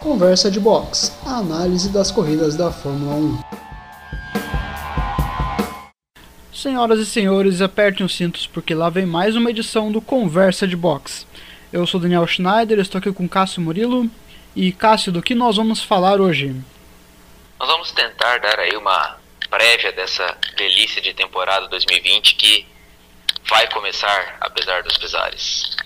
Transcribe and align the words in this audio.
Conversa 0.00 0.50
de 0.50 0.58
Box, 0.58 1.12
a 1.26 1.36
análise 1.40 1.92
das 1.92 2.10
corridas 2.10 2.56
da 2.56 2.72
Fórmula 2.72 3.16
1. 3.16 3.38
Senhoras 6.54 6.98
e 7.00 7.04
senhores, 7.04 7.60
apertem 7.60 8.06
os 8.06 8.16
cintos 8.16 8.46
porque 8.46 8.74
lá 8.74 8.88
vem 8.88 9.04
mais 9.04 9.36
uma 9.36 9.50
edição 9.50 9.92
do 9.92 10.00
Conversa 10.00 10.66
de 10.66 10.74
Box. 10.74 11.26
Eu 11.70 11.86
sou 11.86 12.00
Daniel 12.00 12.26
Schneider, 12.26 12.78
estou 12.78 12.98
aqui 12.98 13.12
com 13.12 13.28
Cássio 13.28 13.60
Murilo. 13.60 14.08
E 14.56 14.72
Cássio, 14.72 15.12
do 15.12 15.20
que 15.20 15.34
nós 15.34 15.58
vamos 15.58 15.82
falar 15.82 16.18
hoje? 16.18 16.56
Nós 17.58 17.68
vamos 17.68 17.92
tentar 17.92 18.38
dar 18.38 18.58
aí 18.58 18.74
uma 18.78 19.18
prévia 19.50 19.92
dessa 19.92 20.34
delícia 20.56 21.02
de 21.02 21.12
temporada 21.12 21.68
2020 21.68 22.36
que 22.36 22.66
vai 23.46 23.70
começar 23.70 24.38
apesar 24.40 24.82
dos 24.82 24.96
pesares. 24.96 25.76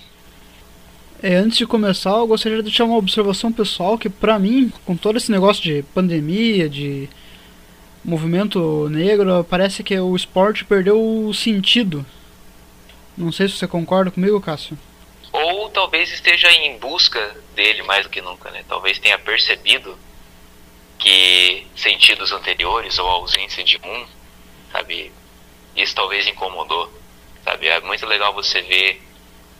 É, 1.26 1.36
antes 1.36 1.56
de 1.56 1.66
começar, 1.66 2.10
eu 2.10 2.26
gostaria 2.26 2.58
de 2.58 2.64
deixar 2.64 2.84
uma 2.84 2.98
observação 2.98 3.50
pessoal 3.50 3.96
que, 3.96 4.10
para 4.10 4.38
mim, 4.38 4.70
com 4.84 4.94
todo 4.94 5.16
esse 5.16 5.30
negócio 5.30 5.62
de 5.62 5.82
pandemia, 5.94 6.68
de 6.68 7.08
movimento 8.04 8.90
negro, 8.90 9.42
parece 9.42 9.82
que 9.82 9.98
o 9.98 10.14
esporte 10.14 10.66
perdeu 10.66 11.00
o 11.00 11.32
sentido. 11.32 12.04
Não 13.16 13.32
sei 13.32 13.48
se 13.48 13.56
você 13.56 13.66
concorda 13.66 14.10
comigo, 14.10 14.38
Cássio. 14.38 14.78
Ou 15.32 15.70
talvez 15.70 16.12
esteja 16.12 16.52
em 16.52 16.76
busca 16.76 17.34
dele 17.54 17.82
mais 17.84 18.04
do 18.04 18.10
que 18.10 18.20
nunca, 18.20 18.50
né? 18.50 18.62
Talvez 18.68 18.98
tenha 18.98 19.18
percebido 19.18 19.98
que 20.98 21.66
sentidos 21.74 22.32
anteriores 22.32 22.98
ou 22.98 23.08
ausência 23.08 23.64
de 23.64 23.80
um, 23.82 24.06
sabe, 24.70 25.10
isso 25.74 25.94
talvez 25.94 26.28
incomodou, 26.28 26.92
sabe? 27.42 27.66
É 27.66 27.80
muito 27.80 28.04
legal 28.04 28.34
você 28.34 28.60
ver 28.60 29.00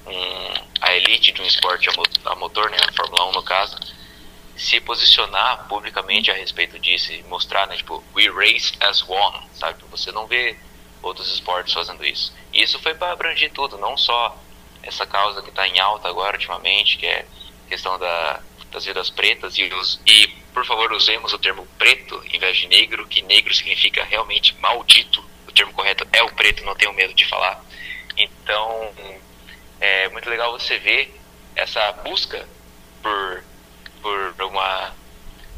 um, 0.07 0.65
a 0.81 0.95
elite 0.95 1.33
de 1.33 1.41
um 1.41 1.47
esporte 1.47 1.89
a 2.25 2.35
motor, 2.35 2.71
né, 2.71 2.79
a 2.89 2.93
Fórmula 2.93 3.29
1 3.31 3.33
no 3.33 3.43
caso, 3.43 3.77
se 4.57 4.81
posicionar 4.81 5.67
publicamente 5.69 6.31
a 6.31 6.35
respeito 6.35 6.79
disso 6.79 7.13
e 7.13 7.23
mostrar, 7.25 7.67
né, 7.67 7.77
tipo, 7.77 8.03
we 8.15 8.29
race 8.29 8.73
as 8.81 9.03
one, 9.09 9.41
sabe? 9.55 9.83
Você 9.91 10.13
não 10.13 10.27
vê 10.27 10.57
outros 11.03 11.33
esportes 11.33 11.75
fazendo 11.75 12.05
isso. 12.05 12.33
E 12.53 12.63
isso 12.63 12.79
foi 12.79 12.95
para 12.95 13.13
abranger 13.13 13.51
tudo, 13.53 13.77
não 13.79 13.97
só 13.97 14.37
essa 14.83 15.07
causa 15.07 15.43
que 15.43 15.49
está 15.49 15.67
em 15.67 15.79
alta 15.81 16.09
agora 16.09 16.37
ultimamente, 16.37 16.99
que 16.99 17.07
é 17.07 17.27
questão 17.69 17.99
da, 17.99 18.41
das 18.71 18.85
vidas 18.85 19.11
pretas 19.11 19.57
e, 19.59 19.65
os, 19.65 20.01
e 20.07 20.29
por 20.53 20.65
favor 20.65 20.93
usemos 20.93 21.33
o 21.33 21.39
termo 21.39 21.67
preto 21.79 22.23
em 22.33 22.39
vez 22.39 22.57
de 22.59 22.69
negro, 22.69 23.07
que 23.07 23.23
negro 23.23 23.55
significa 23.55 24.05
realmente 24.05 24.55
maldito. 24.61 25.25
O 25.49 25.53
termo 25.53 25.73
correto 25.73 26.07
é 26.13 26.23
o 26.23 26.33
preto, 26.35 26.65
não 26.65 26.75
tenho 26.75 26.93
medo 26.93 27.15
de 27.15 27.27
falar. 27.27 27.63
Então 28.17 28.93
é 29.81 30.09
muito 30.09 30.29
legal 30.29 30.53
você 30.53 30.79
ver 30.79 31.15
essa 31.57 31.93
busca 31.93 32.47
por, 33.03 33.45
por 34.03 34.35
uma 34.45 34.93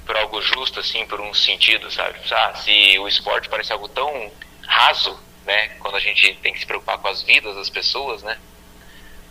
por 0.05 0.17
algo 0.17 0.41
justo 0.41 0.79
assim, 0.79 1.05
por 1.07 1.21
um 1.21 1.35
sentido, 1.35 1.91
sabe? 1.91 2.19
Ah, 2.31 2.55
se 2.55 2.97
o 2.99 3.09
esporte 3.09 3.49
parece 3.49 3.73
algo 3.73 3.89
tão 3.89 4.31
raso, 4.63 5.19
né, 5.45 5.69
quando 5.81 5.97
a 5.97 6.01
gente 6.01 6.35
tem 6.43 6.53
que 6.53 6.61
se 6.61 6.67
preocupar 6.67 6.99
com 6.99 7.09
as 7.09 7.23
vidas 7.23 7.57
das 7.57 7.69
pessoas, 7.69 8.23
né? 8.23 8.39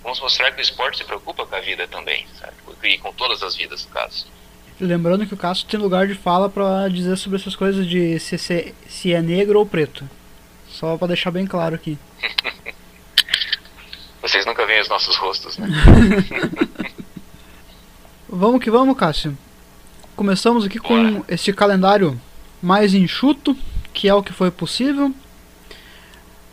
Vamos 0.04 0.20
mostrar 0.20 0.52
que 0.52 0.60
o 0.60 0.62
esporte 0.62 0.98
se 0.98 1.04
preocupa 1.04 1.46
com 1.46 1.56
a 1.56 1.62
vida 1.62 1.88
também, 1.88 2.28
sabe? 2.40 2.54
E 2.84 2.98
com 2.98 3.12
todas 3.14 3.42
as 3.42 3.56
vidas, 3.56 3.86
no 3.86 3.92
caso. 3.92 4.28
Lembrando 4.80 5.26
que 5.26 5.34
o 5.34 5.38
Cássio 5.38 5.66
tem 5.68 5.80
lugar 5.80 6.06
de 6.06 6.14
fala 6.14 6.50
para 6.50 6.90
dizer 6.90 7.16
sobre 7.16 7.40
essas 7.40 7.56
coisas 7.56 7.88
de 7.88 8.20
se, 8.20 8.38
se, 8.38 8.76
se 8.88 9.14
é 9.14 9.22
negro 9.22 9.58
ou 9.58 9.66
preto. 9.66 10.08
Só 10.68 10.98
para 10.98 11.08
deixar 11.08 11.32
bem 11.32 11.48
claro 11.48 11.74
aqui. 11.74 11.98
Vocês 14.26 14.44
nunca 14.44 14.66
veem 14.66 14.82
os 14.82 14.90
nossos 14.90 15.16
rostos, 15.18 15.56
né? 15.60 15.68
vamos 18.28 18.60
que 18.60 18.72
vamos, 18.72 18.98
Cássio. 18.98 19.38
Começamos 20.16 20.66
aqui 20.66 20.80
Bora. 20.80 21.12
com 21.12 21.26
este 21.28 21.54
calendário 21.54 22.20
mais 22.60 22.96
enxuto, 22.96 23.56
que 23.94 24.10
é 24.10 24.14
o 24.16 24.24
que 24.24 24.34
foi 24.34 24.50
possível. 24.50 25.14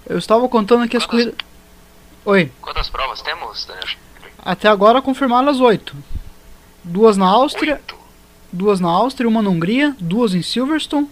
Eu 0.07 0.19
estava 0.19 0.47
contando 0.51 0.83
aqui 0.83 0.99
quantas, 0.99 1.05
as 1.05 1.11
corridas. 1.11 1.35
Oi. 2.27 2.53
Quantas 2.61 2.91
provas 2.91 3.23
temos, 3.23 3.65
Daniel? 3.65 3.89
Até 4.45 4.69
agora 4.69 5.01
confirmadas 5.01 5.59
oito. 5.59 5.97
Duas 6.85 7.17
na 7.17 7.27
Áustria, 7.27 7.77
oito. 7.77 7.97
duas 8.53 8.81
na 8.81 8.91
Áustria, 8.91 9.27
uma 9.27 9.41
na 9.41 9.49
Hungria, 9.49 9.97
duas 9.99 10.35
em 10.35 10.43
Silverstone, 10.43 11.09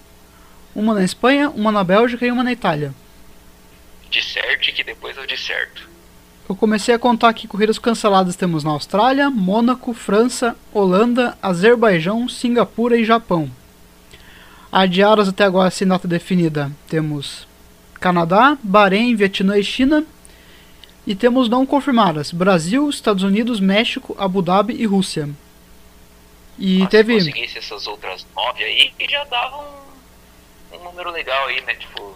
uma 0.74 0.92
na 0.92 1.04
Espanha, 1.04 1.48
uma 1.48 1.72
na 1.72 1.82
Bélgica 1.82 2.26
e 2.26 2.30
uma 2.30 2.44
na 2.44 2.52
Itália. 2.52 2.94
De 4.10 4.22
certo 4.22 4.70
que 4.74 4.84
depois 4.84 5.16
eu 5.16 5.26
de 5.26 5.38
certo. 5.38 5.88
Eu 6.50 6.56
comecei 6.56 6.92
a 6.92 6.98
contar 6.98 7.28
aqui 7.28 7.46
corridas 7.46 7.78
canceladas 7.78 8.34
temos 8.34 8.64
na 8.64 8.72
Austrália, 8.72 9.30
Mônaco, 9.30 9.94
França, 9.94 10.56
Holanda, 10.72 11.38
Azerbaijão, 11.40 12.28
Singapura 12.28 12.96
e 12.96 13.04
Japão. 13.04 13.48
Adiadas 14.72 15.28
até 15.28 15.44
agora 15.44 15.70
sem 15.70 15.86
data 15.86 16.08
definida 16.08 16.72
temos 16.88 17.46
Canadá, 18.00 18.58
Bahrein, 18.64 19.14
Vietnã 19.14 19.56
e 19.56 19.62
China. 19.62 20.04
E 21.06 21.14
temos 21.14 21.48
não 21.48 21.64
confirmadas 21.64 22.32
Brasil, 22.32 22.90
Estados 22.90 23.22
Unidos, 23.22 23.60
México, 23.60 24.16
Abu 24.18 24.42
Dhabi 24.42 24.74
e 24.74 24.86
Rússia. 24.86 25.30
E 26.58 26.80
Mas 26.80 26.88
teve. 26.88 27.20
Se 27.20 27.30
conseguisse 27.30 27.58
essas 27.58 27.86
outras 27.86 28.26
nove 28.34 28.64
aí, 28.64 28.92
já 29.08 29.22
dava 29.22 29.56
um, 29.56 30.76
um 30.76 30.82
número 30.82 31.12
legal 31.12 31.46
aí, 31.46 31.60
né? 31.60 31.76
Tipo, 31.76 32.12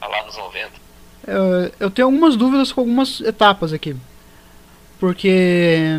lá 0.00 0.26
nos 0.26 0.36
90 0.36 0.89
eu 1.78 1.90
tenho 1.90 2.06
algumas 2.06 2.36
dúvidas 2.36 2.72
com 2.72 2.80
algumas 2.80 3.20
etapas 3.20 3.72
aqui. 3.72 3.94
Porque 4.98 5.98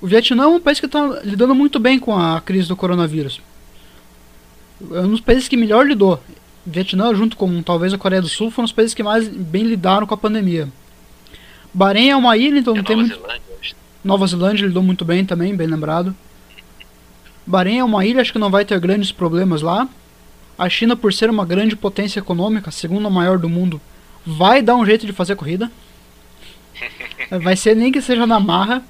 o 0.00 0.06
Vietnã 0.06 0.44
é 0.44 0.46
um 0.46 0.60
país 0.60 0.80
que 0.80 0.86
está 0.86 1.20
lidando 1.24 1.54
muito 1.54 1.78
bem 1.78 1.98
com 1.98 2.16
a 2.16 2.40
crise 2.40 2.68
do 2.68 2.76
coronavírus. 2.76 3.40
É 4.92 5.00
um 5.00 5.10
dos 5.10 5.20
países 5.20 5.48
que 5.48 5.56
melhor 5.56 5.86
lidou. 5.86 6.14
O 6.66 6.70
Vietnã, 6.70 7.14
junto 7.14 7.36
com 7.36 7.62
talvez 7.62 7.92
a 7.92 7.98
Coreia 7.98 8.22
do 8.22 8.28
Sul, 8.28 8.50
foram 8.50 8.66
os 8.66 8.72
países 8.72 8.94
que 8.94 9.02
mais 9.02 9.28
bem 9.28 9.64
lidaram 9.64 10.06
com 10.06 10.14
a 10.14 10.18
pandemia. 10.18 10.68
Bahrein 11.72 12.10
é 12.10 12.16
uma 12.16 12.36
ilha, 12.36 12.58
então 12.58 12.74
não 12.74 12.82
tem 12.82 12.96
Nova 12.96 13.08
muito. 13.08 13.20
Zelândia, 13.20 13.76
Nova 14.02 14.26
Zelândia 14.26 14.66
lidou 14.66 14.82
muito 14.82 15.04
bem 15.04 15.24
também, 15.24 15.54
bem 15.54 15.66
lembrado. 15.66 16.14
Bahrein 17.46 17.78
é 17.78 17.84
uma 17.84 18.04
ilha, 18.04 18.20
acho 18.20 18.32
que 18.32 18.38
não 18.38 18.50
vai 18.50 18.64
ter 18.64 18.78
grandes 18.78 19.12
problemas 19.12 19.62
lá. 19.62 19.88
A 20.58 20.68
China, 20.68 20.96
por 20.96 21.12
ser 21.12 21.30
uma 21.30 21.44
grande 21.44 21.74
potência 21.74 22.20
econômica, 22.20 22.68
a 22.68 22.72
segunda 22.72 23.08
maior 23.08 23.38
do 23.38 23.48
mundo, 23.48 23.80
vai 24.24 24.62
dar 24.62 24.76
um 24.76 24.86
jeito 24.86 25.06
de 25.06 25.12
fazer 25.12 25.36
corrida. 25.36 25.70
Vai 27.42 27.54
ser 27.56 27.76
nem 27.76 27.92
que 27.92 28.00
seja 28.00 28.26
na 28.26 28.40
marra. 28.40 28.82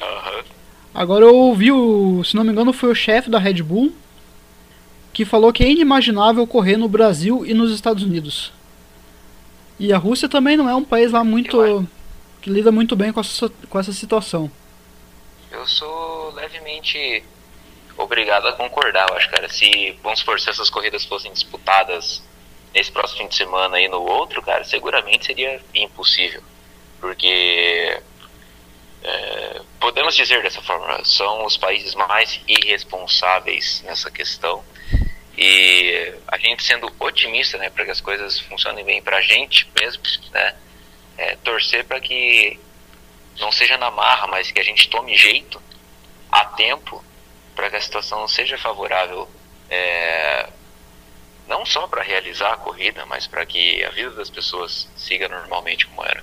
Uhum. 0.00 0.42
Agora 0.94 1.26
eu 1.26 1.34
ouvi, 1.34 1.70
o, 1.70 2.24
se 2.24 2.34
não 2.34 2.42
me 2.42 2.50
engano, 2.50 2.72
foi 2.72 2.90
o 2.90 2.94
chefe 2.94 3.30
da 3.30 3.38
Red 3.38 3.62
Bull 3.62 3.92
que 5.16 5.24
falou 5.24 5.50
que 5.50 5.64
é 5.64 5.70
inimaginável 5.70 6.46
correr 6.46 6.76
no 6.76 6.90
Brasil 6.90 7.42
e 7.46 7.54
nos 7.54 7.72
Estados 7.72 8.02
Unidos. 8.02 8.52
E 9.78 9.90
a 9.90 9.96
Rússia 9.96 10.28
também 10.28 10.58
não 10.58 10.68
é 10.68 10.74
um 10.74 10.84
país 10.84 11.10
lá 11.10 11.24
muito. 11.24 11.88
que 12.42 12.50
lida 12.50 12.70
muito 12.70 12.94
bem 12.94 13.10
com 13.14 13.20
essa, 13.20 13.48
com 13.70 13.78
essa 13.78 13.94
situação. 13.94 14.50
Eu 15.50 15.66
sou 15.66 16.34
levemente 16.34 17.24
obrigado 17.96 18.46
a 18.46 18.52
concordar, 18.52 19.08
eu 19.08 19.16
acho, 19.16 19.30
cara. 19.30 19.48
Se, 19.48 19.98
vamos 20.02 20.18
supor, 20.18 20.38
se 20.38 20.50
essas 20.50 20.68
corridas 20.68 21.06
fossem 21.06 21.32
disputadas 21.32 22.22
nesse 22.76 22.92
próximo 22.92 23.20
fim 23.20 23.28
de 23.28 23.34
semana 23.34 23.80
e 23.80 23.88
no 23.88 24.02
outro, 24.02 24.42
cara, 24.42 24.62
seguramente 24.62 25.24
seria 25.24 25.58
impossível. 25.74 26.42
Porque 27.00 27.98
é, 29.02 29.62
podemos 29.80 30.14
dizer 30.14 30.42
dessa 30.42 30.60
forma, 30.60 31.02
são 31.02 31.46
os 31.46 31.56
países 31.56 31.94
mais 31.94 32.38
irresponsáveis 32.46 33.80
nessa 33.86 34.10
questão. 34.10 34.62
E 35.38 36.14
a 36.28 36.36
gente 36.36 36.62
sendo 36.62 36.92
otimista, 36.98 37.56
né, 37.56 37.70
para 37.70 37.86
que 37.86 37.90
as 37.92 38.00
coisas 38.02 38.38
funcionem 38.40 38.84
bem 38.84 39.00
para 39.00 39.16
a 39.16 39.22
gente 39.22 39.66
mesmo, 39.80 40.02
né, 40.30 40.54
é, 41.16 41.36
torcer 41.36 41.82
para 41.86 41.98
que 41.98 42.60
não 43.38 43.50
seja 43.50 43.78
na 43.78 43.90
marra, 43.90 44.26
mas 44.26 44.50
que 44.50 44.60
a 44.60 44.64
gente 44.64 44.86
tome 44.90 45.16
jeito 45.16 45.62
a 46.30 46.44
tempo 46.44 47.02
para 47.54 47.70
que 47.70 47.76
a 47.76 47.80
situação 47.80 48.28
seja 48.28 48.58
favorável 48.58 49.26
é, 49.70 50.46
não 51.48 51.64
só 51.64 51.86
para 51.86 52.02
realizar 52.02 52.52
a 52.52 52.56
corrida, 52.56 53.04
mas 53.06 53.26
para 53.26 53.44
que 53.46 53.84
a 53.84 53.90
vida 53.90 54.10
das 54.10 54.30
pessoas 54.30 54.88
siga 54.96 55.28
normalmente 55.28 55.86
como 55.86 56.04
era. 56.04 56.22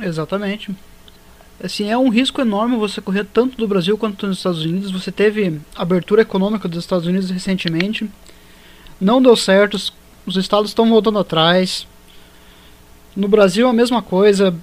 Exatamente. 0.00 0.74
Assim, 1.62 1.90
é 1.90 1.98
um 1.98 2.08
risco 2.08 2.40
enorme 2.40 2.76
você 2.76 3.02
correr 3.02 3.24
tanto 3.24 3.58
do 3.58 3.68
Brasil 3.68 3.98
quanto 3.98 4.26
nos 4.26 4.38
Estados 4.38 4.64
Unidos. 4.64 4.90
Você 4.90 5.12
teve 5.12 5.60
abertura 5.76 6.22
econômica 6.22 6.66
dos 6.66 6.78
Estados 6.78 7.06
Unidos 7.06 7.30
recentemente. 7.30 8.08
Não 8.98 9.20
deu 9.20 9.36
certo, 9.36 9.76
os 10.24 10.36
estados 10.36 10.70
estão 10.70 10.88
voltando 10.88 11.18
atrás. 11.18 11.86
No 13.14 13.28
Brasil 13.28 13.68
a 13.68 13.72
mesma 13.72 14.00
coisa. 14.00 14.54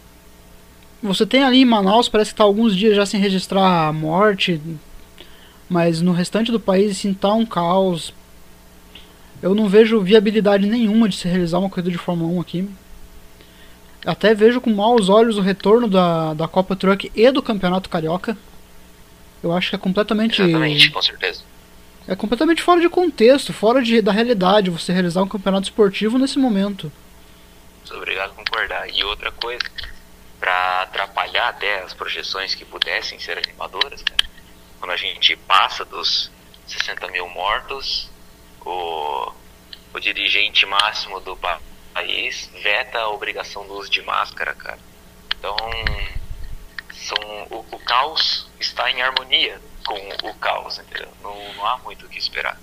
Você 1.04 1.28
tem 1.28 1.44
ali 1.44 1.62
em 1.62 1.66
Manaus, 1.66 2.10
parece 2.10 2.32
que 2.32 2.34
está 2.34 2.44
alguns 2.44 2.76
dias 2.76 2.96
já 2.96 3.06
sem 3.06 3.20
registrar 3.20 3.88
a 3.88 3.94
morte. 3.94 4.60
Mas 5.70 6.02
no 6.02 6.14
restante 6.14 6.52
do 6.52 6.60
país, 6.60 6.92
assim, 6.98 7.14
tá 7.14 7.32
um 7.32 7.46
caos 7.46 8.12
eu 9.42 9.54
não 9.54 9.68
vejo 9.68 10.02
viabilidade 10.02 10.68
nenhuma 10.68 11.08
de 11.08 11.16
se 11.16 11.28
realizar 11.28 11.60
uma 11.60 11.70
corrida 11.70 11.92
de 11.92 11.98
Fórmula 11.98 12.32
1 12.34 12.42
aqui. 12.42 12.70
Até 14.06 14.34
vejo 14.34 14.62
com 14.62 14.70
maus 14.70 15.10
olhos 15.10 15.38
o 15.38 15.42
retorno 15.42 15.88
da, 15.88 16.34
da 16.34 16.48
Copa 16.48 16.76
Truck 16.76 17.12
e 17.14 17.32
do 17.32 17.42
Campeonato 17.42 17.90
Carioca. 17.90 18.38
Eu 19.44 19.52
acho 19.56 19.70
que 19.70 19.76
é 19.76 19.80
completamente. 19.80 20.42
Exatamente, 20.42 20.90
com 20.90 21.02
certeza. 21.02 21.42
É 22.08 22.16
completamente 22.16 22.62
fora 22.62 22.80
de 22.80 22.88
contexto, 22.88 23.52
fora 23.52 23.82
de, 23.82 24.02
da 24.02 24.12
realidade 24.12 24.70
você 24.70 24.94
realizar 24.94 25.22
um 25.22 25.28
campeonato 25.28 25.66
esportivo 25.66 26.18
nesse 26.18 26.40
momento. 26.40 26.92
Sou 27.84 27.98
obrigado 27.98 28.32
a 28.32 28.34
concordar. 28.34 28.90
E 28.90 29.04
outra 29.04 29.32
coisa, 29.32 29.64
para 30.40 30.84
atrapalhar 30.84 31.50
até 31.50 31.82
as 31.82 31.94
projeções 31.94 32.56
que 32.56 32.64
pudessem 32.64 33.20
ser 33.20 33.38
animadoras, 33.38 34.02
né? 34.10 34.16
quando 34.80 34.92
a 34.92 34.98
gente 34.98 35.36
passa 35.36 35.84
dos 35.84 36.32
60 36.66 37.10
mil 37.10 37.28
mortos, 37.30 38.10
o, 38.68 39.34
o 39.94 40.00
dirigente 40.00 40.66
máximo 40.66 41.20
do 41.22 41.36
país 41.36 42.50
veta 42.62 43.00
a 43.00 43.10
obrigação 43.10 43.66
do 43.66 43.74
uso 43.74 43.90
de 43.90 44.02
máscara, 44.02 44.54
cara. 44.54 44.80
Então, 45.38 45.56
são, 46.94 47.48
o, 47.50 47.66
o 47.72 47.80
caos 47.80 48.48
está 48.60 48.92
em 48.92 49.02
harmonia 49.02 49.60
com 49.86 50.30
o 50.30 50.34
caos, 50.36 50.80
entendeu? 50.80 51.10
Não, 51.24 51.36
não 51.56 51.66
há 51.66 51.78
muito 51.80 52.06
o 52.06 52.10
que 52.10 52.20
esperar. 52.20 52.60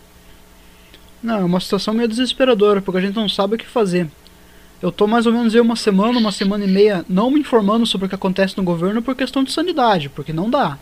Não, 1.23 1.41
é 1.41 1.45
uma 1.45 1.61
situação 1.61 1.95
meio 1.95 2.09
desesperadora, 2.09 2.83
porque 2.83 2.99
a 2.99 3.01
gente 3.01 3.17
não 3.17 3.29
sabe 3.29 3.55
o 3.55 3.59
que 3.59 3.67
fazer. 3.67 4.11
Eu 4.83 4.93
tô 4.93 5.07
mais 5.07 5.25
ou 5.25 5.33
menos 5.33 5.55
aí 5.55 5.61
uma 5.61 5.77
semana, 5.77 6.19
uma 6.19 6.33
semana 6.33 6.65
e 6.65 6.69
meia, 6.69 7.05
não 7.09 7.31
me 7.31 7.41
informando 7.41 7.87
sobre 7.87 8.05
o 8.07 8.09
que 8.09 8.15
acontece 8.15 8.59
no 8.59 8.63
governo 8.63 9.01
por 9.01 9.17
questão 9.17 9.43
de 9.43 9.51
sanidade, 9.51 10.11
porque 10.11 10.33
não 10.33 10.51
dá. 10.51 10.79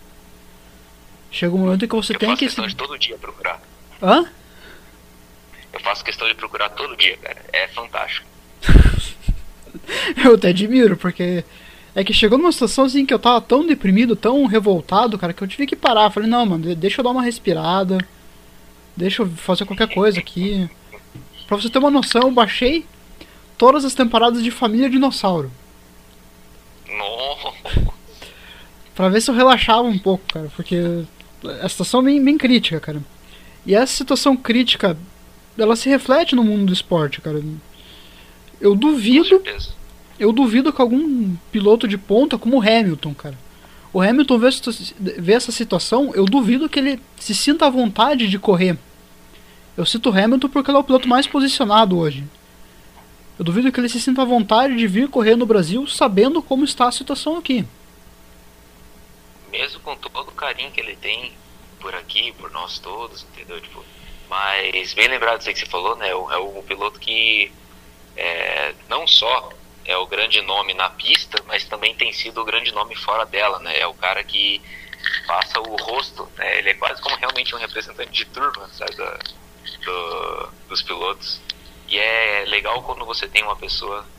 Chega 1.30 1.54
um 1.54 1.58
momento 1.58 1.84
em 1.84 1.88
que 1.88 1.94
você 1.94 2.14
eu 2.14 2.18
tem 2.18 2.30
faço 2.30 2.38
que. 2.40 2.46
questão 2.46 2.66
de 2.66 2.74
todo 2.74 2.98
dia 2.98 3.16
procurar. 3.16 3.60
Hã? 4.02 4.26
Eu 5.72 5.80
faço 5.80 6.04
questão 6.04 6.28
de 6.28 6.34
procurar 6.34 6.68
todo 6.70 6.96
dia, 6.96 7.16
cara. 7.16 7.42
É 7.52 7.68
fantástico. 7.68 8.26
eu 10.24 10.34
até 10.34 10.48
admiro, 10.48 10.96
porque 10.96 11.44
é 11.94 12.04
que 12.04 12.12
chegou 12.12 12.38
numa 12.38 12.52
situação 12.52 12.84
assim 12.84 13.04
que 13.04 13.12
eu 13.12 13.18
tava 13.18 13.40
tão 13.40 13.66
deprimido, 13.66 14.16
tão 14.16 14.46
revoltado, 14.46 15.18
cara, 15.18 15.32
que 15.32 15.42
eu 15.42 15.48
tive 15.48 15.66
que 15.66 15.76
parar. 15.76 16.10
Falei, 16.10 16.28
não, 16.28 16.44
mano, 16.44 16.74
deixa 16.74 17.00
eu 17.00 17.04
dar 17.04 17.10
uma 17.10 17.22
respirada. 17.22 17.98
Deixa 18.96 19.22
eu 19.22 19.28
fazer 19.28 19.64
qualquer 19.64 19.92
coisa 19.92 20.18
aqui. 20.18 20.68
Pra 21.46 21.56
você 21.56 21.68
ter 21.68 21.78
uma 21.78 21.90
noção, 21.90 22.22
eu 22.22 22.30
baixei 22.30 22.86
todas 23.58 23.84
as 23.84 23.94
temporadas 23.94 24.42
de 24.42 24.50
Família 24.50 24.88
Dinossauro. 24.90 25.50
Nossa. 26.88 27.92
Pra 28.94 29.08
ver 29.08 29.22
se 29.22 29.30
eu 29.30 29.34
relaxava 29.34 29.82
um 29.82 29.98
pouco, 29.98 30.24
cara, 30.32 30.50
porque 30.54 31.04
a 31.62 31.68
situação 31.68 32.00
é 32.00 32.04
bem, 32.04 32.22
bem 32.22 32.36
crítica, 32.36 32.78
cara. 32.78 33.02
E 33.64 33.74
essa 33.74 33.94
situação 33.94 34.36
crítica, 34.36 34.96
ela 35.56 35.76
se 35.76 35.88
reflete 35.88 36.34
no 36.34 36.44
mundo 36.44 36.66
do 36.66 36.72
esporte, 36.72 37.20
cara. 37.20 37.42
Eu 38.60 38.74
duvido, 38.74 39.42
eu 40.18 40.32
duvido 40.32 40.72
que 40.72 40.80
algum 40.80 41.34
piloto 41.50 41.86
de 41.86 41.98
ponta 41.98 42.38
como 42.38 42.58
o 42.58 42.62
Hamilton, 42.62 43.14
cara. 43.14 43.38
O 43.92 44.00
Hamilton 44.00 44.38
vê, 44.38 44.48
vê 45.18 45.32
essa 45.34 45.52
situação, 45.52 46.12
eu 46.14 46.24
duvido 46.24 46.68
que 46.68 46.78
ele 46.78 47.00
se 47.18 47.34
sinta 47.34 47.66
à 47.66 47.70
vontade 47.70 48.28
de 48.28 48.38
correr. 48.38 48.78
Eu 49.76 49.84
cito 49.84 50.10
o 50.10 50.18
Hamilton 50.18 50.48
porque 50.48 50.70
ele 50.70 50.78
é 50.78 50.80
o 50.80 50.84
piloto 50.84 51.08
mais 51.08 51.26
posicionado 51.26 51.98
hoje. 51.98 52.24
Eu 53.38 53.44
duvido 53.44 53.72
que 53.72 53.80
ele 53.80 53.88
se 53.88 54.00
sinta 54.00 54.22
à 54.22 54.24
vontade 54.24 54.76
de 54.76 54.86
vir 54.86 55.08
correr 55.08 55.36
no 55.36 55.46
Brasil 55.46 55.86
sabendo 55.86 56.42
como 56.42 56.64
está 56.64 56.88
a 56.88 56.92
situação 56.92 57.36
aqui. 57.36 57.64
Mesmo 59.50 59.80
com 59.80 59.96
todo 59.96 60.28
o 60.28 60.32
carinho 60.32 60.70
que 60.70 60.80
ele 60.80 60.96
tem 60.96 61.32
por 61.80 61.94
aqui, 61.94 62.32
por 62.38 62.50
nós 62.50 62.78
todos, 62.78 63.26
entendeu? 63.32 63.60
Tipo, 63.60 63.84
mas 64.32 64.94
bem 64.94 65.08
lembrado 65.08 65.38
disso 65.38 65.48
aí 65.50 65.54
que 65.54 65.60
você 65.60 65.66
falou, 65.66 65.96
né? 65.96 66.08
É 66.10 66.14
o, 66.16 66.30
é 66.30 66.38
o 66.38 66.62
piloto 66.62 66.98
que 67.00 67.54
é, 68.16 68.74
não 68.88 69.06
só 69.06 69.50
é 69.84 69.96
o 69.96 70.06
grande 70.08 70.40
nome 70.42 70.74
na 70.74 70.90
pista, 70.90 71.42
mas 71.46 71.64
também 71.66 71.96
tem 71.96 72.12
sido 72.12 72.40
o 72.42 72.44
grande 72.44 72.72
nome 72.72 72.96
fora 72.96 73.26
dela, 73.26 73.58
né? 73.60 73.78
É 73.80 73.86
o 73.86 73.94
cara 73.94 74.24
que 74.24 74.62
passa 75.26 75.60
o 75.60 75.76
rosto, 75.76 76.32
né? 76.36 76.58
Ele 76.58 76.70
é 76.70 76.74
quase 76.74 77.00
como 77.02 77.16
realmente 77.16 77.54
um 77.54 77.58
representante 77.58 78.12
de 78.12 78.26
turma, 78.26 78.68
sabe? 78.70 78.96
Da, 78.96 79.18
do- 79.84 80.54
dos 80.68 80.82
pilotos. 80.82 81.44
E 81.88 81.98
é 81.98 82.44
legal 82.46 82.82
quando 82.84 83.06
você 83.06 83.28
tem 83.28 83.42
uma 83.44 83.56
pessoa 83.56 84.10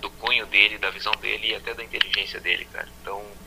do 0.00 0.10
cunho 0.12 0.46
dele, 0.46 0.78
da 0.78 0.90
visão 0.90 1.12
dele 1.20 1.48
e 1.48 1.54
até 1.56 1.74
da 1.74 1.84
inteligência 1.84 2.40
dele, 2.40 2.66
cara. 2.66 2.88
Então, 3.00 3.38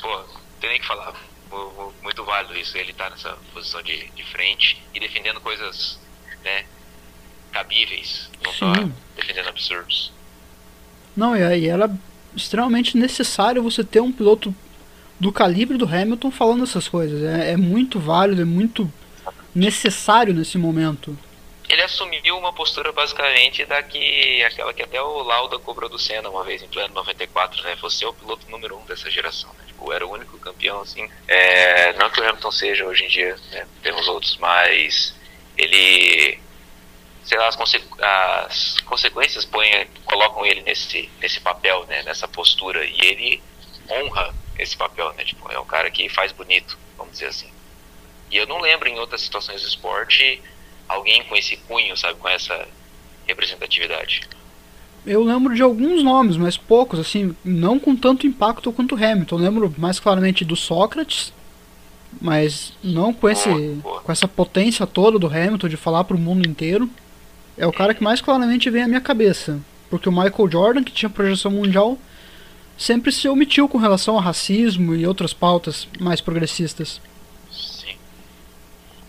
pô, 0.00 0.08
não 0.08 0.58
tem 0.60 0.70
nem 0.70 0.78
o 0.78 0.80
que 0.80 0.86
falar. 0.86 1.27
Mu- 1.50 1.70
mu- 1.72 1.94
Muito 2.02 2.24
válido 2.24 2.56
isso, 2.58 2.76
ele 2.76 2.92
tá 2.92 3.08
nessa 3.10 3.36
posição 3.52 3.82
de, 3.82 4.08
de 4.10 4.24
frente 4.24 4.82
e 4.94 5.00
defendendo 5.00 5.40
coisas, 5.40 5.98
né, 6.44 6.64
cabíveis, 7.52 8.30
não 8.42 8.52
só 8.52 8.74
Sim. 8.74 8.92
defendendo 9.16 9.48
absurdos. 9.48 10.12
Não, 11.16 11.36
e 11.36 11.42
aí 11.42 11.66
era 11.68 11.90
extremamente 12.36 12.96
necessário 12.96 13.62
você 13.62 13.82
ter 13.82 14.00
um 14.00 14.12
piloto 14.12 14.54
do 15.18 15.32
calibre 15.32 15.76
do 15.76 15.84
Hamilton 15.86 16.30
falando 16.30 16.62
essas 16.64 16.86
coisas. 16.86 17.22
É, 17.22 17.52
é 17.52 17.56
muito 17.56 17.98
válido, 17.98 18.42
é 18.42 18.44
muito 18.44 18.90
necessário 19.54 20.32
nesse 20.34 20.56
momento. 20.58 21.18
Ele 21.68 21.82
assumiu 21.82 22.38
uma 22.38 22.52
postura 22.52 22.92
basicamente 22.92 23.64
da 23.66 23.82
que 23.82 24.42
aquela 24.44 24.72
que 24.72 24.82
até 24.82 25.02
o 25.02 25.22
Lauda 25.22 25.58
cobrou 25.58 25.90
do 25.90 25.98
Senna 25.98 26.30
uma 26.30 26.44
vez 26.44 26.62
em 26.62 26.68
pleno 26.68 26.94
94, 26.94 27.62
né? 27.64 27.76
Você 27.82 28.04
é 28.04 28.08
o 28.08 28.12
piloto 28.14 28.48
número 28.50 28.78
um 28.78 28.84
dessa 28.86 29.10
geração, 29.10 29.50
né? 29.58 29.64
Tipo, 29.78 29.92
era 29.92 30.04
o 30.04 30.10
único 30.10 30.36
campeão, 30.38 30.80
assim. 30.80 31.08
É, 31.28 31.92
não 31.92 32.10
que 32.10 32.20
o 32.20 32.24
Hamilton 32.28 32.50
seja 32.50 32.84
hoje 32.84 33.04
em 33.04 33.08
dia, 33.08 33.36
né? 33.52 33.66
Temos 33.80 34.08
outros, 34.08 34.36
mas 34.38 35.14
ele, 35.56 36.40
sei 37.22 37.38
lá, 37.38 37.46
as, 37.46 37.56
as 37.56 38.80
consequências 38.80 39.44
põem, 39.44 39.86
colocam 40.04 40.44
ele 40.44 40.62
nesse, 40.62 41.08
nesse 41.20 41.40
papel, 41.40 41.86
né? 41.86 42.02
Nessa 42.02 42.26
postura 42.26 42.84
e 42.84 43.00
ele 43.00 43.42
honra 43.88 44.34
esse 44.58 44.76
papel, 44.76 45.12
né? 45.14 45.24
Tipo, 45.24 45.50
é 45.52 45.58
um 45.60 45.64
cara 45.64 45.88
que 45.92 46.08
faz 46.08 46.32
bonito, 46.32 46.76
vamos 46.96 47.12
dizer 47.12 47.26
assim. 47.26 47.50
E 48.30 48.36
eu 48.36 48.46
não 48.46 48.60
lembro 48.60 48.88
em 48.88 48.98
outras 48.98 49.22
situações 49.22 49.62
do 49.62 49.68
esporte 49.68 50.42
alguém 50.88 51.22
com 51.24 51.36
esse 51.36 51.56
cunho, 51.56 51.96
sabe, 51.96 52.18
com 52.18 52.28
essa 52.28 52.66
representatividade. 53.28 54.22
Eu 55.06 55.24
lembro 55.24 55.54
de 55.54 55.62
alguns 55.62 56.02
nomes, 56.02 56.36
mas 56.36 56.56
poucos, 56.56 56.98
assim, 56.98 57.34
não 57.44 57.78
com 57.78 57.96
tanto 57.96 58.26
impacto 58.26 58.72
quanto 58.72 58.94
o 58.94 59.04
Hamilton. 59.04 59.36
Eu 59.36 59.42
lembro 59.42 59.74
mais 59.78 59.98
claramente 59.98 60.44
do 60.44 60.56
Sócrates, 60.56 61.32
mas 62.20 62.72
não 62.82 63.12
com, 63.12 63.28
esse, 63.28 63.48
com 63.82 64.12
essa 64.12 64.28
potência 64.28 64.86
toda 64.86 65.18
do 65.18 65.26
Hamilton 65.26 65.68
de 65.68 65.76
falar 65.76 66.04
pro 66.04 66.18
mundo 66.18 66.48
inteiro. 66.48 66.90
É 67.56 67.66
o 67.66 67.72
cara 67.72 67.94
que 67.94 68.02
mais 68.02 68.20
claramente 68.20 68.70
vem 68.70 68.82
à 68.82 68.88
minha 68.88 69.00
cabeça. 69.00 69.60
Porque 69.90 70.08
o 70.08 70.12
Michael 70.12 70.50
Jordan, 70.50 70.84
que 70.84 70.92
tinha 70.92 71.08
projeção 71.08 71.50
mundial, 71.50 71.98
sempre 72.76 73.10
se 73.10 73.28
omitiu 73.28 73.68
com 73.68 73.78
relação 73.78 74.14
ao 74.14 74.20
racismo 74.20 74.94
e 74.94 75.06
outras 75.06 75.32
pautas 75.32 75.88
mais 75.98 76.20
progressistas. 76.20 77.00
Sim. 77.50 77.96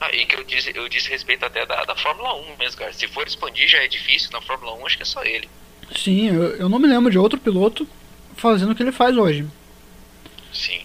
Ah, 0.01 0.15
e 0.15 0.25
que 0.25 0.35
eu 0.35 0.43
disse, 0.43 0.71
eu 0.73 0.87
disse 0.89 1.09
respeito 1.09 1.45
até 1.45 1.65
da, 1.65 1.83
da 1.83 1.95
Fórmula 1.95 2.33
1 2.53 2.57
mesmo, 2.57 2.79
cara. 2.79 2.93
Se 2.93 3.07
for 3.07 3.27
expandir 3.27 3.67
já 3.67 3.79
é 3.79 3.87
difícil, 3.87 4.31
na 4.31 4.41
Fórmula 4.41 4.73
1 4.75 4.85
acho 4.85 4.97
que 4.97 5.03
é 5.03 5.05
só 5.05 5.23
ele. 5.23 5.47
Sim, 5.95 6.27
eu, 6.27 6.43
eu 6.55 6.69
não 6.69 6.79
me 6.79 6.87
lembro 6.87 7.11
de 7.11 7.17
outro 7.17 7.39
piloto 7.39 7.87
fazendo 8.35 8.71
o 8.71 8.75
que 8.75 8.83
ele 8.83 8.91
faz 8.91 9.17
hoje. 9.17 9.45
Sim. 10.53 10.81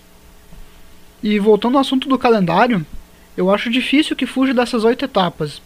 E 1.23 1.39
voltando 1.39 1.77
ao 1.77 1.81
assunto 1.81 2.09
do 2.09 2.19
calendário, 2.19 2.85
eu 3.37 3.51
acho 3.51 3.71
difícil 3.71 4.15
que 4.15 4.27
fuja 4.27 4.53
dessas 4.53 4.85
oito 4.85 5.05
etapas. 5.05 5.63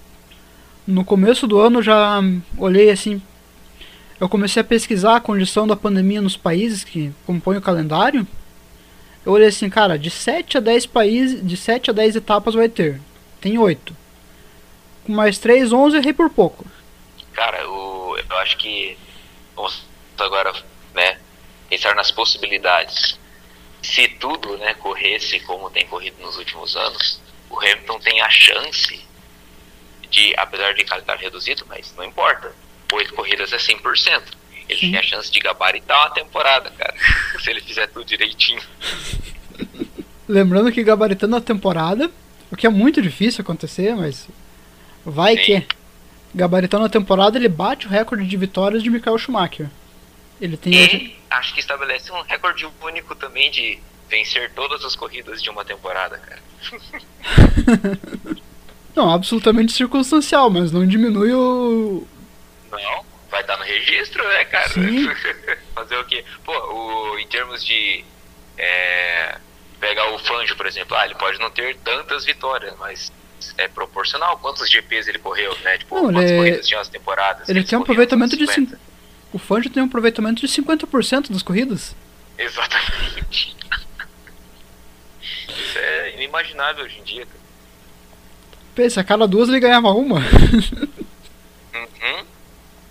No 0.87 1.05
começo 1.05 1.47
do 1.47 1.59
ano 1.59 1.79
eu 1.79 1.83
já 1.83 2.21
olhei 2.57 2.91
assim. 2.91 3.21
Eu 4.21 4.29
comecei 4.29 4.61
a 4.61 4.65
pesquisar 4.65 5.17
a 5.17 5.21
condição 5.21 5.67
da 5.67 5.77
pandemia 5.77 6.21
nos 6.21 6.37
países 6.37 6.83
que 6.83 7.13
compõem 7.27 7.59
o 7.59 7.63
calendário. 7.63 8.27
Eu 9.25 9.33
olhei 9.33 9.49
assim, 9.49 9.69
cara, 9.69 9.99
de 9.99 10.11
7 10.11 10.59
a 10.59 10.61
10 10.61 10.87
países, 10.87 11.47
de 11.47 11.57
7 11.57 11.91
a 11.91 11.93
10 11.93 12.17
etapas 12.17 12.55
vai 12.55 12.69
ter. 12.69 13.01
Tem 13.41 13.59
8. 13.59 13.95
Com 15.05 15.13
mais 15.13 15.39
3, 15.39 15.73
11 15.73 15.97
errei 15.97 16.13
por 16.13 16.31
pouco. 16.31 16.65
Cara, 17.33 17.69
o, 17.69 18.17
eu 18.17 18.37
acho 18.39 18.57
que 18.57 18.97
vamos 19.59 19.85
agora, 20.19 20.53
né, 20.95 21.19
pensar 21.69 21.95
nas 21.95 22.11
possibilidades. 22.11 23.19
Se 23.83 24.09
tudo, 24.09 24.57
né, 24.59 24.75
corresse 24.75 25.41
como 25.41 25.71
tem 25.71 25.87
corrido 25.87 26.21
nos 26.23 26.37
últimos 26.37 26.77
anos, 26.77 27.21
o 27.51 27.59
Hamilton 27.59 27.99
tem 28.01 28.21
a 28.21 28.31
chance 28.31 29.01
de, 30.11 30.35
apesar 30.37 30.75
de 30.75 30.85
calendário 30.85 31.23
reduzido, 31.23 31.65
mas 31.69 31.95
não 31.97 32.05
importa, 32.05 32.55
oito 32.93 33.15
corridas 33.15 33.53
é 33.53 33.57
100%. 33.57 34.23
Ele 34.69 34.81
Sim. 34.81 34.91
tem 34.91 35.01
a 35.01 35.03
chance 35.03 35.31
de 35.31 35.41
gabaritar 35.41 35.99
uma 35.99 36.11
temporada, 36.11 36.71
cara, 36.71 36.95
se 37.41 37.51
ele 37.51 37.61
fizer 37.61 37.87
tudo 37.89 38.05
direitinho. 38.05 38.63
Lembrando 40.29 40.71
que 40.71 40.83
gabaritando 40.83 41.37
a 41.37 41.41
temporada, 41.41 42.11
o 42.51 42.57
que 42.57 42.67
é 42.67 42.71
muito 42.71 43.01
difícil 43.01 43.43
acontecer, 43.43 43.95
mas 43.97 44.29
vai 45.05 45.37
Sim. 45.37 45.43
que. 45.43 45.78
Gabaritando 46.39 46.85
a 46.85 46.89
temporada, 46.89 47.37
ele 47.37 47.49
bate 47.49 47.89
o 47.89 47.91
recorde 47.91 48.25
de 48.25 48.37
vitórias 48.37 48.81
de 48.81 48.89
Michael 48.89 49.19
Schumacher. 49.19 49.69
Ele 50.41 50.57
tem 50.57 50.73
hoje. 50.73 50.97
E 50.97 51.17
acho 51.29 51.53
que 51.53 51.59
estabelece 51.59 52.13
um 52.13 52.23
recorde 52.23 52.65
único 52.81 53.17
também 53.17 53.51
de 53.51 53.81
vencer 54.09 54.53
todas 54.55 54.85
as 54.85 54.95
corridas 54.95 55.43
de 55.43 55.51
uma 55.51 55.65
temporada, 55.65 56.17
cara. 56.17 56.41
Não, 58.95 59.13
absolutamente 59.13 59.73
circunstancial, 59.73 60.49
mas 60.49 60.73
não 60.73 60.85
diminui 60.87 61.33
o. 61.33 62.07
Não, 62.71 63.05
vai 63.31 63.41
estar 63.43 63.57
no 63.57 63.63
registro, 63.63 64.27
né, 64.27 64.45
cara? 64.45 64.69
Sim. 64.71 65.09
Fazer 65.75 65.97
o 65.97 66.05
quê? 66.05 66.25
Pô, 66.45 66.53
o, 66.53 67.19
em 67.19 67.27
termos 67.29 67.65
de 67.65 68.05
é, 68.57 69.39
pegar 69.79 70.13
o 70.13 70.19
Fangio, 70.19 70.57
por 70.57 70.67
exemplo, 70.67 70.97
ah, 70.97 71.05
ele 71.05 71.15
pode 71.15 71.39
não 71.39 71.51
ter 71.51 71.77
tantas 71.79 72.25
vitórias, 72.25 72.75
mas 72.79 73.13
é 73.57 73.69
proporcional 73.69 74.39
quantos 74.39 74.69
GPs 74.71 75.09
ele 75.09 75.19
correu, 75.19 75.57
né? 75.61 75.79
Tipo, 75.79 75.95
Não, 75.97 76.05
quantas 76.13 76.31
ele- 76.31 76.39
corridas 76.39 76.67
tinha 76.67 76.81
as 76.81 76.89
temporadas. 76.89 77.49
Ele 77.49 77.65
tem 77.65 77.79
um 77.79 77.83
aproveitamento 77.83 78.37
de 78.37 78.47
50. 78.47 78.77
cin- 78.77 78.83
O 79.33 79.39
Fangio 79.39 79.71
tem 79.71 79.83
um 79.83 79.87
aproveitamento 79.87 80.41
de 80.41 80.49
50% 80.49 81.33
das 81.33 81.43
corridas. 81.43 81.95
Exatamente. 82.39 83.57
Isso 85.49 85.79
é 85.79 86.15
inimaginável 86.15 86.85
hoje 86.85 86.99
em 86.99 87.03
dia, 87.05 87.27
cara. 87.27 87.39
Pensa, 88.75 89.01
a 89.01 89.05
cada 89.05 89.27
duas 89.27 89.49
ele 89.49 89.61
ganhava 89.61 89.89
uma. 89.91 90.21
Uhum. 90.21 92.25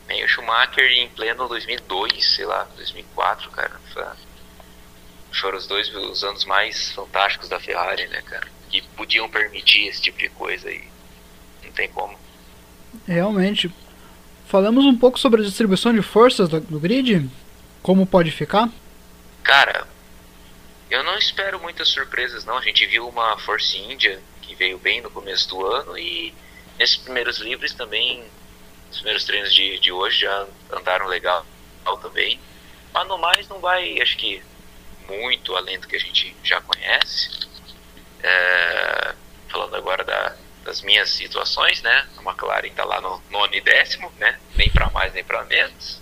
Nem 0.08 0.24
o 0.24 0.28
Schumacher 0.28 0.86
em 0.92 1.10
pleno 1.10 1.48
2002, 1.48 2.36
sei 2.36 2.46
lá, 2.46 2.68
2004, 2.76 3.50
cara. 3.52 3.72
Foram 5.34 5.58
os 5.58 5.68
dois 5.68 5.94
os 5.94 6.24
anos 6.24 6.46
mais 6.46 6.92
fantásticos 6.92 7.48
da 7.50 7.60
Ferrari, 7.60 8.08
né, 8.08 8.22
cara? 8.24 8.48
Que 8.82 8.88
podiam 8.96 9.28
permitir 9.28 9.88
esse 9.88 10.02
tipo 10.02 10.20
de 10.20 10.30
coisa 10.30 10.70
aí. 10.70 10.84
Não 11.64 11.72
tem 11.72 11.90
como. 11.90 12.18
Realmente. 13.08 13.72
Falamos 14.46 14.86
um 14.86 14.96
pouco 14.96 15.20
sobre 15.20 15.42
a 15.42 15.44
distribuição 15.44 15.92
de 15.92 16.02
forças 16.02 16.48
do, 16.48 16.60
do 16.62 16.80
grid. 16.80 17.28
Como 17.82 18.06
pode 18.06 18.30
ficar? 18.30 18.70
Cara, 19.44 19.88
eu 20.92 21.04
não 21.04 21.18
espero 21.18 21.60
muitas 21.60 21.90
surpresas, 21.90 22.46
não. 22.46 22.58
A 22.58 22.62
gente 22.62 22.86
viu 22.86 23.08
uma 23.08 23.38
Force 23.40 23.78
India 23.78 24.22
que 24.42 24.54
veio 24.54 24.78
bem 24.78 25.02
no 25.02 25.10
começo 25.10 25.50
do 25.50 25.66
ano 25.66 25.98
e 25.98 26.34
nesses 26.78 26.98
primeiros 26.98 27.40
livres 27.40 27.74
também, 27.74 28.24
os 28.92 28.98
primeiros 28.98 29.26
treinos 29.26 29.54
de, 29.54 29.80
de 29.80 29.92
hoje 29.92 30.22
já 30.22 30.48
andaram 30.72 31.08
legal 31.08 31.46
também. 32.02 32.40
Mas 32.94 33.08
no 33.08 33.18
mais 33.18 33.48
não 33.48 33.60
vai, 33.60 34.00
acho 34.02 34.18
que, 34.18 34.42
muito 35.08 35.56
além 35.56 35.80
do 35.80 35.88
que 35.88 35.96
a 35.96 36.00
gente 36.00 36.36
já 36.44 36.62
conhece. 36.62 37.48
É, 38.24 39.16
falando 39.50 39.76
agora 39.76 40.04
da- 40.04 40.36
das 40.64 40.82
minhas 40.82 41.10
situações, 41.12 41.82
né? 41.82 42.08
A 42.18 42.22
McLaren 42.22 42.68
está 42.68 42.84
lá 42.84 43.00
no 43.00 43.22
nono 43.30 43.54
e 43.54 43.62
décimo, 43.62 44.12
né? 44.18 44.38
Nem 44.56 44.70
para 44.70 44.90
mais 44.90 45.14
nem 45.14 45.24
para 45.24 45.44
menos. 45.46 46.02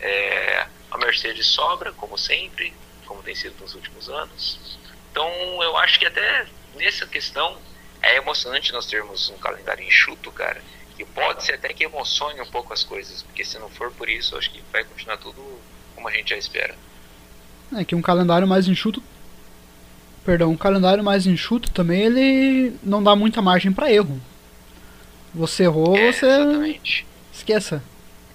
É, 0.00 0.66
a 0.90 0.98
Mercedes 0.98 1.46
sobra, 1.46 1.92
como 1.92 2.16
sempre, 2.16 2.72
como 3.06 3.22
tem 3.22 3.34
sido 3.34 3.60
nos 3.60 3.74
últimos 3.74 4.08
anos. 4.08 4.78
Então 5.10 5.28
eu 5.62 5.76
acho 5.76 5.98
que 5.98 6.06
até 6.06 6.46
nessa 6.74 7.06
questão 7.06 7.58
é 8.00 8.16
emocionante 8.16 8.72
nós 8.72 8.86
termos 8.86 9.28
um 9.30 9.36
calendário 9.38 9.84
enxuto, 9.84 10.30
cara. 10.32 10.62
Que 10.96 11.04
pode 11.04 11.44
ser 11.44 11.54
até 11.54 11.72
que 11.72 11.84
emocione 11.84 12.40
um 12.40 12.46
pouco 12.50 12.72
as 12.72 12.82
coisas, 12.84 13.22
porque 13.22 13.44
se 13.44 13.58
não 13.58 13.68
for 13.68 13.90
por 13.92 14.08
isso, 14.08 14.36
acho 14.36 14.50
que 14.50 14.62
vai 14.72 14.84
continuar 14.84 15.18
tudo 15.18 15.60
como 15.94 16.08
a 16.08 16.12
gente 16.12 16.30
já 16.30 16.36
espera. 16.36 16.74
É 17.76 17.84
que 17.84 17.94
um 17.94 18.02
calendário 18.02 18.46
mais 18.46 18.68
enxuto. 18.68 19.02
Perdão, 20.24 20.50
um 20.50 20.56
calendário 20.56 21.02
mais 21.02 21.26
enxuto 21.26 21.70
também 21.70 22.02
ele 22.02 22.76
não 22.82 23.02
dá 23.02 23.16
muita 23.16 23.42
margem 23.42 23.72
para 23.72 23.92
erro. 23.92 24.20
Você 25.34 25.64
errou, 25.64 25.96
É, 25.96 26.12
você 26.12 26.26
exatamente. 26.26 27.06
esqueça. 27.32 27.82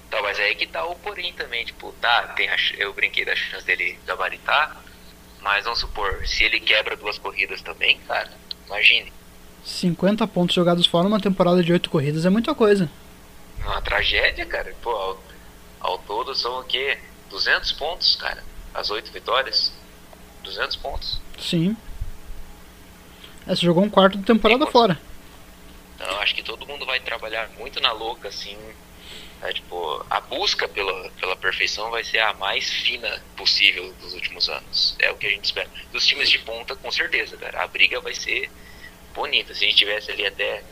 Então, 0.07 0.21
mas 0.23 0.39
aí 0.39 0.55
que 0.55 0.65
tá 0.67 0.85
o 0.85 0.95
porém 0.95 1.31
também, 1.33 1.63
tipo, 1.65 1.93
tá, 2.01 2.23
tem 2.35 2.49
a, 2.49 2.55
eu 2.77 2.93
brinquei 2.93 3.23
da 3.25 3.35
chance 3.35 3.65
dele 3.65 3.97
gabaritar, 4.05 4.81
mas 5.41 5.63
vamos 5.65 5.79
supor, 5.79 6.25
se 6.25 6.43
ele 6.43 6.59
quebra 6.59 6.95
duas 6.95 7.17
corridas 7.17 7.61
também, 7.61 7.99
cara, 8.07 8.31
imagine, 8.65 9.11
50 9.63 10.25
pontos 10.27 10.55
jogados 10.55 10.85
fora 10.87 11.03
numa 11.03 11.19
temporada 11.19 11.61
de 11.61 11.73
8 11.73 11.89
corridas 11.89 12.25
é 12.25 12.29
muita 12.29 12.55
coisa. 12.55 12.89
uma 13.63 13.81
tragédia, 13.81 14.45
cara, 14.45 14.73
pô, 14.81 14.89
ao, 14.91 15.23
ao 15.81 15.97
todo 15.99 16.33
são 16.33 16.59
o 16.61 16.63
quê? 16.63 16.97
200 17.29 17.73
pontos, 17.73 18.15
cara, 18.15 18.41
as 18.73 18.89
oito 18.89 19.11
vitórias, 19.11 19.73
200 20.43 20.77
pontos. 20.77 21.19
Sim. 21.37 21.75
É, 23.45 23.55
você 23.55 23.61
jogou 23.65 23.83
um 23.83 23.89
quarto 23.89 24.17
de 24.17 24.23
temporada 24.25 24.65
Sim, 24.65 24.71
fora. 24.71 24.99
Então, 25.95 26.07
eu 26.07 26.19
acho 26.19 26.35
que 26.35 26.43
todo 26.43 26.67
mundo 26.67 26.85
vai 26.85 26.99
trabalhar 26.99 27.49
muito 27.57 27.79
na 27.79 27.91
louca, 27.91 28.27
assim. 28.27 28.57
né, 29.41 29.53
tipo, 29.53 30.05
a 30.09 30.19
busca 30.19 30.67
pela, 30.67 31.09
pela 31.11 31.35
perfeição 31.35 31.89
vai 31.89 32.03
ser 32.03 32.19
a 32.19 32.33
mais 32.33 32.69
fina 32.69 33.21
possível 33.35 33.93
dos 34.01 34.13
últimos 34.13 34.49
anos. 34.49 34.95
É 34.99 35.11
o 35.11 35.15
que 35.17 35.27
a 35.27 35.29
gente 35.29 35.45
espera. 35.45 35.69
Dos 35.91 36.05
times 36.05 36.29
de 36.29 36.39
ponta, 36.39 36.75
com 36.75 36.91
certeza, 36.91 37.37
cara. 37.37 37.63
A 37.63 37.67
briga 37.67 37.99
vai 38.01 38.13
ser 38.13 38.49
bonita. 39.13 39.53
Se 39.53 39.65
a 39.65 39.67
gente 39.67 39.77
tivesse 39.77 40.11
ali 40.11 40.25
até 40.25 40.63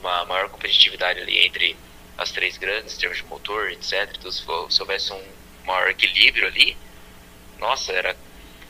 uma 0.00 0.24
maior 0.24 0.48
competitividade 0.48 1.20
ali 1.20 1.38
entre 1.46 1.76
as 2.16 2.30
três 2.30 2.56
grandes, 2.58 2.96
em 2.96 3.00
termos 3.00 3.18
de 3.18 3.24
motor, 3.24 3.70
etc. 3.70 4.14
Então, 4.18 4.30
se 4.30 4.80
houvesse 4.80 5.12
um 5.12 5.22
maior 5.64 5.88
equilíbrio 5.88 6.46
ali, 6.46 6.76
nossa, 7.58 7.92
era, 7.92 8.16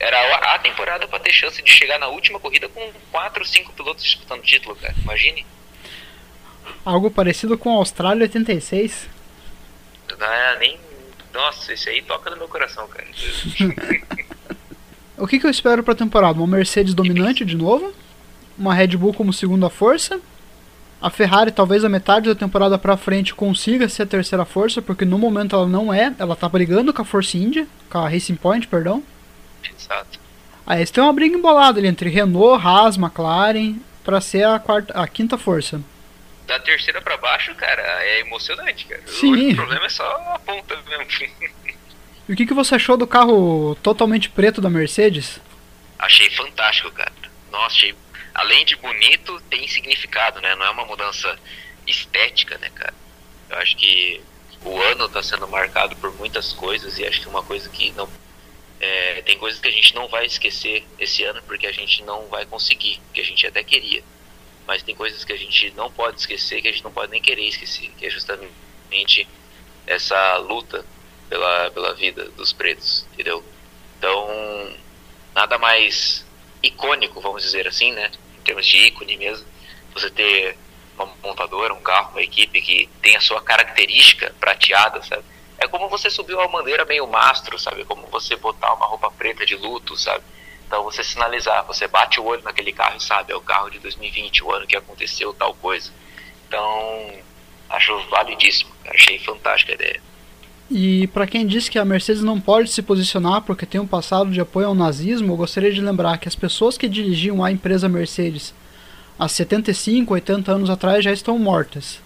era 0.01 0.17
a- 0.17 0.55
a 0.55 0.59
temporada 0.59 1.07
para 1.07 1.19
ter 1.19 1.31
chance 1.33 1.61
de 1.61 1.69
chegar 1.71 1.99
na 1.99 2.07
última 2.07 2.39
corrida 2.39 2.67
com 2.69 2.91
quatro, 3.11 3.45
cinco 3.45 3.71
pilotos 3.73 4.03
disputando 4.03 4.41
título, 4.41 4.75
cara. 4.75 4.93
Imagine. 5.03 5.45
Algo 6.85 7.11
parecido 7.11 7.57
com 7.57 7.69
a 7.71 7.75
Austrália 7.77 8.23
86. 8.23 9.07
Não 10.19 10.27
é 10.27 10.59
nem. 10.59 10.79
Nossa, 11.33 11.73
esse 11.73 11.89
aí 11.89 12.01
toca 12.01 12.29
no 12.29 12.37
meu 12.37 12.47
coração, 12.47 12.87
cara. 12.87 13.07
O 15.17 15.27
que, 15.27 15.37
que 15.39 15.45
eu 15.45 15.51
espero 15.51 15.83
pra 15.83 15.93
temporada? 15.93 16.39
Uma 16.39 16.47
Mercedes 16.57 16.95
dominante 16.95 17.45
de 17.45 17.55
novo, 17.55 17.93
uma 18.57 18.73
Red 18.73 18.97
Bull 18.97 19.13
como 19.13 19.31
segunda 19.31 19.69
força, 19.69 20.19
a 20.99 21.11
Ferrari 21.11 21.51
talvez 21.51 21.83
a 21.85 21.89
metade 21.89 22.27
da 22.27 22.33
temporada 22.33 22.75
pra 22.75 22.97
frente 22.97 23.35
consiga 23.35 23.87
ser 23.87 24.01
a 24.03 24.05
terceira 24.07 24.45
força, 24.45 24.81
porque 24.81 25.05
no 25.05 25.19
momento 25.19 25.55
ela 25.55 25.67
não 25.67 25.93
é, 25.93 26.11
ela 26.17 26.35
tá 26.35 26.49
brigando 26.49 26.91
com 26.91 27.03
a 27.03 27.05
Force 27.05 27.37
India, 27.37 27.67
com 27.87 27.99
a 27.99 28.09
Racing 28.09 28.35
Point, 28.35 28.67
perdão. 28.67 29.03
Exato. 29.81 30.19
Aí 30.65 30.85
você 30.85 30.93
tem 30.93 31.03
uma 31.03 31.13
briga 31.13 31.35
embolada 31.35 31.79
ali 31.79 31.87
entre 31.87 32.09
Renault, 32.09 32.65
Haas, 32.65 32.97
McLaren, 32.97 33.75
pra 34.03 34.21
ser 34.21 34.45
a, 34.45 34.59
quarta, 34.59 34.93
a 34.93 35.07
quinta 35.07 35.37
força. 35.37 35.81
Da 36.45 36.59
terceira 36.59 37.01
pra 37.01 37.17
baixo, 37.17 37.53
cara, 37.55 37.81
é 38.03 38.19
emocionante, 38.19 38.85
cara. 38.85 39.01
Sim. 39.07 39.53
O 39.53 39.55
problema 39.55 39.85
é 39.85 39.89
só 39.89 40.03
a 40.33 40.39
ponta 40.39 40.77
mesmo. 40.87 41.41
E 42.29 42.33
o 42.33 42.35
que, 42.35 42.45
que 42.45 42.53
você 42.53 42.75
achou 42.75 42.95
do 42.95 43.05
carro 43.05 43.75
totalmente 43.83 44.29
preto 44.29 44.61
da 44.61 44.69
Mercedes? 44.69 45.41
Achei 45.99 46.29
fantástico, 46.29 46.89
cara. 46.91 47.11
Nossa, 47.51 47.65
achei. 47.75 47.95
Além 48.33 48.63
de 48.63 48.77
bonito, 48.77 49.41
tem 49.49 49.67
significado, 49.67 50.39
né? 50.39 50.55
Não 50.55 50.65
é 50.65 50.69
uma 50.69 50.85
mudança 50.85 51.37
estética, 51.85 52.57
né, 52.59 52.69
cara? 52.73 52.93
Eu 53.49 53.57
acho 53.57 53.75
que 53.75 54.21
o 54.63 54.79
ano 54.81 55.09
tá 55.09 55.21
sendo 55.21 55.47
marcado 55.47 55.95
por 55.97 56.13
muitas 56.15 56.53
coisas 56.53 56.97
e 56.97 57.05
acho 57.05 57.21
que 57.21 57.27
uma 57.27 57.43
coisa 57.43 57.67
que 57.69 57.91
não. 57.91 58.07
É, 58.81 59.21
tem 59.21 59.37
coisas 59.37 59.59
que 59.59 59.67
a 59.67 59.71
gente 59.71 59.93
não 59.93 60.07
vai 60.07 60.25
esquecer 60.25 60.83
esse 60.97 61.23
ano 61.23 61.39
porque 61.43 61.67
a 61.67 61.71
gente 61.71 62.01
não 62.01 62.25
vai 62.27 62.47
conseguir, 62.47 62.99
que 63.13 63.21
a 63.21 63.23
gente 63.23 63.45
até 63.45 63.63
queria. 63.63 64.03
Mas 64.65 64.81
tem 64.81 64.95
coisas 64.95 65.23
que 65.23 65.31
a 65.31 65.37
gente 65.37 65.71
não 65.71 65.91
pode 65.91 66.19
esquecer, 66.19 66.63
que 66.63 66.67
a 66.67 66.71
gente 66.71 66.83
não 66.83 66.91
pode 66.91 67.11
nem 67.11 67.21
querer 67.21 67.43
esquecer, 67.43 67.91
que 67.95 68.07
é 68.07 68.09
justamente 68.09 69.27
essa 69.85 70.37
luta 70.37 70.83
pela, 71.29 71.69
pela 71.69 71.93
vida 71.93 72.25
dos 72.31 72.51
pretos, 72.53 73.05
entendeu? 73.13 73.43
Então, 73.99 74.75
nada 75.35 75.59
mais 75.59 76.25
icônico, 76.63 77.21
vamos 77.21 77.43
dizer 77.43 77.67
assim, 77.67 77.91
né? 77.91 78.11
Em 78.39 78.41
termos 78.41 78.65
de 78.65 78.77
ícone 78.77 79.15
mesmo, 79.15 79.45
você 79.93 80.09
ter 80.09 80.57
uma 80.95 81.05
montadora, 81.23 81.73
um 81.73 81.81
carro, 81.81 82.11
uma 82.11 82.23
equipe 82.23 82.59
que 82.61 82.89
tem 82.99 83.15
a 83.15 83.21
sua 83.21 83.43
característica 83.43 84.33
prateada, 84.39 85.03
sabe? 85.03 85.23
É 85.61 85.67
como 85.67 85.87
você 85.87 86.09
subir 86.09 86.33
uma 86.33 86.47
bandeira 86.47 86.83
meio 86.85 87.05
mastro, 87.05 87.57
sabe? 87.59 87.85
Como 87.85 88.07
você 88.07 88.35
botar 88.35 88.73
uma 88.73 88.87
roupa 88.87 89.11
preta 89.11 89.45
de 89.45 89.55
luto, 89.55 89.95
sabe? 89.95 90.23
Então 90.65 90.83
você 90.83 91.03
sinalizar, 91.03 91.63
você 91.67 91.87
bate 91.87 92.19
o 92.19 92.25
olho 92.25 92.41
naquele 92.41 92.71
carro 92.71 92.97
e 92.97 93.03
sabe, 93.03 93.31
é 93.31 93.35
o 93.35 93.41
carro 93.41 93.69
de 93.69 93.77
2020, 93.77 94.43
o 94.43 94.51
ano 94.51 94.65
que 94.65 94.75
aconteceu 94.75 95.31
tal 95.35 95.53
coisa. 95.53 95.91
Então, 96.47 97.13
acho 97.69 97.95
validíssimo, 98.09 98.71
achei 98.87 99.19
fantástica 99.19 99.73
a 99.73 99.75
ideia. 99.75 100.01
E 100.71 101.05
para 101.07 101.27
quem 101.27 101.45
diz 101.45 101.69
que 101.69 101.77
a 101.77 101.85
Mercedes 101.85 102.23
não 102.23 102.41
pode 102.41 102.71
se 102.71 102.81
posicionar 102.81 103.43
porque 103.43 103.65
tem 103.65 103.79
um 103.79 103.85
passado 103.85 104.31
de 104.31 104.41
apoio 104.41 104.67
ao 104.67 104.73
nazismo, 104.73 105.33
eu 105.33 105.37
gostaria 105.37 105.71
de 105.71 105.81
lembrar 105.81 106.17
que 106.17 106.27
as 106.27 106.35
pessoas 106.35 106.75
que 106.75 106.89
dirigiam 106.89 107.43
a 107.43 107.51
empresa 107.51 107.87
Mercedes 107.87 108.51
há 109.19 109.27
75, 109.27 110.11
80 110.11 110.51
anos 110.51 110.69
atrás 110.71 111.03
já 111.03 111.11
estão 111.11 111.37
mortas. 111.37 112.01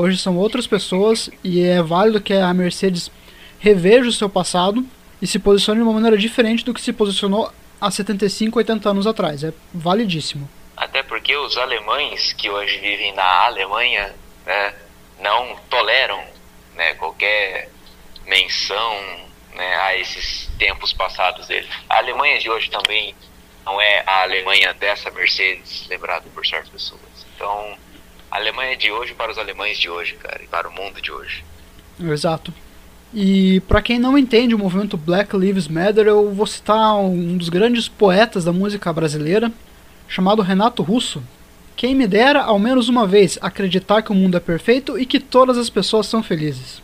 Hoje 0.00 0.16
são 0.16 0.36
outras 0.36 0.64
pessoas 0.64 1.28
e 1.42 1.60
é 1.60 1.82
válido 1.82 2.20
que 2.20 2.32
a 2.32 2.54
Mercedes 2.54 3.10
reveja 3.58 4.08
o 4.08 4.12
seu 4.12 4.30
passado 4.30 4.86
e 5.20 5.26
se 5.26 5.40
posicione 5.40 5.80
de 5.80 5.82
uma 5.82 5.92
maneira 5.92 6.16
diferente 6.16 6.64
do 6.64 6.72
que 6.72 6.80
se 6.80 6.92
posicionou 6.92 7.52
há 7.80 7.90
75, 7.90 8.58
80 8.58 8.90
anos 8.90 9.08
atrás. 9.08 9.42
É 9.42 9.52
validíssimo. 9.74 10.48
Até 10.76 11.02
porque 11.02 11.36
os 11.36 11.58
alemães 11.58 12.32
que 12.32 12.48
hoje 12.48 12.78
vivem 12.78 13.12
na 13.12 13.46
Alemanha 13.46 14.14
né, 14.46 14.74
não 15.18 15.56
toleram 15.68 16.22
né, 16.76 16.94
qualquer 16.94 17.68
menção 18.24 19.26
né, 19.52 19.76
a 19.78 19.96
esses 19.96 20.48
tempos 20.60 20.92
passados 20.92 21.48
deles. 21.48 21.68
A 21.90 21.98
Alemanha 21.98 22.38
de 22.38 22.48
hoje 22.48 22.70
também 22.70 23.16
não 23.66 23.80
é 23.80 24.04
a 24.06 24.22
Alemanha 24.22 24.72
dessa 24.74 25.10
Mercedes, 25.10 25.88
lembrado 25.88 26.30
por 26.32 26.46
certas 26.46 26.68
pessoas. 26.68 27.00
Então, 27.34 27.76
a 28.30 28.36
Alemanha 28.36 28.72
é 28.72 28.76
de 28.76 28.90
hoje 28.90 29.14
para 29.14 29.30
os 29.30 29.38
alemães 29.38 29.78
de 29.78 29.88
hoje, 29.88 30.14
cara, 30.14 30.40
e 30.42 30.46
para 30.46 30.68
o 30.68 30.72
mundo 30.72 31.00
de 31.00 31.10
hoje. 31.10 31.44
Exato. 32.00 32.52
E 33.12 33.60
para 33.60 33.80
quem 33.80 33.98
não 33.98 34.18
entende 34.18 34.54
o 34.54 34.58
movimento 34.58 34.96
Black 34.96 35.34
Lives 35.36 35.66
Matter, 35.66 36.06
eu 36.06 36.32
vou 36.32 36.46
citar 36.46 36.96
um 36.96 37.36
dos 37.36 37.48
grandes 37.48 37.88
poetas 37.88 38.44
da 38.44 38.52
música 38.52 38.92
brasileira, 38.92 39.50
chamado 40.06 40.42
Renato 40.42 40.82
Russo. 40.82 41.22
Quem 41.74 41.94
me 41.94 42.06
dera, 42.06 42.42
ao 42.42 42.58
menos 42.58 42.88
uma 42.88 43.06
vez, 43.06 43.38
acreditar 43.40 44.02
que 44.02 44.12
o 44.12 44.14
mundo 44.14 44.36
é 44.36 44.40
perfeito 44.40 44.98
e 44.98 45.06
que 45.06 45.20
todas 45.20 45.56
as 45.56 45.70
pessoas 45.70 46.06
são 46.06 46.22
felizes. 46.22 46.82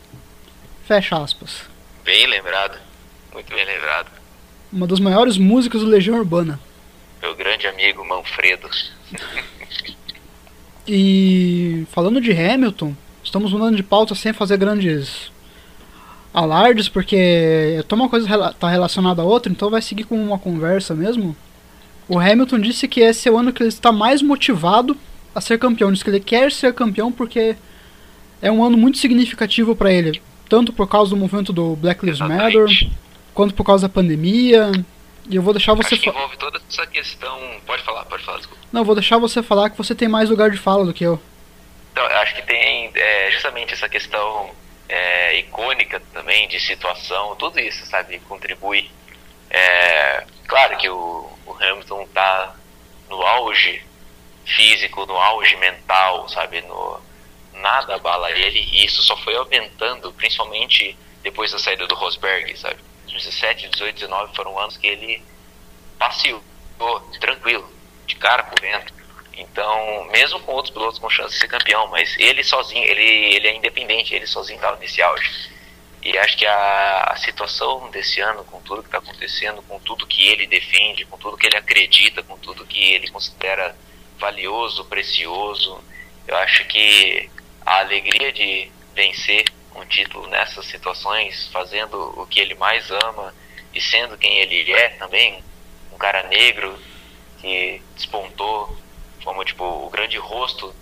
Fecha 0.86 1.16
aspas. 1.16 1.62
Bem 2.04 2.26
lembrado. 2.26 2.78
Muito 3.32 3.52
bem 3.52 3.64
lembrado. 3.64 4.10
Uma 4.72 4.86
das 4.86 5.00
maiores 5.00 5.36
músicas 5.36 5.80
do 5.82 5.88
Legião 5.88 6.16
Urbana. 6.16 6.60
Meu 7.20 7.34
grande 7.34 7.66
amigo 7.66 8.04
Manfredo. 8.04 8.68
e 10.86 11.86
falando 11.90 12.20
de 12.20 12.32
Hamilton, 12.32 12.94
estamos 13.22 13.52
mudando 13.52 13.76
de 13.76 13.82
pauta 13.82 14.14
sem 14.14 14.32
fazer 14.32 14.56
grandes 14.56 15.32
alardes, 16.32 16.88
porque 16.88 17.82
uma 17.92 18.08
coisa 18.08 18.26
está 18.50 18.68
relacionada 18.68 19.22
a 19.22 19.24
outra, 19.24 19.50
então 19.50 19.70
vai 19.70 19.80
seguir 19.80 20.04
com 20.04 20.20
uma 20.20 20.38
conversa 20.38 20.94
mesmo. 20.94 21.36
O 22.08 22.18
Hamilton 22.18 22.58
disse 22.58 22.86
que 22.88 23.00
esse 23.00 23.28
é 23.28 23.32
o 23.32 23.38
ano 23.38 23.52
que 23.52 23.62
ele 23.62 23.68
está 23.68 23.90
mais 23.92 24.20
motivado 24.20 24.96
a 25.34 25.40
ser 25.40 25.58
campeão. 25.58 25.92
Diz 25.92 26.02
que 26.02 26.10
ele 26.10 26.20
quer 26.20 26.52
ser 26.52 26.74
campeão 26.74 27.10
porque 27.10 27.56
é 28.42 28.50
um 28.50 28.62
ano 28.62 28.76
muito 28.76 28.98
significativo 28.98 29.74
para 29.74 29.92
ele, 29.92 30.20
tanto 30.48 30.72
por 30.72 30.86
causa 30.88 31.10
do 31.10 31.16
movimento 31.16 31.52
do 31.52 31.76
Black 31.76 32.04
Lives 32.04 32.20
Matter, 32.20 32.66
quanto 33.32 33.54
por 33.54 33.64
causa 33.64 33.88
da 33.88 33.92
pandemia. 33.92 34.70
E 35.28 35.36
eu 35.36 35.42
vou 35.42 35.54
deixar 35.54 35.74
você 35.74 35.96
falar. 35.96 36.16
envolve 36.16 36.36
toda 36.36 36.60
essa 36.68 36.86
questão. 36.86 37.60
Pode 37.66 37.82
falar, 37.82 38.04
pode 38.04 38.22
falar, 38.22 38.38
desculpa. 38.38 38.62
Não, 38.72 38.84
vou 38.84 38.94
deixar 38.94 39.18
você 39.18 39.42
falar 39.42 39.70
que 39.70 39.78
você 39.78 39.94
tem 39.94 40.08
mais 40.08 40.28
lugar 40.28 40.50
de 40.50 40.58
fala 40.58 40.84
do 40.84 40.92
que 40.92 41.04
eu. 41.04 41.20
Então, 41.92 42.04
eu 42.04 42.18
acho 42.18 42.34
que 42.34 42.42
tem 42.42 42.90
é, 42.94 43.30
justamente 43.30 43.72
essa 43.72 43.88
questão 43.88 44.50
é, 44.88 45.38
icônica 45.38 46.00
também 46.12 46.48
de 46.48 46.60
situação, 46.60 47.36
tudo 47.36 47.58
isso, 47.58 47.86
sabe, 47.86 48.18
contribui. 48.20 48.90
É, 49.48 50.24
claro 50.46 50.76
que 50.76 50.88
o, 50.88 51.30
o 51.46 51.52
Hamilton 51.60 52.02
está 52.02 52.54
no 53.08 53.22
auge 53.22 53.82
físico, 54.44 55.06
no 55.06 55.16
auge 55.16 55.56
mental, 55.56 56.28
sabe, 56.28 56.60
no, 56.62 57.00
nada 57.54 57.94
abala 57.94 58.30
ele 58.30 58.60
e 58.72 58.84
isso 58.84 59.02
só 59.02 59.16
foi 59.16 59.36
aumentando, 59.36 60.12
principalmente 60.12 60.96
depois 61.22 61.52
da 61.52 61.58
saída 61.58 61.86
do 61.86 61.94
Rosberg, 61.94 62.56
sabe. 62.58 62.76
17, 63.14 63.68
18, 63.68 63.94
19 63.94 64.34
foram 64.34 64.58
anos 64.58 64.76
que 64.76 64.86
ele 64.86 65.22
passeou 65.98 66.42
tranquilo, 67.20 67.68
de 68.06 68.16
cara 68.16 68.44
por 68.44 68.60
dentro. 68.60 68.94
Então, 69.36 70.04
mesmo 70.12 70.38
com 70.40 70.52
outros 70.52 70.72
pilotos 70.72 70.98
com 70.98 71.10
chance 71.10 71.34
de 71.34 71.40
ser 71.40 71.48
campeão, 71.48 71.88
mas 71.88 72.16
ele 72.18 72.44
sozinho, 72.44 72.84
ele, 72.84 73.02
ele 73.02 73.48
é 73.48 73.54
independente, 73.54 74.14
ele 74.14 74.26
sozinho 74.26 74.56
estava 74.56 74.76
nesse 74.76 75.02
auge. 75.02 75.52
E 76.02 76.16
acho 76.18 76.36
que 76.36 76.46
a, 76.46 77.04
a 77.10 77.16
situação 77.16 77.90
desse 77.90 78.20
ano, 78.20 78.44
com 78.44 78.60
tudo 78.60 78.82
que 78.82 78.88
está 78.88 78.98
acontecendo, 78.98 79.62
com 79.62 79.80
tudo 79.80 80.06
que 80.06 80.28
ele 80.28 80.46
defende, 80.46 81.06
com 81.06 81.16
tudo 81.16 81.36
que 81.36 81.46
ele 81.46 81.56
acredita, 81.56 82.22
com 82.22 82.36
tudo 82.38 82.66
que 82.66 82.92
ele 82.92 83.08
considera 83.10 83.74
valioso, 84.18 84.84
precioso, 84.84 85.82
eu 86.28 86.36
acho 86.36 86.64
que 86.66 87.30
a 87.64 87.78
alegria 87.78 88.32
de 88.32 88.70
vencer 88.94 89.44
um 89.74 89.84
título 89.86 90.26
nessas 90.28 90.66
situações, 90.66 91.48
fazendo 91.52 92.20
o 92.20 92.26
que 92.26 92.40
ele 92.40 92.54
mais 92.54 92.90
ama 92.90 93.34
e 93.72 93.80
sendo 93.80 94.16
quem 94.16 94.38
ele 94.38 94.72
é 94.72 94.90
também, 94.90 95.42
um 95.92 95.98
cara 95.98 96.22
negro 96.24 96.78
que 97.40 97.82
despontou 97.94 98.76
como 99.24 99.44
tipo 99.44 99.64
o 99.64 99.90
grande 99.90 100.16
rosto 100.16 100.74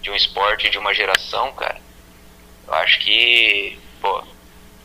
de 0.00 0.10
um 0.10 0.16
esporte 0.16 0.68
de 0.68 0.78
uma 0.78 0.94
geração, 0.94 1.52
cara. 1.52 1.80
Eu 2.66 2.74
acho 2.74 2.98
que, 3.00 3.78
pô, 4.00 4.24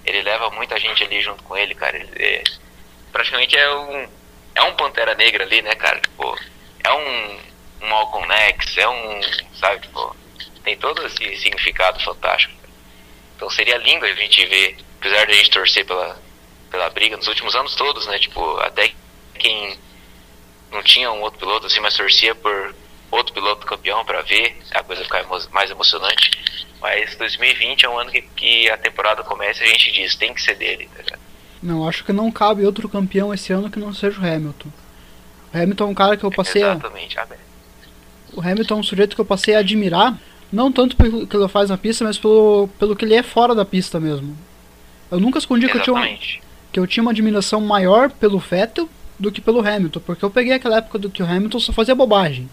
ele 0.05 0.21
leva 0.21 0.49
muita 0.51 0.79
gente 0.79 1.03
ali 1.03 1.21
junto 1.21 1.43
com 1.43 1.57
ele, 1.57 1.73
cara. 1.73 1.97
Ele 1.97 2.11
é, 2.23 2.43
praticamente 3.11 3.55
é 3.57 3.73
um 3.73 4.09
é 4.55 4.63
um 4.63 4.75
Pantera 4.75 5.13
Negra 5.15 5.43
ali, 5.43 5.61
né, 5.61 5.75
cara? 5.75 5.99
Tipo, 5.99 6.37
é 6.83 6.91
um 6.93 7.47
um 7.81 7.87
Malcolm 7.87 8.31
X, 8.31 8.77
é 8.77 8.87
um, 8.87 9.21
sabe, 9.55 9.81
tipo, 9.81 10.15
tem 10.63 10.77
todo 10.77 11.05
esse 11.05 11.37
significado 11.37 11.99
fantástico. 12.03 12.53
Então 13.37 13.49
seria 13.49 13.77
lindo 13.77 14.03
a 14.03 14.13
gente 14.13 14.45
ver, 14.47 14.75
apesar 14.99 15.25
de 15.25 15.31
a 15.31 15.35
gente 15.35 15.51
torcer 15.51 15.85
pela 15.85 16.19
pela 16.69 16.89
briga 16.89 17.17
nos 17.17 17.27
últimos 17.27 17.55
anos 17.55 17.75
todos, 17.75 18.05
né? 18.07 18.19
Tipo, 18.19 18.57
até 18.59 18.91
quem 19.35 19.77
não 20.71 20.83
tinha 20.83 21.11
um 21.11 21.21
outro 21.21 21.39
piloto 21.39 21.65
assim, 21.65 21.79
mas 21.79 21.95
torcia 21.95 22.35
por 22.35 22.75
outro 23.09 23.33
piloto 23.33 23.65
campeão 23.65 24.03
para 24.03 24.21
ver 24.21 24.57
a 24.71 24.83
coisa 24.83 25.03
ficar 25.03 25.25
mais 25.51 25.71
emocionante. 25.71 26.31
Mas 26.81 27.15
2020 27.15 27.85
é 27.85 27.89
um 27.89 27.97
ano 27.97 28.11
que, 28.11 28.21
que 28.21 28.69
a 28.69 28.77
temporada 28.77 29.23
começa 29.23 29.63
e 29.63 29.67
a 29.67 29.71
gente 29.71 29.91
diz, 29.91 30.15
tem 30.15 30.33
que 30.33 30.41
ser 30.41 30.55
dele, 30.55 30.89
tá 31.07 31.17
Não, 31.63 31.87
acho 31.87 32.03
que 32.03 32.13
não 32.13 32.31
cabe 32.31 32.65
outro 32.65 32.87
campeão 32.87 33.33
esse 33.33 33.51
ano 33.51 33.69
que 33.69 33.79
não 33.79 33.93
seja 33.93 34.19
o 34.19 34.25
Hamilton. 34.25 34.69
O 35.53 35.57
Hamilton 35.57 35.83
é 35.85 35.87
um 35.87 35.95
cara 35.95 36.17
que 36.17 36.23
eu 36.23 36.31
passei 36.31 36.61
Exatamente, 36.61 37.17
a... 37.17 37.27
O 38.33 38.41
Hamilton 38.41 38.75
é 38.75 38.77
um 38.77 38.83
sujeito 38.83 39.15
que 39.15 39.21
eu 39.21 39.25
passei 39.25 39.55
a 39.55 39.59
admirar, 39.59 40.15
não 40.51 40.71
tanto 40.71 40.95
pelo 40.95 41.27
que 41.27 41.35
ele 41.35 41.47
faz 41.47 41.69
na 41.69 41.77
pista, 41.77 42.05
mas 42.05 42.17
pelo, 42.17 42.69
pelo 42.79 42.95
que 42.95 43.05
ele 43.05 43.15
é 43.15 43.23
fora 43.23 43.53
da 43.53 43.65
pista 43.65 43.99
mesmo. 43.99 44.35
Eu 45.11 45.19
nunca 45.19 45.39
escondi 45.39 45.67
que 45.67 45.77
eu, 45.77 45.81
tinha, 45.81 46.17
que 46.71 46.79
eu 46.79 46.87
tinha 46.87 47.01
uma 47.01 47.11
admiração 47.11 47.61
maior 47.61 48.09
pelo 48.09 48.39
Vettel 48.39 48.89
do 49.19 49.31
que 49.31 49.41
pelo 49.41 49.65
Hamilton, 49.65 50.01
porque 50.05 50.23
eu 50.23 50.29
peguei 50.29 50.53
aquela 50.53 50.77
época 50.77 50.99
do 50.99 51.09
que 51.09 51.23
o 51.23 51.25
Hamilton 51.25 51.59
só 51.59 51.73
fazia 51.73 51.95
bobagem. 51.95 52.47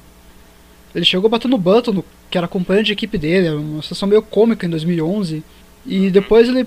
Ele 0.94 1.04
chegou 1.04 1.28
batendo 1.28 1.56
o 1.56 1.58
Button, 1.58 2.04
que 2.30 2.38
era 2.38 2.44
acompanhante 2.46 2.86
de 2.86 2.92
equipe 2.92 3.18
dele, 3.18 3.50
uma 3.50 3.82
situação 3.82 4.08
meio 4.08 4.22
cômica 4.22 4.64
em 4.64 4.70
2011. 4.70 5.42
E 5.84 6.08
depois 6.08 6.48
ele, 6.48 6.66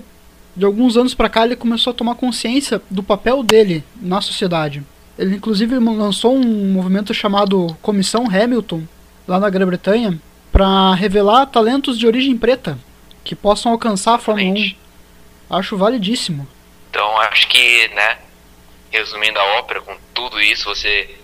de 0.54 0.64
alguns 0.66 0.96
anos 0.96 1.14
para 1.14 1.30
cá, 1.30 1.46
ele 1.46 1.56
começou 1.56 1.92
a 1.92 1.94
tomar 1.94 2.14
consciência 2.14 2.82
do 2.90 3.02
papel 3.02 3.42
dele 3.42 3.82
na 4.00 4.20
sociedade. 4.20 4.82
Ele 5.18 5.36
inclusive 5.36 5.78
lançou 5.78 6.36
um 6.36 6.72
movimento 6.72 7.14
chamado 7.14 7.74
Comissão 7.80 8.26
Hamilton, 8.26 8.82
lá 9.26 9.40
na 9.40 9.48
Grã-Bretanha, 9.48 10.20
para 10.58 10.92
revelar 10.94 11.46
talentos 11.46 11.96
de 11.96 12.04
origem 12.04 12.36
preta 12.36 12.76
que 13.22 13.36
possam 13.36 13.70
alcançar 13.70 14.14
a 14.16 14.18
Fórmula 14.18 14.58
1. 14.58 14.74
Acho 15.48 15.76
validíssimo. 15.76 16.48
Então 16.90 17.16
acho 17.20 17.46
que, 17.46 17.86
né, 17.94 18.18
resumindo 18.90 19.38
a 19.38 19.58
ópera 19.60 19.80
com 19.80 19.96
tudo 20.12 20.40
isso, 20.40 20.64
você 20.64 21.16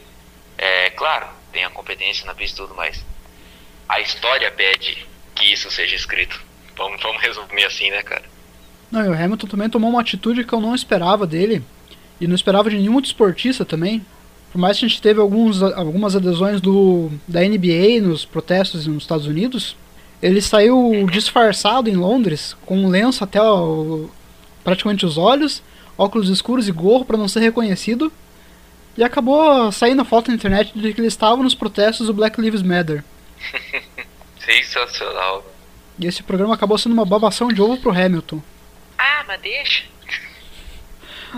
é 0.56 0.90
claro, 0.90 1.26
tem 1.52 1.64
a 1.64 1.70
competência 1.70 2.24
na 2.24 2.32
pista 2.32 2.62
e 2.62 2.64
tudo 2.64 2.76
mais. 2.76 3.04
A 3.88 4.00
história 4.00 4.52
pede 4.52 5.04
que 5.34 5.52
isso 5.52 5.68
seja 5.68 5.96
escrito. 5.96 6.40
Vamos, 6.76 7.02
vamos 7.02 7.20
resumir 7.20 7.64
assim, 7.64 7.90
né, 7.90 8.04
cara? 8.04 8.22
Não, 8.88 9.04
e 9.04 9.08
o 9.08 9.12
Hamilton 9.12 9.48
também 9.48 9.68
tomou 9.68 9.90
uma 9.90 10.00
atitude 10.00 10.44
que 10.44 10.52
eu 10.52 10.60
não 10.60 10.76
esperava 10.76 11.26
dele. 11.26 11.60
E 12.20 12.28
não 12.28 12.36
esperava 12.36 12.70
de 12.70 12.76
nenhum 12.76 13.00
desportista 13.00 13.64
também. 13.64 14.06
Por 14.54 14.60
mais 14.60 14.78
que 14.78 14.84
a 14.84 14.88
gente 14.88 15.02
teve 15.02 15.20
alguns, 15.20 15.60
algumas 15.60 16.14
adesões 16.14 16.60
do, 16.60 17.10
da 17.26 17.40
NBA 17.40 18.00
nos 18.00 18.24
protestos 18.24 18.86
nos 18.86 19.02
Estados 19.02 19.26
Unidos, 19.26 19.76
ele 20.22 20.40
saiu 20.40 21.08
disfarçado 21.10 21.90
em 21.90 21.96
Londres, 21.96 22.56
com 22.64 22.78
um 22.78 22.88
lenço 22.88 23.24
até 23.24 23.42
o, 23.42 24.08
praticamente 24.62 25.04
os 25.04 25.18
olhos, 25.18 25.60
óculos 25.98 26.28
escuros 26.28 26.68
e 26.68 26.70
gorro 26.70 27.04
para 27.04 27.16
não 27.16 27.26
ser 27.26 27.40
reconhecido, 27.40 28.12
e 28.96 29.02
acabou 29.02 29.72
saindo 29.72 30.02
a 30.02 30.04
foto 30.04 30.28
na 30.28 30.36
internet 30.36 30.70
de 30.72 30.94
que 30.94 31.00
ele 31.00 31.08
estava 31.08 31.42
nos 31.42 31.56
protestos 31.56 32.06
do 32.06 32.14
Black 32.14 32.40
Lives 32.40 32.62
Matter. 32.62 33.02
Sensacional. 34.38 35.44
E 35.98 36.06
esse 36.06 36.22
programa 36.22 36.54
acabou 36.54 36.78
sendo 36.78 36.92
uma 36.92 37.04
babação 37.04 37.48
de 37.48 37.60
ovo 37.60 37.76
pro 37.78 37.90
Hamilton. 37.90 38.40
Ah, 38.96 39.24
mas 39.26 39.40
deixa. 39.40 39.82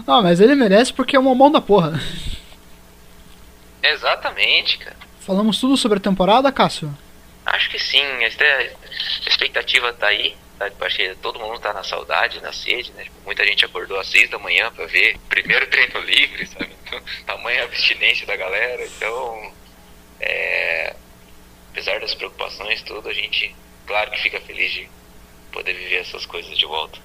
Não, 0.06 0.22
mas 0.22 0.38
ele 0.38 0.54
merece 0.54 0.92
porque 0.92 1.16
é 1.16 1.18
uma 1.18 1.34
mão 1.34 1.50
da 1.50 1.62
porra. 1.62 1.98
Exatamente, 3.92 4.78
cara. 4.78 4.96
Falamos 5.20 5.58
tudo 5.58 5.76
sobre 5.76 5.98
a 5.98 6.00
temporada, 6.00 6.52
Cássio? 6.52 6.96
Acho 7.44 7.70
que 7.70 7.78
sim. 7.78 8.02
A 8.02 9.28
expectativa 9.28 9.92
tá 9.92 10.08
aí. 10.08 10.36
Tá, 10.58 10.70
todo 11.20 11.38
mundo 11.38 11.58
tá 11.60 11.72
na 11.72 11.84
saudade, 11.84 12.40
na 12.40 12.52
sede, 12.52 12.90
né? 12.92 13.04
Tipo, 13.04 13.16
muita 13.26 13.44
gente 13.44 13.64
acordou 13.64 14.00
às 14.00 14.06
seis 14.06 14.30
da 14.30 14.38
manhã 14.38 14.72
para 14.72 14.86
ver 14.86 15.18
primeiro 15.28 15.66
treino 15.68 16.00
livre, 16.00 16.46
sabe? 16.46 16.70
Então, 16.86 17.00
tamanha 17.26 17.64
abstinência 17.64 18.26
da 18.26 18.36
galera. 18.36 18.86
Então, 18.86 19.52
é, 20.20 20.96
apesar 21.72 22.00
das 22.00 22.14
preocupações, 22.14 22.82
tudo, 22.82 23.08
a 23.08 23.12
gente, 23.12 23.54
claro 23.86 24.10
que 24.10 24.22
fica 24.22 24.40
feliz 24.40 24.72
de 24.72 24.88
poder 25.52 25.74
viver 25.74 25.96
essas 25.96 26.24
coisas 26.24 26.56
de 26.56 26.64
volta. 26.64 26.98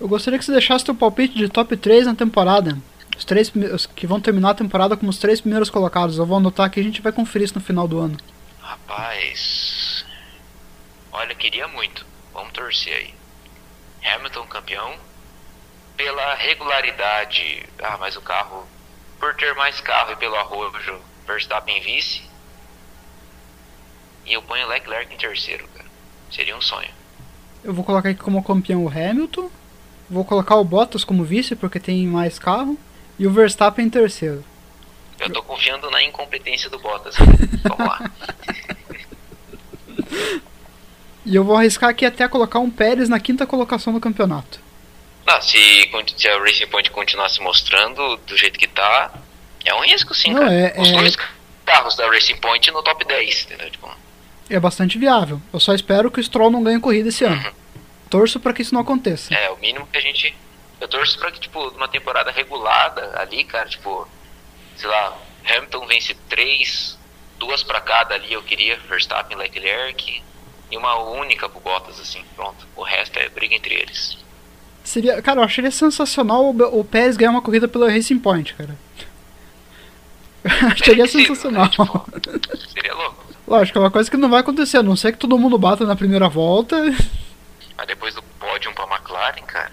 Eu 0.00 0.06
gostaria 0.06 0.38
que 0.38 0.44
você 0.44 0.52
deixasse 0.52 0.84
teu 0.84 0.94
palpite 0.94 1.34
de 1.34 1.48
top 1.48 1.76
3 1.76 2.06
na 2.06 2.14
temporada. 2.14 2.78
Os 3.18 3.24
três 3.24 3.52
os 3.74 3.84
que 3.84 4.06
vão 4.06 4.20
terminar 4.20 4.50
a 4.50 4.54
temporada 4.54 4.96
como 4.96 5.10
os 5.10 5.18
três 5.18 5.40
primeiros 5.40 5.68
colocados. 5.68 6.16
Eu 6.16 6.24
vou 6.24 6.36
anotar 6.36 6.66
aqui 6.66 6.78
e 6.78 6.82
a 6.82 6.84
gente 6.84 7.02
vai 7.02 7.10
conferir 7.10 7.46
isso 7.46 7.56
no 7.56 7.60
final 7.60 7.88
do 7.88 7.98
ano. 7.98 8.16
Rapaz. 8.60 10.06
Olha, 11.10 11.34
queria 11.34 11.66
muito. 11.66 12.06
Vamos 12.32 12.52
torcer 12.52 12.94
aí. 12.94 13.14
Hamilton 14.08 14.46
campeão. 14.46 14.94
Pela 15.96 16.34
regularidade. 16.36 17.66
Ah, 17.82 17.96
mas 17.98 18.14
o 18.14 18.20
carro. 18.20 18.64
Por 19.18 19.34
ter 19.34 19.52
mais 19.56 19.80
carro 19.80 20.12
e 20.12 20.16
pelo 20.16 20.36
arrojo. 20.36 21.00
Verstappen 21.26 21.82
vice. 21.82 22.22
E 24.24 24.32
eu 24.32 24.42
ponho 24.42 24.68
Leclerc 24.68 25.12
em 25.12 25.18
terceiro, 25.18 25.66
cara. 25.74 25.88
Seria 26.30 26.56
um 26.56 26.60
sonho. 26.60 26.90
Eu 27.64 27.74
vou 27.74 27.84
colocar 27.84 28.10
aqui 28.10 28.20
como 28.20 28.44
campeão 28.44 28.84
o 28.84 28.88
Hamilton. 28.88 29.50
Vou 30.08 30.24
colocar 30.24 30.54
o 30.54 30.64
Bottas 30.64 31.02
como 31.02 31.24
vice 31.24 31.56
porque 31.56 31.80
tem 31.80 32.06
mais 32.06 32.38
carro 32.38 32.78
e 33.18 33.26
o 33.26 33.30
Verstappen 33.30 33.86
em 33.86 33.90
terceiro. 33.90 34.44
Eu 35.18 35.30
tô 35.32 35.42
confiando 35.42 35.90
na 35.90 36.02
incompetência 36.02 36.70
do 36.70 36.78
Bottas. 36.78 37.16
Vamos 37.64 37.86
lá. 37.86 38.10
E 41.26 41.34
eu 41.34 41.44
vou 41.44 41.56
arriscar 41.56 41.90
aqui 41.90 42.06
até 42.06 42.26
colocar 42.28 42.58
um 42.58 42.70
Pérez 42.70 43.08
na 43.08 43.20
quinta 43.20 43.46
colocação 43.46 43.92
do 43.92 44.00
campeonato. 44.00 44.60
Não, 45.26 45.42
se, 45.42 45.58
se 46.16 46.28
a 46.28 46.38
Racing 46.38 46.66
Point 46.68 46.90
continuar 46.90 47.28
se 47.28 47.40
mostrando 47.42 48.16
do 48.26 48.36
jeito 48.36 48.58
que 48.58 48.66
tá, 48.66 49.12
é 49.64 49.74
um 49.74 49.80
risco 49.80 50.14
sim, 50.14 50.32
Não, 50.32 50.40
cara. 50.40 50.54
é- 50.54 50.74
Os 50.80 50.88
é- 50.88 50.92
dois 50.92 51.16
carros 51.66 51.96
da 51.96 52.08
Racing 52.10 52.36
Point 52.36 52.70
no 52.70 52.82
top 52.82 53.04
10, 53.04 53.44
entendeu? 53.44 53.70
Tipo, 53.70 53.90
É 54.48 54.58
bastante 54.58 54.96
viável. 54.98 55.42
Eu 55.52 55.60
só 55.60 55.74
espero 55.74 56.10
que 56.10 56.18
o 56.20 56.24
Stroll 56.24 56.50
não 56.50 56.62
ganhe 56.64 56.80
corrida 56.80 57.10
esse 57.10 57.24
ano. 57.24 57.52
Torço 58.08 58.40
para 58.40 58.54
que 58.54 58.62
isso 58.62 58.72
não 58.72 58.80
aconteça. 58.80 59.34
é 59.34 59.50
o 59.50 59.58
mínimo 59.58 59.86
que 59.92 59.98
a 59.98 60.00
gente. 60.00 60.34
Eu 60.80 60.88
torço 60.88 61.18
pra 61.18 61.30
que, 61.32 61.40
tipo, 61.40 61.70
numa 61.72 61.88
temporada 61.88 62.30
regulada 62.30 63.20
ali, 63.20 63.44
cara, 63.44 63.68
tipo, 63.68 64.06
sei 64.76 64.88
lá, 64.88 65.16
Hamilton 65.48 65.86
vence 65.86 66.14
três, 66.28 66.98
duas 67.38 67.62
pra 67.62 67.80
cada 67.80 68.14
ali, 68.14 68.32
eu 68.32 68.42
queria, 68.42 68.78
Verstappen, 68.88 69.36
Leclerc, 69.36 70.22
e 70.70 70.76
uma 70.76 70.96
única 70.98 71.48
pro 71.48 71.60
Bottas, 71.60 71.98
assim, 72.00 72.22
pronto. 72.36 72.66
O 72.76 72.82
resto 72.82 73.18
é 73.18 73.28
briga 73.28 73.54
entre 73.54 73.74
eles. 73.74 74.18
Seria, 74.84 75.20
cara, 75.20 75.40
eu 75.40 75.44
acharia 75.44 75.70
sensacional 75.70 76.44
o, 76.44 76.80
o 76.80 76.84
Pérez 76.84 77.16
ganhar 77.16 77.30
uma 77.30 77.42
corrida 77.42 77.66
pela 77.68 77.90
Racing 77.90 78.18
Point, 78.18 78.54
cara. 78.54 78.76
acharia 80.72 81.04
É 81.04 81.06
sensacional. 81.06 81.64
né? 81.64 81.70
Tipo, 81.70 82.06
seria 82.72 82.94
louco. 82.94 83.26
Lógico, 83.46 83.78
é 83.78 83.80
uma 83.82 83.90
coisa 83.90 84.10
que 84.10 84.16
não 84.16 84.28
vai 84.28 84.40
acontecer, 84.40 84.76
a 84.76 84.82
não 84.82 84.94
ser 84.94 85.12
que 85.12 85.18
todo 85.18 85.38
mundo 85.38 85.58
bata 85.58 85.84
na 85.84 85.96
primeira 85.96 86.28
volta. 86.28 86.76
Mas 87.76 87.86
depois 87.86 88.14
do 88.14 88.22
pódio 88.22 88.72
pra 88.74 88.84
McLaren, 88.86 89.42
cara. 89.46 89.72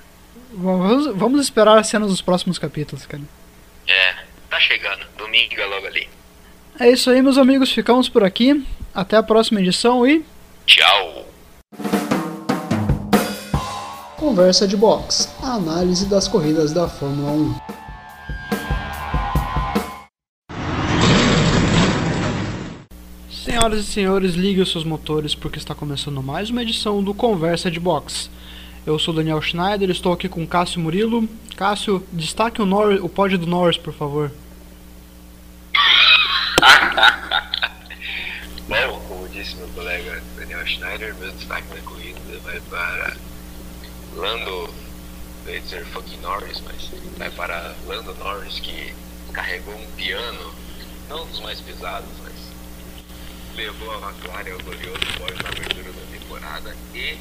Vamos, 0.54 1.16
vamos 1.16 1.42
esperar 1.42 1.78
as 1.78 1.88
cenas 1.88 2.10
dos 2.10 2.22
próximos 2.22 2.58
capítulos, 2.58 3.06
cara. 3.06 3.24
É, 3.88 4.16
tá 4.50 4.60
chegando. 4.60 5.06
Domingo 5.18 5.54
é 5.60 5.66
logo 5.66 5.88
ali. 5.88 6.08
É 6.80 6.90
isso 6.90 7.10
aí, 7.10 7.22
meus 7.22 7.38
amigos, 7.38 7.72
ficamos 7.72 8.10
por 8.10 8.24
aqui. 8.24 8.66
Até 8.94 9.18
a 9.18 9.24
próxima 9.24 9.62
edição 9.62 10.08
e. 10.08 10.26
Tchau. 10.66 11.26
Conversa 14.18 14.68
de 14.68 14.76
Box 14.76 15.30
a 15.44 15.54
análise 15.54 16.08
das 16.08 16.28
corridas 16.28 16.74
da 16.74 16.90
Fórmula 16.90 17.32
1. 17.32 17.56
Senhoras 23.30 23.82
e 23.82 23.84
senhores, 23.84 24.34
ligue 24.34 24.62
os 24.62 24.72
seus 24.72 24.84
motores 24.84 25.36
porque 25.36 25.60
está 25.60 25.76
começando 25.76 26.24
mais 26.24 26.50
uma 26.50 26.64
edição 26.64 27.04
do 27.04 27.14
Conversa 27.14 27.70
de 27.70 27.80
Box. 27.80 28.30
Eu 28.86 29.00
sou 29.00 29.16
Daniel 29.16 29.42
Schneider, 29.42 29.90
estou 29.90 30.14
aqui 30.14 30.30
com 30.30 30.46
Cássio 30.46 30.80
Murilo. 30.80 31.28
Cássio, 31.58 32.06
destaque 32.14 32.62
o, 32.62 32.68
Nor 32.68 33.04
o 33.04 33.10
pódio 33.10 33.40
do 33.40 33.48
Norris, 33.48 33.80
por 33.80 33.92
favor. 33.92 34.32
Bom, 38.70 39.00
como 39.08 39.28
disse 39.30 39.56
meu 39.56 39.68
colega 39.70 40.22
Daniel 40.38 40.64
Schneider, 40.68 41.16
meu 41.16 41.32
destaque 41.32 41.68
na 41.74 41.82
corrida 41.82 42.20
vai 42.44 42.62
para 42.62 43.18
Lando, 44.14 44.70
ia 45.48 45.62
dizer 45.62 45.84
fucking 45.88 46.22
Norris, 46.22 46.62
mas 46.62 46.92
vai 47.18 47.32
para 47.32 47.74
Lando 47.88 48.14
Norris 48.14 48.60
que 48.60 48.94
carregou 49.34 49.74
um 49.74 49.92
piano, 49.98 50.54
não 51.10 51.26
dos 51.26 51.40
mais 51.40 51.60
pesados, 51.60 52.12
mas 52.24 52.36
levou 53.56 53.92
a 53.96 54.12
McLaren 54.12 54.52
ao 54.52 54.60
glorioso 54.60 55.00
pódio 55.18 55.42
na 55.42 55.50
abertura 55.50 55.92
da 55.92 56.20
temporada 56.20 56.76
e 56.94 57.18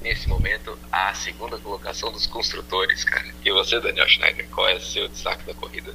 nesse 0.00 0.28
momento 0.28 0.76
a 0.90 1.12
segunda 1.14 1.58
colocação 1.58 2.10
dos 2.12 2.26
construtores, 2.26 3.04
cara. 3.04 3.26
E 3.44 3.52
você, 3.52 3.80
Daniel 3.80 4.08
Schneider, 4.08 4.46
qual 4.50 4.68
é 4.68 4.76
o 4.76 4.80
seu 4.80 5.08
destaque 5.08 5.44
da 5.44 5.54
corrida? 5.54 5.94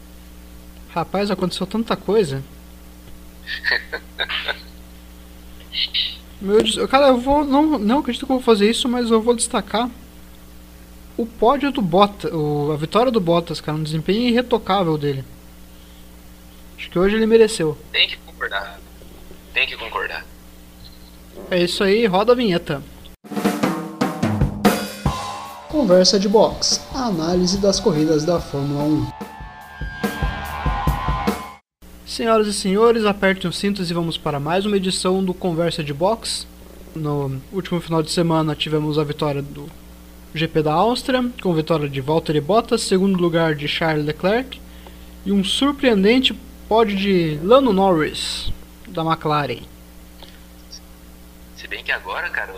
Rapaz, 0.89 1.29
aconteceu 1.29 1.67
tanta 1.67 1.95
coisa. 1.95 2.43
Meu, 6.39 6.61
Deus, 6.61 6.75
cara, 6.89 7.07
eu 7.07 7.17
vou. 7.17 7.43
Não, 7.43 7.79
não 7.79 7.99
acredito 7.99 8.25
que 8.25 8.31
eu 8.31 8.37
vou 8.37 8.43
fazer 8.43 8.69
isso, 8.69 8.87
mas 8.87 9.09
eu 9.09 9.21
vou 9.21 9.35
destacar 9.35 9.89
o 11.17 11.25
pódio 11.25 11.71
do 11.71 11.81
Bottas. 11.81 12.31
A 12.73 12.75
vitória 12.75 13.11
do 13.11 13.19
Bottas, 13.19 13.61
cara. 13.61 13.77
Um 13.77 13.83
desempenho 13.83 14.29
irretocável 14.29 14.97
dele. 14.97 15.23
Acho 16.77 16.89
que 16.89 16.99
hoje 16.99 17.15
ele 17.15 17.25
mereceu. 17.25 17.77
Tem 17.91 18.07
que 18.07 18.17
concordar. 18.17 18.79
Tem 19.53 19.65
que 19.65 19.77
concordar. 19.77 20.25
É 21.49 21.61
isso 21.63 21.83
aí, 21.83 22.05
roda 22.05 22.33
a 22.33 22.35
vinheta. 22.35 22.83
Conversa 25.75 26.17
de 26.17 26.29
Box 26.29 26.79
a 26.93 27.07
análise 27.07 27.57
das 27.57 27.81
corridas 27.81 28.23
da 28.23 28.39
Fórmula 28.39 28.81
1. 28.85 29.07
Senhoras 32.07 32.47
e 32.47 32.53
senhores, 32.53 33.03
apertem 33.03 33.49
os 33.49 33.57
cintos 33.57 33.91
e 33.91 33.93
vamos 33.93 34.17
para 34.17 34.39
mais 34.39 34.65
uma 34.65 34.77
edição 34.77 35.21
do 35.21 35.33
Conversa 35.33 35.83
de 35.83 35.93
Box. 35.93 36.47
No 36.95 37.41
último 37.51 37.81
final 37.81 38.01
de 38.01 38.09
semana 38.09 38.55
tivemos 38.55 38.97
a 38.97 39.03
vitória 39.03 39.41
do 39.41 39.69
GP 40.33 40.63
da 40.63 40.71
Áustria, 40.71 41.29
com 41.43 41.53
vitória 41.53 41.89
de 41.89 41.99
Valtteri 41.99 42.39
Bottas, 42.39 42.83
segundo 42.83 43.19
lugar 43.19 43.53
de 43.53 43.67
Charles 43.67 44.05
Leclerc 44.05 44.61
e 45.25 45.31
um 45.33 45.43
surpreendente 45.43 46.33
pódio 46.69 46.95
de 46.95 47.37
Lando 47.43 47.73
Norris 47.73 48.49
da 48.87 49.03
McLaren. 49.03 49.63
Se 51.57 51.67
bem 51.67 51.83
que 51.83 51.91
agora, 51.91 52.29
cara, 52.29 52.53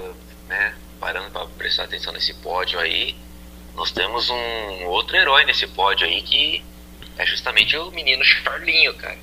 né, 0.48 0.76
parando 1.00 1.32
pra 1.32 1.46
prestar 1.46 1.84
atenção 1.84 2.12
nesse 2.14 2.34
pódio 2.36 2.80
aí, 2.80 3.16
nós 3.76 3.92
temos 3.92 4.30
um 4.30 4.86
outro 4.86 5.16
herói 5.16 5.46
nesse 5.46 5.68
pódio 5.68 6.06
aí 6.08 6.22
que 6.22 6.64
é 7.18 7.26
justamente 7.26 7.76
o 7.78 7.92
menino 7.92 8.24
Charlinho, 8.24 8.94
cara. 8.96 9.18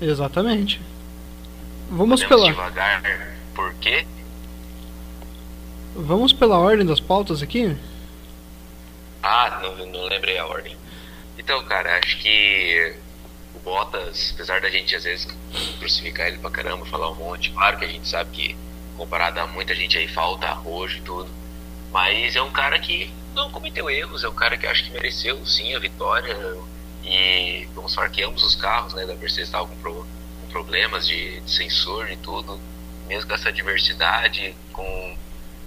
Exatamente. 0.00 0.80
Vamos 1.90 2.22
Podemos 2.22 2.44
pela, 2.44 2.46
devagar, 2.52 3.36
por 3.54 3.74
quê? 3.74 4.06
vamos 5.94 6.32
pela 6.32 6.58
ordem 6.58 6.84
das 6.84 6.98
pautas 6.98 7.42
aqui? 7.42 7.76
Ah, 9.22 9.60
não, 9.62 9.86
não 9.86 10.04
lembrei 10.04 10.38
a 10.38 10.46
ordem. 10.46 10.76
Então, 11.38 11.62
cara, 11.64 11.98
acho 11.98 12.18
que 12.18 12.94
o 13.54 13.58
Bottas, 13.60 14.32
apesar 14.34 14.60
da 14.60 14.70
gente 14.70 14.94
às 14.94 15.04
vezes 15.04 15.28
crucificar 15.78 16.26
ele 16.26 16.38
pra 16.38 16.50
caramba, 16.50 16.84
falar 16.86 17.10
um 17.10 17.14
monte, 17.14 17.50
claro 17.50 17.78
que 17.78 17.84
a 17.84 17.88
gente 17.88 18.08
sabe 18.08 18.30
que 18.30 18.56
comparado 18.96 19.40
a 19.40 19.46
muita 19.46 19.74
gente 19.74 19.98
aí 19.98 20.06
falta 20.08 20.46
arrojo 20.46 20.98
e 20.98 21.00
tudo, 21.02 21.30
mas 21.92 22.36
é 22.36 22.42
um 22.42 22.50
cara 22.50 22.78
que 22.78 23.12
não 23.34 23.50
cometeu 23.50 23.90
erros, 23.90 24.22
é 24.24 24.28
um 24.28 24.34
cara 24.34 24.56
que 24.56 24.66
acho 24.66 24.84
que 24.84 24.92
mereceu 24.92 25.44
sim 25.44 25.74
a 25.74 25.78
vitória 25.78 26.36
e 27.02 27.68
vamos 27.74 27.94
falar 27.94 28.08
que 28.08 28.22
ambos 28.22 28.42
os 28.42 28.54
carros 28.54 28.94
né, 28.94 29.04
da 29.06 29.14
Mercedes 29.14 29.48
estavam 29.48 29.66
com, 29.68 29.76
pro- 29.76 30.06
com 30.40 30.46
problemas 30.50 31.06
de, 31.06 31.40
de 31.40 31.50
sensor 31.50 32.10
e 32.10 32.16
tudo, 32.16 32.60
mesmo 33.06 33.28
com 33.28 33.34
essa 33.34 33.52
diversidade, 33.52 34.54
com 34.72 35.16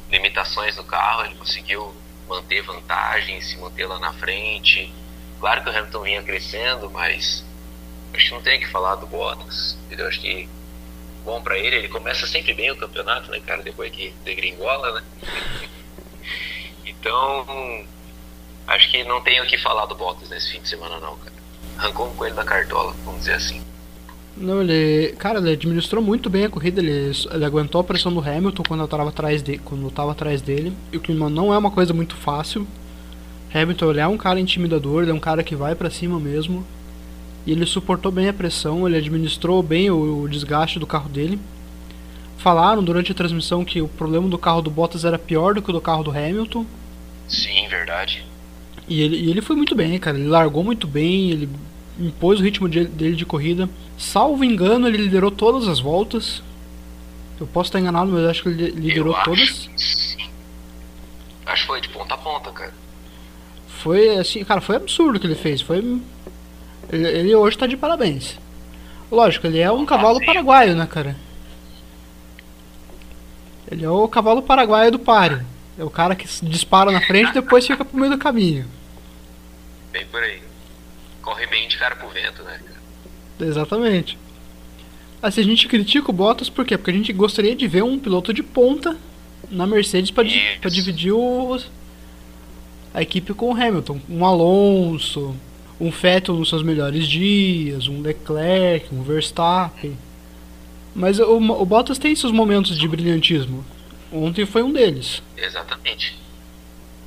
limitações 0.10 0.76
no 0.78 0.84
carro, 0.84 1.26
ele 1.26 1.36
conseguiu 1.36 1.94
manter 2.28 2.62
vantagem, 2.62 3.40
se 3.42 3.58
manter 3.58 3.86
lá 3.86 4.00
na 4.00 4.14
frente. 4.14 4.94
Claro 5.40 5.64
que 5.64 5.70
o 5.70 5.78
Hamilton 5.78 6.02
vinha 6.02 6.24
crescendo, 6.24 6.90
mas 6.90 7.46
acho 8.14 8.30
que 8.30 8.34
não 8.34 8.42
tem 8.42 8.60
que 8.60 8.68
falar 8.68 8.96
do 8.96 9.06
Bottas. 9.06 9.78
Entendeu? 9.86 10.08
Acho 10.08 10.20
que 10.20 10.50
bom 11.28 11.42
pra 11.42 11.60
ele, 11.60 11.76
ele 11.76 11.90
começa 11.90 12.26
sempre 12.26 12.54
bem 12.54 12.72
o 12.72 12.78
campeonato, 12.78 13.30
né, 13.30 13.42
cara? 13.46 13.62
Depois 13.62 13.92
que 13.92 14.14
degringola, 14.24 14.94
né? 14.94 15.04
então, 16.88 17.86
acho 18.66 18.90
que 18.90 19.04
não 19.04 19.22
tem 19.22 19.42
o 19.42 19.46
que 19.46 19.58
falar 19.58 19.86
do 19.88 19.96
Bottas 19.96 20.30
nesse 20.30 20.54
fim 20.54 20.62
de 20.62 20.70
semana, 20.70 20.98
não, 21.02 21.18
cara. 21.18 21.36
Arrancou 21.78 22.08
um 22.08 22.16
coelho 22.16 22.34
da 22.34 22.46
cartola, 22.46 22.96
vamos 23.04 23.20
dizer 23.20 23.34
assim. 23.34 23.62
Não, 24.38 24.62
ele. 24.62 25.16
Cara, 25.18 25.40
ele 25.40 25.52
administrou 25.52 26.02
muito 26.02 26.30
bem 26.30 26.46
a 26.46 26.50
corrida, 26.50 26.80
ele, 26.80 27.12
ele 27.32 27.46
aguentou 27.46 27.82
a 27.82 27.84
pressão 27.84 28.14
do 28.14 28.22
Hamilton 28.22 28.64
quando 28.68 28.82
eu 28.82 28.88
tava 28.88 29.10
atrás 29.10 29.44
de, 29.44 29.58
quando 29.58 29.84
eu 29.84 29.92
tava 29.92 30.12
atrás 30.12 30.42
dele. 30.42 30.74
E 30.92 30.98
o 30.98 31.00
que 31.02 31.12
não 31.12 31.54
é 31.54 31.58
uma 31.58 31.72
coisa 31.72 31.94
muito 31.94 32.16
fácil. 32.16 32.66
Hamilton 33.54 33.92
ele 33.92 34.00
é 34.00 34.08
um 34.08 34.18
cara 34.18 34.40
intimidador, 34.40 35.02
ele 35.02 35.12
é 35.12 35.14
um 35.14 35.20
cara 35.20 35.44
que 35.44 35.56
vai 35.56 35.76
pra 35.76 35.90
cima 35.90 36.20
mesmo. 36.20 36.66
E 37.48 37.52
ele 37.54 37.66
suportou 37.66 38.12
bem 38.12 38.28
a 38.28 38.34
pressão, 38.34 38.86
ele 38.86 38.98
administrou 38.98 39.64
bem 39.64 39.90
o, 39.90 40.24
o 40.24 40.30
desgaste 40.30 40.78
do 40.78 40.86
carro 40.86 41.08
dele. 41.10 41.40
Falaram 42.38 42.84
durante 42.84 43.12
a 43.12 43.16
transmissão 43.16 43.64
que 43.66 43.82
o 43.82 43.88
problema 43.88 44.28
do 44.28 44.38
carro 44.38 44.62
do 44.62 44.70
Bottas 44.70 45.06
era 45.06 45.18
pior 45.18 45.54
do 45.56 45.62
que 45.62 45.70
o 45.70 45.74
do 45.74 45.82
carro 45.82 46.04
do 46.04 46.12
Hamilton. 46.12 46.66
Sim, 47.28 47.68
verdade. 47.70 48.24
E 48.88 49.02
ele, 49.02 49.18
e 49.18 49.30
ele 49.32 49.42
foi 49.42 49.56
muito 49.56 49.74
bem, 49.76 49.98
cara. 49.98 50.18
Ele 50.20 50.28
largou 50.28 50.64
muito 50.64 50.86
bem, 50.88 51.32
ele 51.32 51.50
impôs 52.00 52.40
o 52.40 52.44
ritmo 52.44 52.68
de- 52.70 52.86
dele 52.86 53.16
de 53.16 53.26
corrida. 53.26 53.70
Salvo 53.98 54.44
engano, 54.44 54.88
ele 54.88 54.98
liderou 54.98 55.32
todas 55.32 55.68
as 55.68 55.80
voltas. 55.80 56.44
Eu 57.40 57.48
posso 57.48 57.70
estar 57.70 57.80
enganado, 57.80 58.12
mas 58.12 58.26
acho 58.26 58.44
que 58.44 58.50
ele 58.50 58.72
liderou 58.72 59.14
todas. 59.24 59.70
sim. 59.78 60.28
Acho 61.46 61.62
que 61.62 61.68
foi 61.68 61.80
de 61.82 61.90
ponta 61.90 62.14
a 62.14 62.18
ponta, 62.18 62.52
cara. 62.52 62.74
Foi 63.68 64.18
assim, 64.18 64.44
cara, 64.44 64.60
foi 64.60 64.76
absurdo 64.76 65.16
o 65.16 65.20
que 65.20 65.28
ele 65.28 65.36
fez. 65.36 65.62
Foi. 65.62 65.82
Ele, 66.90 67.36
hoje 67.36 67.58
tá 67.58 67.68
de 67.68 67.76
parabéns. 67.76 68.38
Lógico, 69.12 69.48
ele 69.48 69.60
é 69.60 69.72
um 69.72 69.86
cavalo 69.86 70.24
paraguaio, 70.26 70.76
né, 70.76 70.86
cara? 70.86 71.16
Ele 73.70 73.84
é 73.84 73.90
o 73.90 74.08
cavalo 74.08 74.42
paraguaio 74.42 74.92
do 74.92 75.00
páreo. 75.00 75.46
É 75.78 75.84
o 75.84 75.90
cara 75.90 76.16
que 76.16 76.28
dispara 76.46 76.92
na 76.92 77.02
frente 77.02 77.30
e 77.30 77.34
depois 77.34 77.68
fica 77.68 77.84
pro 77.84 78.00
meio 78.00 78.12
do 78.12 78.18
caminho. 78.18 78.66
Bem 79.92 80.06
por 80.08 80.22
aí. 80.22 80.42
Corre 81.22 81.46
bem 81.48 81.68
de 81.68 81.78
cara 81.78 81.96
pro 81.96 82.10
vento, 82.10 82.42
né? 82.44 82.60
Exatamente. 83.40 84.18
Assim, 85.22 85.42
a 85.42 85.44
gente 85.44 85.68
critica 85.68 86.10
o 86.10 86.14
Bottas 86.14 86.50
por 86.50 86.66
quê? 86.66 86.78
Porque 86.78 86.92
a 86.92 86.94
gente 86.94 87.12
gostaria 87.12 87.56
de 87.56 87.68
ver 87.68 87.84
um 87.84 88.00
piloto 88.00 88.34
de 88.34 88.42
ponta 88.42 88.98
na 89.50 89.68
Mercedes 89.68 90.12
para 90.12 90.24
di 90.24 90.60
dividir 90.70 91.14
os, 91.14 91.70
a 92.94 93.02
equipe 93.02 93.34
com 93.34 93.52
o 93.52 93.54
Hamilton. 93.54 94.00
Um 94.10 94.26
Alonso, 94.26 95.36
um 95.80 95.90
Vettel 95.90 96.36
nos 96.36 96.50
seus 96.50 96.64
melhores 96.64 97.08
dias, 97.08 97.88
um 97.88 98.02
Leclerc, 98.02 98.94
um 98.94 99.04
Verstappen. 99.04 99.98
Mas 100.96 101.20
o, 101.20 101.38
o 101.38 101.66
Bottas 101.66 101.98
tem 101.98 102.16
seus 102.16 102.32
momentos 102.32 102.78
de 102.78 102.88
brilhantismo. 102.88 103.64
Ontem 104.12 104.46
foi 104.46 104.64
um 104.64 104.72
deles. 104.72 105.22
Exatamente. 105.36 106.18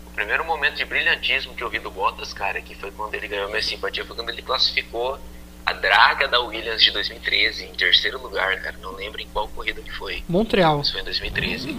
O 0.07 0.11
primeiro 0.15 0.45
momento 0.45 0.77
de 0.77 0.85
brilhantismo 0.85 1.55
que 1.55 1.63
eu 1.63 1.71
vi 1.71 1.79
do 1.79 1.91
Bottas, 1.91 2.33
cara, 2.33 2.61
que 2.61 2.75
foi 2.75 2.91
quando 2.93 3.15
ele 3.15 3.27
ganhou 3.27 3.49
minha 3.49 3.63
simpatia, 3.63 4.05
foi 4.05 4.15
quando 4.15 4.29
ele 4.29 4.43
classificou 4.43 5.19
a 5.65 5.73
draga 5.73 6.27
da 6.29 6.41
Williams 6.41 6.83
de 6.83 6.91
2013 6.91 7.65
em 7.65 7.75
terceiro 7.75 8.21
lugar, 8.21 8.61
cara. 8.61 8.77
Não 8.83 8.93
lembro 8.93 9.21
em 9.21 9.27
qual 9.29 9.49
corrida 9.49 9.81
que 9.81 9.93
foi. 9.93 10.23
Montreal. 10.29 10.81
Isso 10.81 10.93
foi 10.93 11.01
em 11.01 11.05
2013. 11.05 11.73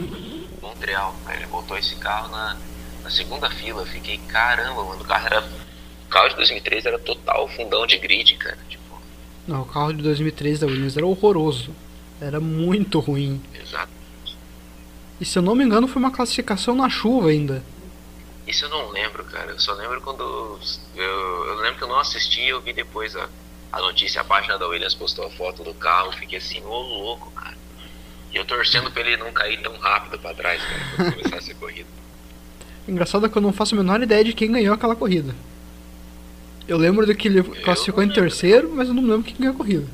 Montreal, 0.61 1.15
cara. 1.25 1.37
Ele 1.37 1.47
botou 1.47 1.77
esse 1.77 1.95
carro 1.95 2.29
na, 2.29 2.57
na 3.03 3.09
segunda 3.09 3.49
fila. 3.49 3.85
Fiquei, 3.85 4.17
caramba, 4.27 4.83
mano. 4.83 5.01
O 5.01 5.05
carro 5.05 5.25
era. 5.25 5.49
O 6.11 6.13
carro 6.13 6.27
de 6.27 6.35
2013 6.35 6.87
era 6.89 6.99
total 6.99 7.47
fundão 7.47 7.87
de 7.87 7.97
grid, 7.97 8.35
cara. 8.35 8.57
Tipo... 8.67 8.83
Não, 9.47 9.61
o 9.61 9.65
carro 9.65 9.93
de 9.93 10.03
2013 10.03 10.59
da 10.59 10.67
Williams 10.67 10.97
era 10.97 11.05
horroroso. 11.07 11.73
Era 12.19 12.41
muito 12.41 12.99
ruim. 12.99 13.41
Exato. 13.53 13.93
E 15.21 15.23
se 15.23 15.39
eu 15.39 15.41
não 15.41 15.55
me 15.55 15.63
engano, 15.63 15.87
foi 15.87 16.01
uma 16.01 16.11
classificação 16.11 16.75
na 16.75 16.89
chuva 16.89 17.29
ainda. 17.29 17.63
Isso 18.45 18.65
eu 18.65 18.69
não 18.69 18.89
lembro, 18.89 19.23
cara. 19.23 19.51
Eu 19.51 19.59
só 19.59 19.71
lembro 19.71 20.01
quando. 20.01 20.59
Eu, 20.97 21.45
eu 21.47 21.55
lembro 21.61 21.77
que 21.77 21.83
eu 21.85 21.87
não 21.87 21.97
assisti 21.97 22.41
eu 22.45 22.59
vi 22.59 22.73
depois 22.73 23.15
a, 23.15 23.29
a 23.71 23.79
notícia, 23.79 24.19
a 24.19 24.25
página 24.25 24.59
da 24.59 24.67
Williams 24.67 24.93
postou 24.93 25.25
a 25.25 25.29
foto 25.29 25.63
do 25.63 25.73
carro. 25.73 26.11
Fiquei 26.11 26.39
assim, 26.39 26.61
ô 26.65 26.77
louco, 26.77 27.31
cara. 27.31 27.55
E 28.33 28.35
eu 28.35 28.43
torcendo 28.43 28.91
pra 28.91 29.01
ele 29.01 29.15
não 29.15 29.31
cair 29.31 29.61
tão 29.61 29.77
rápido 29.77 30.19
pra 30.19 30.33
trás, 30.33 30.61
cara, 30.61 30.81
quando 30.97 31.13
começasse 31.13 31.51
a 31.53 31.55
corrida. 31.55 31.89
Engraçado 32.85 33.25
é 33.25 33.29
que 33.29 33.37
eu 33.37 33.41
não 33.41 33.53
faço 33.53 33.75
a 33.75 33.77
menor 33.77 34.03
ideia 34.03 34.25
de 34.25 34.33
quem 34.33 34.51
ganhou 34.51 34.75
aquela 34.75 34.95
corrida. 34.97 35.33
Eu 36.67 36.77
lembro 36.77 37.05
de 37.05 37.15
que 37.15 37.27
ele 37.27 37.43
classificou 37.43 38.03
em 38.03 38.09
terceiro, 38.09 38.71
mas 38.73 38.87
eu 38.87 38.93
não 38.93 39.03
lembro 39.03 39.23
quem 39.23 39.35
ganhou 39.37 39.53
a 39.53 39.57
corrida. 39.57 39.87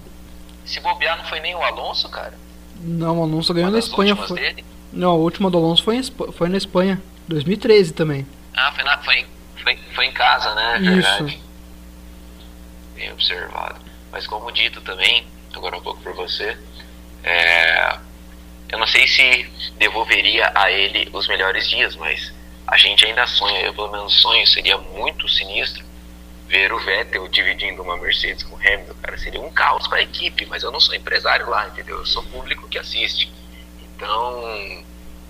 Se 0.65 0.79
bobear, 0.79 1.17
não 1.17 1.25
foi 1.25 1.39
nem 1.39 1.55
o 1.55 1.63
Alonso, 1.63 2.09
cara? 2.09 2.33
Não, 2.81 3.19
o 3.19 3.23
Alonso 3.23 3.53
ganhou 3.53 3.71
na 3.71 3.79
Espanha. 3.79 4.15
Foi... 4.15 4.39
Dele? 4.39 4.65
Não, 4.91 5.11
a 5.11 5.15
última 5.15 5.49
do 5.49 5.57
Alonso 5.57 5.83
foi, 5.83 6.01
foi 6.33 6.49
na 6.49 6.57
Espanha, 6.57 7.01
2013 7.27 7.93
também. 7.93 8.27
Ah, 8.55 8.71
foi, 8.73 8.83
na, 8.83 8.97
foi, 8.99 9.25
foi, 9.63 9.79
foi 9.93 10.05
em 10.05 10.11
casa, 10.11 10.53
né? 10.55 10.79
Verdade. 10.79 11.25
Isso. 11.35 11.47
Bem 12.95 13.11
observado. 13.11 13.79
Mas 14.11 14.27
como 14.27 14.51
dito 14.51 14.81
também, 14.81 15.25
agora 15.53 15.77
um 15.77 15.81
pouco 15.81 16.01
por 16.01 16.13
você, 16.13 16.57
é, 17.23 17.97
eu 18.69 18.79
não 18.79 18.87
sei 18.87 19.07
se 19.07 19.49
devolveria 19.77 20.51
a 20.55 20.71
ele 20.71 21.09
os 21.13 21.27
melhores 21.27 21.67
dias, 21.69 21.95
mas 21.95 22.33
a 22.65 22.77
gente 22.77 23.05
ainda 23.05 23.25
sonha, 23.27 23.61
eu 23.61 23.73
pelo 23.73 23.91
menos 23.91 24.13
sonho, 24.21 24.45
seria 24.47 24.77
muito 24.77 25.27
sinistro 25.29 25.86
ver 26.47 26.71
o 26.71 26.79
Vettel 26.79 27.27
dividindo 27.27 27.81
uma 27.81 27.97
Mercedes 27.97 28.43
com 28.43 28.55
o 28.55 28.59
Hamilton, 28.59 28.93
cara, 29.01 29.17
seria 29.17 29.41
um 29.41 29.51
caos 29.51 29.87
para 29.87 29.99
a 29.99 30.01
equipe, 30.01 30.45
mas 30.45 30.63
eu 30.63 30.71
não 30.71 30.79
sou 30.79 30.95
empresário 30.95 31.49
lá, 31.49 31.67
entendeu? 31.67 31.97
Eu 31.97 32.05
sou 32.05 32.23
público 32.23 32.67
que 32.69 32.79
assiste. 32.79 33.31
Então, 33.81 34.83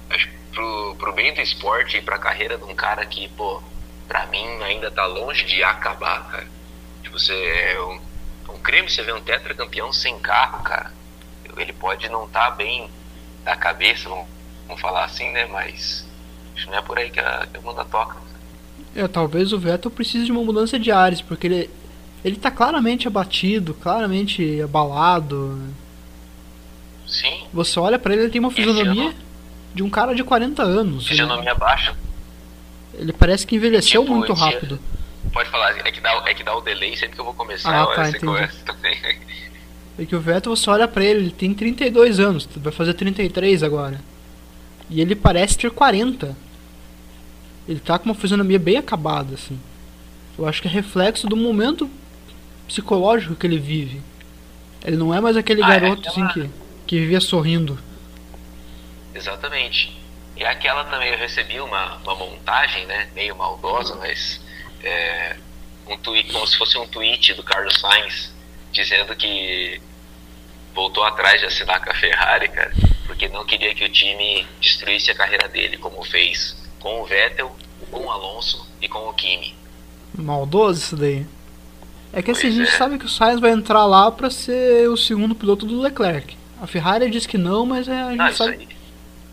acho 0.10 0.30
que 0.30 0.38
pro, 0.53 0.95
pro 0.95 1.13
bem 1.13 1.34
do 1.34 1.41
esporte 1.41 1.97
e 1.97 2.01
pra 2.01 2.19
carreira 2.19 2.58
de 2.58 2.63
um 2.63 2.75
cara 2.75 3.06
que, 3.06 3.27
pô, 3.30 3.62
pra 4.08 4.27
mim 4.27 4.45
ainda 4.63 4.91
tá 4.91 5.06
longe 5.06 5.43
de 5.45 5.63
acabar, 5.63 6.30
cara. 6.30 6.47
Tipo, 7.01 7.17
você 7.17 7.34
é 7.34 7.82
um, 7.82 7.99
é 8.47 8.51
um 8.51 8.60
crime 8.60 8.89
você 8.89 9.01
ver 9.01 9.13
um 9.13 9.21
tetracampeão 9.21 9.91
sem 9.91 10.17
carro, 10.19 10.63
cara. 10.63 10.91
Ele 11.58 11.73
pode 11.73 12.08
não 12.10 12.25
estar 12.25 12.51
tá 12.51 12.51
bem 12.51 12.89
da 13.43 13.56
cabeça, 13.56 14.08
vamos, 14.08 14.27
vamos 14.67 14.82
falar 14.82 15.06
assim, 15.06 15.32
né? 15.32 15.47
Mas 15.47 16.08
acho 16.56 16.69
não 16.69 16.77
é 16.77 16.82
por 16.82 16.99
aí 16.99 17.10
que 17.10 17.19
a, 17.19 17.47
que 17.47 17.58
a 17.58 17.62
banda 17.62 17.84
toca. 17.86 18.26
É, 18.97 19.07
talvez 19.07 19.53
o 19.53 19.60
Vettel 19.60 19.91
precise 19.91 20.25
de 20.25 20.31
uma 20.31 20.43
mudança 20.43 20.79
de 20.79 20.91
ares, 20.91 21.21
porque 21.21 21.45
ele, 21.45 21.69
ele 22.25 22.36
tá 22.36 22.49
claramente 22.49 23.07
abatido, 23.07 23.75
claramente 23.75 24.60
abalado. 24.60 25.62
Sim. 27.05 27.43
Você 27.53 27.79
olha 27.79 27.99
para 27.99 28.13
ele, 28.13 28.23
ele 28.23 28.31
tem 28.31 28.39
uma 28.39 28.49
fisionomia 28.49 29.13
de 29.71 29.83
um 29.83 29.89
cara 29.89 30.15
de 30.15 30.23
40 30.23 30.63
anos. 30.63 31.07
Fisionomia 31.07 31.53
né? 31.53 31.53
baixa. 31.53 31.95
Ele 32.95 33.13
parece 33.13 33.45
que 33.45 33.55
envelheceu 33.55 34.01
tipo, 34.01 34.15
muito 34.15 34.33
rápido. 34.33 34.79
Pode 35.31 35.47
falar, 35.51 35.77
é 35.77 35.91
que, 35.91 36.01
dá, 36.01 36.23
é 36.25 36.33
que 36.33 36.43
dá 36.43 36.57
o 36.57 36.62
delay 36.62 36.97
sempre 36.97 37.13
que 37.13 37.21
eu 37.21 37.25
vou 37.25 37.36
começar. 37.36 37.83
Ah, 37.83 37.86
tá, 37.93 38.10
entendi. 38.10 38.47
também. 38.65 38.97
É 39.99 40.05
que 40.05 40.15
o 40.15 40.19
Vettel, 40.19 40.55
você 40.55 40.67
olha 40.71 40.88
pra 40.88 41.03
ele, 41.03 41.19
ele 41.19 41.31
tem 41.31 41.53
32 41.53 42.19
anos, 42.19 42.49
vai 42.55 42.73
fazer 42.73 42.95
33 42.95 43.62
agora. 43.62 44.01
E 44.89 45.01
ele 45.01 45.15
parece 45.15 45.55
ter 45.55 45.69
40. 45.69 46.36
Ele 47.67 47.80
tá 47.80 47.99
com 47.99 48.06
uma 48.06 48.15
fisionomia 48.15 48.60
bem 48.60 48.77
acabada, 48.77 49.36
assim. 49.36 49.60
Eu 50.38 50.47
acho 50.47 50.62
que 50.62 50.67
é 50.67 50.71
reflexo 50.71 51.27
do 51.27 51.36
momento 51.36 51.89
psicológico 52.67 53.36
que 53.36 53.47
ele 53.47 53.60
vive. 53.60 54.01
Ele 54.86 54.95
não 54.95 55.13
é 55.13 55.19
mais 55.19 55.36
aquele 55.36 55.63
ah, 55.63 55.67
garoto, 55.67 56.08
é 56.08 56.10
aquela... 56.10 56.27
assim, 56.27 56.41
que 56.41 56.67
que 56.88 56.97
vivia 56.97 57.19
sorrindo. 57.19 57.77
Exatamente. 59.13 59.95
E 60.36 60.45
aquela 60.45 60.86
também 60.86 61.10
eu 61.10 61.17
recebi 61.17 61.60
uma, 61.60 61.97
uma 61.97 62.15
montagem, 62.15 62.86
né, 62.86 63.10
meio 63.13 63.36
maldosa, 63.36 63.95
mas 63.95 64.39
é, 64.84 65.36
um 65.88 65.97
tweet, 65.97 66.32
como 66.32 66.47
se 66.47 66.58
fosse 66.58 66.77
um 66.77 66.88
tweet 66.88 67.34
do 67.34 67.43
Carlos 67.43 67.80
Sainz 67.80 68.34
dizendo 68.71 69.15
que 69.15 69.82
voltou 70.73 71.03
atrás 71.03 71.41
de 71.41 71.47
assinar 71.47 71.84
com 71.84 71.89
a 71.89 71.95
Ferrari, 71.95 72.47
cara, 72.49 72.71
porque 73.08 73.27
não 73.27 73.43
queria 73.45 73.73
que 73.73 73.84
o 73.84 73.89
time 73.89 74.45
destruísse 74.62 75.10
a 75.10 75.15
carreira 75.15 75.47
dele, 75.47 75.77
como 75.77 76.03
fez 76.03 76.56
com 76.79 77.01
o 77.01 77.05
Vettel, 77.05 77.55
com 77.91 78.05
o 78.05 78.11
Alonso 78.11 78.67
e 78.81 78.87
com 78.87 79.07
o 79.09 79.13
Kimi. 79.13 79.55
Maldoso 80.13 80.79
isso 80.79 80.95
daí. 80.95 81.25
É 82.11 82.21
que 82.21 82.31
assim, 82.31 82.47
a 82.47 82.51
gente 82.51 82.69
é. 82.69 82.77
sabe 82.77 82.97
que 82.97 83.05
o 83.05 83.09
Sainz 83.09 83.39
vai 83.39 83.51
entrar 83.51 83.85
lá 83.85 84.11
para 84.11 84.29
ser 84.29 84.89
o 84.89 84.97
segundo 84.97 85.35
piloto 85.35 85.65
do 85.65 85.79
Leclerc. 85.79 86.37
A 86.61 86.65
Ferrari 86.65 87.09
diz 87.09 87.25
que 87.25 87.37
não, 87.37 87.65
mas 87.65 87.87
é, 87.87 88.01
a 88.01 88.11
gente 88.11 88.35
sabe. 88.35 88.69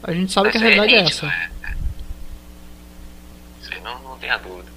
A 0.03 0.13
gente 0.13 0.33
sabe 0.33 0.51
que 0.51 0.59
a 0.59 0.61
realidade 0.61 0.95
é, 0.95 1.03
nítido, 1.03 1.27
é 1.27 1.29
essa. 1.29 1.37
É. 1.67 1.75
Isso 3.63 3.73
aí 3.73 3.81
não, 3.81 3.99
não 4.03 4.19
tem 4.19 4.29
a 4.29 4.37
dúvida. 4.37 4.71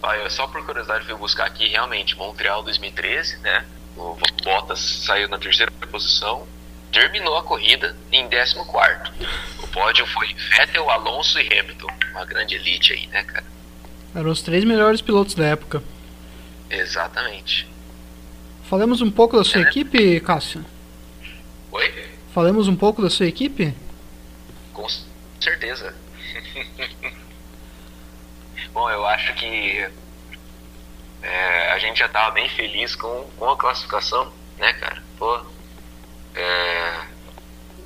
Olha, 0.00 0.30
só 0.30 0.46
por 0.46 0.64
curiosidade 0.64 1.04
fui 1.04 1.14
buscar 1.16 1.46
aqui 1.46 1.66
realmente 1.66 2.16
Montreal 2.16 2.62
2013, 2.62 3.38
né? 3.38 3.64
O 3.96 4.16
Bottas 4.44 4.78
saiu 4.78 5.28
na 5.28 5.38
terceira 5.38 5.72
posição, 5.90 6.46
terminou 6.92 7.36
a 7.36 7.42
corrida 7.42 7.96
em 8.12 8.28
14. 8.28 8.58
O 9.62 9.68
pódio 9.68 10.06
foi 10.06 10.34
Vettel, 10.56 10.88
Alonso 10.90 11.38
e 11.38 11.46
Hamilton. 11.46 11.88
Uma 12.10 12.24
grande 12.24 12.54
elite 12.54 12.92
aí, 12.92 13.06
né, 13.08 13.22
cara? 13.22 13.44
Eram 14.14 14.30
os 14.30 14.42
três 14.42 14.64
melhores 14.64 15.00
pilotos 15.00 15.34
da 15.34 15.44
época. 15.46 15.82
Exatamente. 16.70 17.66
Falemos 18.64 19.00
um 19.00 19.10
pouco 19.10 19.36
da 19.36 19.44
sua 19.44 19.60
é, 19.60 19.64
né? 19.64 19.70
equipe, 19.70 20.20
Cássio. 20.20 20.64
Oi? 21.72 22.08
Falamos 22.34 22.68
um 22.68 22.76
pouco 22.76 23.00
da 23.00 23.10
sua 23.10 23.26
equipe? 23.26 23.74
Com 24.72 24.86
certeza. 25.40 25.94
Bom, 28.72 28.90
eu 28.90 29.06
acho 29.06 29.34
que 29.34 29.88
é, 31.22 31.72
a 31.72 31.78
gente 31.78 31.98
já 31.98 32.06
estava 32.06 32.30
bem 32.30 32.48
feliz 32.48 32.94
com, 32.94 33.28
com 33.36 33.50
a 33.50 33.56
classificação, 33.56 34.32
né, 34.58 34.72
cara? 34.74 35.02
Pô, 35.18 35.40
é, 36.38 37.00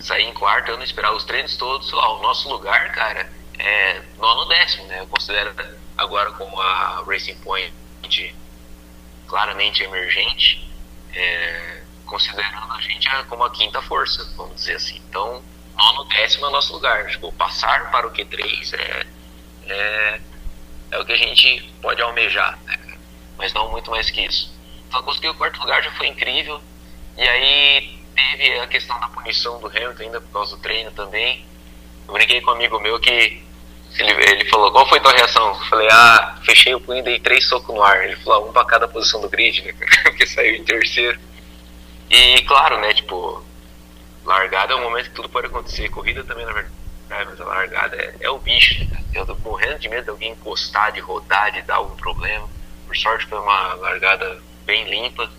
sair 0.01 0.25
em 0.25 0.35
quarto, 0.35 0.71
eu 0.71 0.77
não 0.77 0.85
esperava 0.85 1.17
os 1.17 1.25
treinos 1.25 1.57
todos, 1.57 1.91
lá, 1.93 2.13
o 2.13 2.23
nosso 2.23 2.49
lugar, 2.49 2.93
cara, 2.93 3.31
é 3.59 4.03
nono 4.19 4.45
décimo, 4.47 4.87
né? 4.87 5.01
Eu 5.01 5.07
considero 5.07 5.55
agora 5.97 6.31
como 6.33 6.61
a 6.61 7.03
Racing 7.07 7.37
Point 7.37 7.73
claramente 9.27 9.83
emergente. 9.83 10.69
É, 11.15 11.83
considerando 12.07 12.73
a 12.73 12.81
gente 12.81 13.09
como 13.29 13.45
a 13.45 13.51
quinta 13.51 13.81
força, 13.81 14.23
vamos 14.37 14.57
dizer 14.57 14.77
assim. 14.77 15.01
Então, 15.09 15.43
nono 15.77 16.05
décimo 16.05 16.47
é 16.47 16.49
o 16.49 16.53
nosso 16.53 16.73
lugar. 16.75 17.07
Tipo, 17.09 17.33
passar 17.33 17.91
para 17.91 18.07
o 18.07 18.11
Q3 18.11 18.75
é, 18.75 19.07
é, 19.67 20.21
é 20.91 20.99
o 20.99 21.05
que 21.07 21.13
a 21.13 21.17
gente 21.17 21.63
pode 21.81 22.03
almejar, 22.03 22.59
né? 22.65 22.79
mas 23.39 23.55
não 23.55 23.71
muito 23.71 23.91
mais 23.91 24.11
que 24.11 24.21
isso. 24.21 24.53
Então, 24.89 25.03
conseguir 25.03 25.29
o 25.29 25.35
quarto 25.35 25.59
lugar 25.61 25.83
já 25.83 25.91
foi 25.93 26.09
incrível. 26.09 26.61
E 27.17 27.23
aí 27.23 28.02
teve 28.15 28.59
a 28.61 28.67
questão 28.67 28.99
da 29.01 29.09
punição 29.09 29.61
do 29.61 29.67
Hamilton 29.67 30.03
ainda 30.03 30.21
por 30.21 30.33
causa 30.33 30.57
do 30.57 30.63
treino 30.63 30.91
também. 30.93 31.45
Eu 32.09 32.43
com 32.43 32.51
um 32.51 32.55
amigo 32.55 32.81
meu 32.81 32.99
que 33.01 33.43
ele, 33.99 34.13
ele 34.25 34.45
falou, 34.49 34.73
qual 34.73 34.89
foi 34.89 35.01
tua 35.01 35.13
reação? 35.13 35.49
Eu 35.49 35.55
falei, 35.67 35.89
ah, 35.91 36.39
fechei 36.45 36.75
o 36.75 36.81
punho 36.81 37.01
e 37.01 37.03
dei 37.03 37.21
três 37.21 37.47
socos 37.47 37.75
no 37.75 37.83
ar. 37.83 38.05
Ele 38.05 38.17
falou, 38.17 38.45
ah, 38.45 38.49
um 38.49 38.53
para 38.53 38.65
cada 38.65 38.89
posição 38.89 39.21
do 39.21 39.29
grid, 39.29 39.63
né? 39.63 39.73
Porque 40.05 40.27
saiu 40.27 40.57
em 40.57 40.65
terceiro. 40.65 41.19
E 42.11 42.43
claro, 42.43 42.79
né, 42.79 42.93
tipo, 42.95 43.43
largada 44.25 44.73
é 44.73 44.77
um 44.77 44.83
momento 44.83 45.09
que 45.09 45.15
tudo 45.15 45.29
pode 45.29 45.47
acontecer. 45.47 45.89
Corrida 45.91 46.25
também, 46.25 46.45
na 46.47 46.53
verdade, 46.53 46.75
mas 47.09 47.41
a 47.41 47.45
largada 47.45 47.97
é, 47.97 48.15
é 48.21 48.31
o 48.31 48.39
bicho, 48.39 48.85
né? 48.91 49.03
Eu 49.15 49.27
tô 49.27 49.35
morrendo 49.37 49.79
de 49.79 49.89
medo 49.89 50.05
de 50.05 50.11
alguém 50.11 50.33
encostar, 50.33 50.93
de 50.93 51.01
rodar, 51.01 51.53
de 51.53 51.63
dar 51.63 51.77
algum 51.77 51.97
problema. 51.97 52.49
Por 52.87 52.97
sorte 52.97 53.27
foi 53.27 53.39
uma 53.39 53.75
largada 53.75 54.41
bem 54.65 54.89
limpa. 54.89 55.31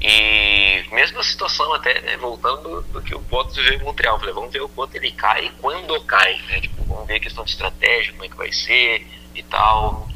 E 0.00 0.82
mesma 0.92 1.22
situação 1.22 1.72
até, 1.74 2.00
né, 2.00 2.16
voltando 2.16 2.82
do, 2.82 3.02
que 3.02 3.14
o 3.14 3.18
Bottas 3.18 3.56
veio 3.56 3.80
em 3.80 3.84
Montreal. 3.84 4.18
Falei, 4.18 4.34
vamos 4.34 4.52
ver 4.52 4.62
o 4.62 4.68
quanto 4.68 4.94
ele 4.94 5.12
cai 5.12 5.46
e 5.46 5.50
quando 5.60 6.00
cai, 6.04 6.40
né? 6.48 6.60
Tipo, 6.60 6.82
vamos 6.84 7.06
ver 7.06 7.16
a 7.16 7.20
questão 7.20 7.44
de 7.44 7.50
estratégia, 7.50 8.12
como 8.12 8.24
é 8.24 8.28
que 8.28 8.36
vai 8.36 8.50
ser 8.50 9.06
e 9.34 9.42
tal. 9.42 10.08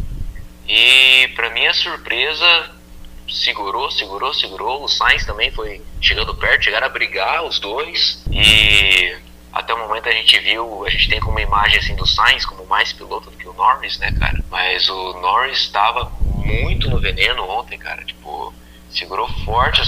E 0.67 1.29
para 1.35 1.51
minha 1.51 1.75
surpresa, 1.75 2.71
segurou, 3.29 3.91
segurou, 3.91 4.33
segurou. 4.33 4.85
O 4.85 4.89
Sainz 4.89 5.27
também 5.27 5.51
foi 5.51 5.83
chegando 6.01 6.35
perto, 6.35 6.65
chegaram 6.65 6.87
a 6.87 6.91
brigar 6.91 7.45
os 7.45 7.59
dois. 7.59 8.23
E 8.31 9.17
até 9.53 9.75
o 9.75 9.79
momento 9.79 10.09
a 10.09 10.13
gente 10.13 10.39
viu, 10.41 10.85
a 10.87 10.91
gente 10.91 11.09
tem 11.09 11.21
como 11.21 11.39
imagem 11.39 11.79
assim 11.79 11.95
do 11.95 12.07
Sainz 12.07 12.47
como 12.47 12.67
mais 12.67 12.93
piloto 12.93 13.31
do 13.31 13.37
que 13.37 13.49
o 13.49 13.53
Norris, 13.53 13.99
né, 13.99 14.11
cara? 14.19 14.43
Mas 14.51 14.89
o 14.89 15.13
Norris 15.21 15.59
estava 15.59 16.11
muito 16.21 16.89
no 16.89 16.99
veneno 16.99 17.49
ontem, 17.49 17.79
cara. 17.79 18.05
Tipo, 18.05 18.53
segurou 18.95 19.29
forte 19.45 19.83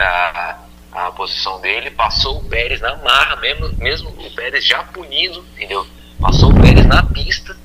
a, 0.00 0.58
a, 0.92 1.06
a, 1.06 1.12
posição 1.12 1.60
dele, 1.60 1.90
passou 1.90 2.38
o 2.38 2.44
Pérez 2.48 2.80
na 2.80 2.96
marra, 2.96 3.36
mesmo, 3.36 3.70
mesmo 3.78 4.10
o 4.10 4.34
Pérez 4.34 4.64
já 4.64 4.82
punido, 4.82 5.44
entendeu? 5.52 5.86
Passou 6.20 6.50
o 6.50 6.60
Pérez 6.60 6.84
na 6.84 7.02
pista 7.04 7.56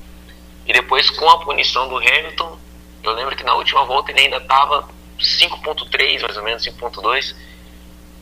e 0.66 0.72
depois 0.72 1.10
com 1.10 1.28
a 1.28 1.44
punição 1.44 1.88
do 1.88 1.98
Hamilton, 1.98 2.58
eu 3.02 3.12
lembro 3.12 3.36
que 3.36 3.42
na 3.42 3.54
última 3.54 3.84
volta 3.84 4.12
ele 4.12 4.20
ainda 4.20 4.36
estava 4.36 4.88
5.3, 5.18 6.22
mais 6.22 6.36
ou 6.36 6.42
menos, 6.44 6.64
5.2, 6.64 7.34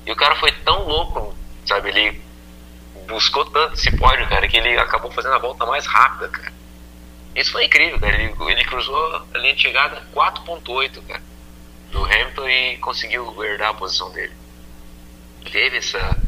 e 0.07 0.11
o 0.11 0.17
cara 0.17 0.35
foi 0.37 0.51
tão 0.51 0.85
louco, 0.85 1.35
sabe, 1.67 1.91
ele 1.91 2.21
buscou 3.07 3.45
tanto 3.45 3.75
esse 3.75 3.95
pódio, 3.97 4.29
cara, 4.29 4.49
que 4.49 4.57
ele 4.57 4.79
acabou 4.79 5.11
fazendo 5.11 5.35
a 5.35 5.39
volta 5.39 5.67
mais 5.67 5.87
rápida, 5.87 6.29
cara. 6.29 6.53
Isso 7.35 7.53
foi 7.53 7.65
incrível, 7.65 7.99
cara. 7.99 8.15
Ele, 8.15 8.35
ele 8.47 8.65
cruzou 8.65 9.27
a 9.33 9.39
linha 9.39 9.55
de 9.55 9.63
chegada 9.63 10.03
4.8, 10.15 11.03
cara 11.07 11.32
do 11.93 12.05
Hamilton 12.05 12.49
e 12.49 12.77
conseguiu 12.79 13.45
herdar 13.45 13.71
a 13.71 13.75
posição 13.75 14.11
dele. 14.11 14.33
Teve 15.51 15.77
essa. 15.77 16.19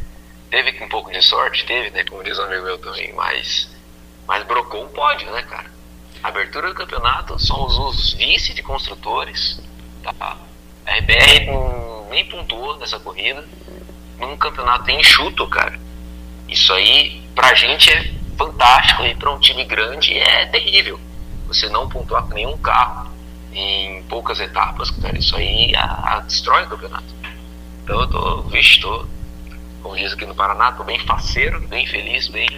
Teve 0.50 0.84
um 0.84 0.88
pouco 0.88 1.10
de 1.10 1.20
sorte, 1.22 1.64
teve, 1.64 1.90
né? 1.90 2.04
Como 2.04 2.22
diz 2.22 2.38
o 2.38 2.42
amigo 2.42 2.64
meu 2.64 2.78
também, 2.78 3.12
mas. 3.14 3.68
Mas 4.28 4.44
brocou 4.44 4.84
um 4.84 4.88
pódio, 4.88 5.30
né, 5.32 5.42
cara? 5.42 5.72
Abertura 6.22 6.68
do 6.68 6.74
campeonato 6.74 7.38
somos 7.38 7.76
os 7.78 8.12
vice 8.14 8.54
de 8.54 8.62
construtores. 8.62 9.60
Tá? 10.02 10.36
A 10.86 10.96
RBR 10.98 11.48
nem 12.10 12.28
pontuou 12.28 12.78
nessa 12.78 13.00
corrida. 13.00 13.44
Num 14.18 14.36
campeonato 14.36 14.90
enxuto, 14.90 15.48
cara. 15.48 15.78
Isso 16.48 16.72
aí, 16.72 17.26
pra 17.34 17.54
gente, 17.54 17.90
é 17.90 18.14
fantástico. 18.38 19.02
E 19.02 19.14
pra 19.14 19.32
um 19.32 19.40
time 19.40 19.64
grande 19.64 20.16
é 20.16 20.46
terrível. 20.46 21.00
Você 21.46 21.68
não 21.68 21.88
pontuar 21.88 22.22
com 22.26 22.34
nenhum 22.34 22.56
carro 22.58 23.13
em 23.54 24.02
poucas 24.04 24.40
etapas, 24.40 24.90
cara, 24.90 25.16
isso 25.16 25.36
aí 25.36 25.74
a, 25.76 26.16
a 26.16 26.20
destrói 26.20 26.64
o 26.64 26.68
campeonato. 26.68 27.14
Então 27.82 28.00
eu 28.00 28.06
tô, 28.08 28.42
vixe, 28.42 28.80
tô, 28.80 29.06
como 29.82 29.96
diz 29.96 30.12
aqui 30.12 30.26
no 30.26 30.34
Paraná, 30.34 30.72
tô 30.72 30.82
bem 30.82 30.98
faceiro, 30.98 31.60
bem 31.68 31.86
feliz, 31.86 32.28
bem, 32.28 32.48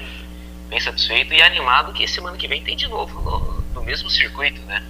bem 0.69 0.81
satisfeito 0.81 1.35
e 1.35 1.43
animado 1.43 1.93
que 1.93 2.09
semana 2.09 2.37
que 2.37 2.49
vem 2.49 2.63
tem 2.63 2.77
de 2.77 2.89
novo 2.89 3.21
no, 3.21 3.65
no 3.75 3.83
mesmo 3.83 4.09
circuito, 4.09 4.61
né? 4.63 4.83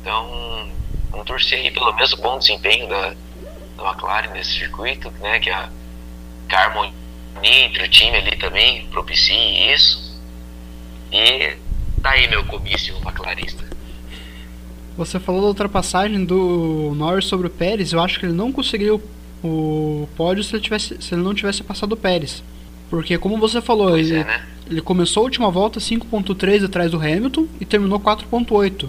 Então, 0.00 0.70
vamos 1.10 1.26
torcer 1.26 1.58
aí 1.58 1.70
pelo 1.70 1.92
mesmo 1.94 2.22
bom 2.22 2.38
desempenho 2.38 2.88
da, 2.88 3.14
da 3.76 3.90
McLaren 3.90 4.30
nesse 4.30 4.58
circuito, 4.58 5.10
né? 5.20 5.40
Que 5.40 5.50
a, 5.50 5.68
que 6.48 6.54
harmonia 6.54 6.92
entre 7.42 7.82
o 7.82 7.88
time 7.88 8.16
ali 8.16 8.36
também 8.36 8.86
propicie 8.86 9.72
isso. 9.72 10.22
E 11.10 11.56
tá 12.02 12.10
aí 12.10 12.28
meu 12.28 12.44
comício 12.44 12.96
McLarista. 12.98 13.67
Você 14.98 15.20
falou 15.20 15.42
da 15.42 15.46
ultrapassagem 15.46 16.24
do 16.24 16.92
Norris 16.96 17.26
sobre 17.26 17.46
o 17.46 17.50
Pérez. 17.50 17.92
Eu 17.92 18.00
acho 18.00 18.18
que 18.18 18.26
ele 18.26 18.32
não 18.32 18.50
conseguiria 18.50 18.96
o, 18.96 19.00
o 19.44 20.08
pódio 20.16 20.42
se 20.42 20.56
ele, 20.56 20.60
tivesse, 20.60 21.00
se 21.00 21.14
ele 21.14 21.22
não 21.22 21.32
tivesse 21.32 21.62
passado 21.62 21.92
o 21.92 21.96
Pérez. 21.96 22.42
Porque, 22.90 23.16
como 23.16 23.38
você 23.38 23.62
falou, 23.62 23.96
ele, 23.96 24.16
é, 24.16 24.24
né? 24.24 24.42
ele 24.68 24.80
começou 24.80 25.20
a 25.20 25.24
última 25.24 25.48
volta 25.52 25.78
5.3 25.78 26.64
atrás 26.64 26.90
do 26.90 26.96
Hamilton 26.96 27.46
e 27.60 27.64
terminou 27.64 28.00
4.8. 28.00 28.88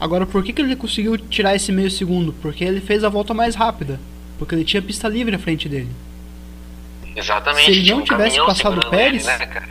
Agora, 0.00 0.24
por 0.24 0.42
que, 0.42 0.50
que 0.50 0.62
ele 0.62 0.74
conseguiu 0.76 1.18
tirar 1.18 1.54
esse 1.54 1.70
meio 1.70 1.90
segundo? 1.90 2.32
Porque 2.40 2.64
ele 2.64 2.80
fez 2.80 3.04
a 3.04 3.10
volta 3.10 3.34
mais 3.34 3.54
rápida. 3.54 4.00
Porque 4.38 4.54
ele 4.54 4.64
tinha 4.64 4.80
pista 4.80 5.08
livre 5.08 5.36
à 5.36 5.38
frente 5.38 5.68
dele. 5.68 5.90
Exatamente. 7.14 7.66
Se 7.66 7.70
ele 7.80 7.90
não 7.90 8.02
tivesse 8.02 8.38
passado 8.38 8.78
o 8.78 8.88
Pérez. 8.88 9.28
Ele, 9.28 9.38
né, 9.44 9.62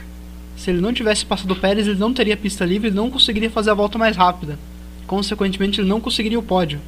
se 0.56 0.70
ele 0.70 0.80
não 0.80 0.92
tivesse 0.94 1.26
passado 1.26 1.50
o 1.50 1.56
Pérez, 1.56 1.86
ele 1.86 1.98
não 1.98 2.14
teria 2.14 2.34
pista 2.34 2.64
livre 2.64 2.88
e 2.88 2.90
não 2.90 3.10
conseguiria 3.10 3.50
fazer 3.50 3.72
a 3.72 3.74
volta 3.74 3.98
mais 3.98 4.16
rápida 4.16 4.58
consequentemente 5.06 5.80
ele 5.80 5.88
não 5.88 6.00
conseguiria 6.00 6.38
o 6.38 6.42
pódio. 6.42 6.80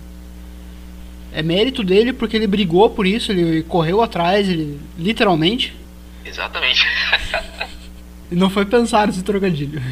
É 1.32 1.42
mérito 1.42 1.82
dele 1.82 2.12
porque 2.12 2.36
ele 2.36 2.46
brigou 2.46 2.90
por 2.90 3.06
isso, 3.06 3.32
ele 3.32 3.62
correu 3.64 4.00
atrás, 4.00 4.48
ele 4.48 4.78
literalmente. 4.96 5.74
Exatamente. 6.24 6.86
e 8.30 8.34
não 8.36 8.48
foi 8.48 8.64
pensar 8.64 9.08
esse 9.08 9.22
trocadilho. 9.22 9.82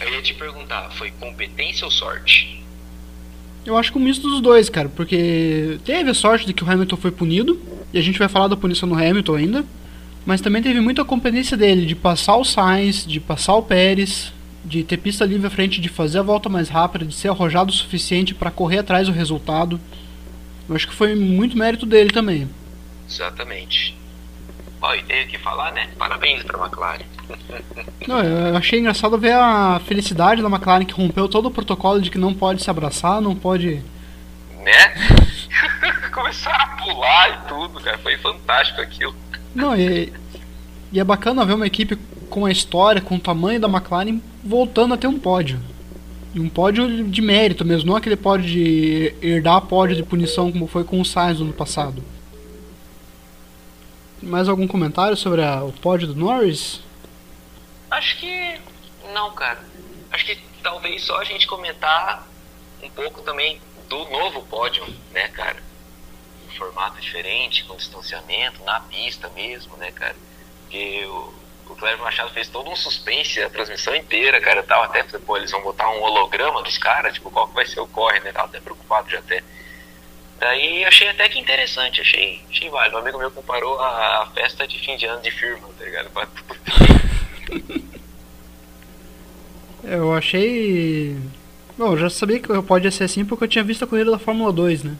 Eu 0.00 0.14
ia 0.14 0.22
te 0.22 0.34
perguntar, 0.34 0.90
foi 0.92 1.10
competência 1.12 1.84
ou 1.84 1.90
sorte? 1.90 2.62
Eu 3.64 3.76
acho 3.76 3.92
que 3.92 3.98
um 3.98 4.02
misto 4.02 4.28
dos 4.28 4.40
dois, 4.40 4.68
cara, 4.68 4.88
porque 4.88 5.78
teve 5.84 6.10
a 6.10 6.14
sorte 6.14 6.44
de 6.46 6.52
que 6.52 6.64
o 6.64 6.70
Hamilton 6.70 6.96
foi 6.96 7.12
punido, 7.12 7.60
e 7.92 7.98
a 7.98 8.02
gente 8.02 8.18
vai 8.18 8.28
falar 8.28 8.48
da 8.48 8.56
punição 8.56 8.88
no 8.88 8.96
Hamilton 8.96 9.36
ainda, 9.36 9.64
mas 10.26 10.40
também 10.40 10.62
teve 10.62 10.80
muita 10.80 11.04
competência 11.04 11.56
dele 11.56 11.86
de 11.86 11.94
passar 11.94 12.36
o 12.36 12.44
Sainz, 12.44 13.06
de 13.06 13.20
passar 13.20 13.54
o 13.54 13.62
Pérez, 13.62 14.32
de 14.64 14.84
ter 14.84 14.96
pista 14.96 15.24
livre 15.24 15.46
à 15.46 15.50
frente, 15.50 15.80
de 15.80 15.88
fazer 15.88 16.20
a 16.20 16.22
volta 16.22 16.48
mais 16.48 16.68
rápida, 16.68 17.04
de 17.04 17.14
ser 17.14 17.28
arrojado 17.28 17.70
o 17.70 17.74
suficiente 17.74 18.34
para 18.34 18.50
correr 18.50 18.78
atrás 18.78 19.06
do 19.08 19.12
resultado. 19.12 19.80
Eu 20.68 20.76
acho 20.76 20.86
que 20.86 20.94
foi 20.94 21.14
muito 21.14 21.56
mérito 21.56 21.84
dele 21.84 22.10
também. 22.10 22.48
Exatamente. 23.08 23.96
Bom, 24.80 24.94
e 24.94 25.02
tenho 25.02 25.28
que 25.28 25.38
falar, 25.38 25.72
né? 25.72 25.88
Parabéns 25.98 26.42
para 26.42 26.58
a 26.58 26.66
McLaren. 26.66 27.04
Não, 28.06 28.20
eu 28.20 28.56
achei 28.56 28.80
engraçado 28.80 29.16
ver 29.16 29.32
a 29.32 29.80
felicidade 29.86 30.42
da 30.42 30.48
McLaren 30.48 30.84
que 30.84 30.94
rompeu 30.94 31.28
todo 31.28 31.46
o 31.46 31.50
protocolo 31.50 32.00
de 32.00 32.10
que 32.10 32.18
não 32.18 32.34
pode 32.34 32.60
se 32.60 32.68
abraçar, 32.68 33.20
não 33.20 33.36
pode. 33.36 33.80
Né? 34.58 34.94
Começaram 36.12 36.64
a 36.64 36.66
pular 36.78 37.28
e 37.28 37.48
tudo, 37.48 37.80
cara. 37.80 37.96
Foi 37.98 38.16
fantástico 38.18 38.80
aquilo. 38.80 39.14
Não, 39.54 39.76
e, 39.76 40.12
e 40.90 40.98
é 40.98 41.04
bacana 41.04 41.44
ver 41.44 41.54
uma 41.54 41.66
equipe 41.66 41.96
com 42.32 42.46
a 42.46 42.50
história, 42.50 43.02
com 43.02 43.16
o 43.16 43.20
tamanho 43.20 43.60
da 43.60 43.68
McLaren, 43.68 44.18
voltando 44.42 44.94
a 44.94 44.96
ter 44.96 45.06
um 45.06 45.18
pódio. 45.18 45.60
E 46.34 46.40
um 46.40 46.48
pódio 46.48 47.04
de 47.04 47.20
mérito 47.20 47.62
mesmo, 47.62 47.90
não 47.90 47.96
aquele 47.96 48.16
pódio 48.16 48.46
de 48.46 49.14
herdar 49.20 49.60
pódio 49.60 49.94
de 49.94 50.02
punição 50.02 50.50
como 50.50 50.66
foi 50.66 50.82
com 50.82 50.98
o 50.98 51.04
Sainz 51.04 51.40
no 51.40 51.52
passado. 51.52 52.02
Mais 54.22 54.48
algum 54.48 54.66
comentário 54.66 55.14
sobre 55.14 55.44
a, 55.44 55.62
o 55.62 55.72
pódio 55.72 56.08
do 56.08 56.14
Norris? 56.14 56.80
Acho 57.90 58.16
que 58.16 58.58
não, 59.12 59.30
cara. 59.32 59.60
Acho 60.10 60.24
que 60.24 60.38
talvez 60.62 61.02
só 61.02 61.18
a 61.20 61.24
gente 61.24 61.46
comentar 61.46 62.26
um 62.82 62.88
pouco 62.88 63.20
também 63.20 63.60
do 63.90 64.08
novo 64.08 64.40
pódio, 64.44 64.82
né, 65.12 65.28
cara? 65.28 65.62
Um 66.48 66.56
formato 66.56 66.98
diferente, 66.98 67.64
com 67.64 67.76
distanciamento, 67.76 68.64
na 68.64 68.80
pista 68.80 69.28
mesmo, 69.34 69.76
né, 69.76 69.90
cara? 69.90 70.16
Porque 70.62 71.04
o, 71.04 71.42
o 71.72 71.76
Cleber 71.76 71.98
Machado 71.98 72.30
fez 72.30 72.48
todo 72.48 72.70
um 72.70 72.76
suspense 72.76 73.42
a 73.42 73.50
transmissão 73.50 73.94
inteira, 73.94 74.40
cara. 74.40 74.62
Tava 74.62 74.84
até, 74.84 75.02
pô, 75.02 75.36
eles 75.36 75.50
vão 75.50 75.62
botar 75.62 75.90
um 75.90 76.02
holograma 76.02 76.62
dos 76.62 76.78
caras, 76.78 77.14
tipo, 77.14 77.30
qual 77.30 77.48
que 77.48 77.54
vai 77.54 77.66
ser 77.66 77.80
o 77.80 77.86
corre, 77.86 78.20
né? 78.20 78.32
Tava 78.32 78.48
até 78.48 78.60
preocupado 78.60 79.10
já 79.10 79.18
até. 79.18 79.42
Daí 80.38 80.84
achei 80.84 81.08
até 81.08 81.28
que 81.28 81.38
interessante, 81.38 82.00
achei, 82.00 82.42
achei 82.50 82.68
válido. 82.68 82.96
Um 82.96 83.00
amigo 83.00 83.18
meu 83.18 83.30
comparou 83.30 83.78
a, 83.80 84.22
a 84.22 84.26
festa 84.34 84.66
de 84.66 84.78
fim 84.78 84.96
de 84.96 85.06
ano 85.06 85.22
de 85.22 85.30
firma, 85.30 85.68
tá 85.78 85.84
ligado? 85.84 86.10
Eu 89.84 90.14
achei. 90.14 91.16
Bom, 91.76 91.92
eu 91.92 91.98
já 91.98 92.08
sabia 92.08 92.38
que 92.38 92.62
pode 92.62 92.90
ser 92.92 93.04
assim 93.04 93.24
porque 93.24 93.44
eu 93.44 93.48
tinha 93.48 93.64
visto 93.64 93.82
a 93.84 93.86
corrida 93.86 94.12
da 94.12 94.18
Fórmula 94.18 94.52
2, 94.52 94.84
né? 94.84 94.96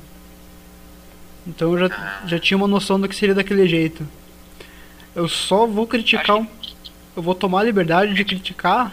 Então 1.46 1.72
eu 1.72 1.78
já, 1.78 1.94
ah. 1.94 2.26
já 2.26 2.38
tinha 2.38 2.56
uma 2.56 2.66
noção 2.66 3.00
do 3.00 3.08
que 3.08 3.14
seria 3.14 3.34
daquele 3.34 3.68
jeito. 3.68 4.06
Eu 5.14 5.28
só 5.28 5.66
vou 5.66 5.86
criticar. 5.86 6.36
Um, 6.36 6.46
eu 7.16 7.22
vou 7.22 7.34
tomar 7.34 7.60
a 7.60 7.64
liberdade 7.64 8.14
de 8.14 8.24
criticar 8.24 8.92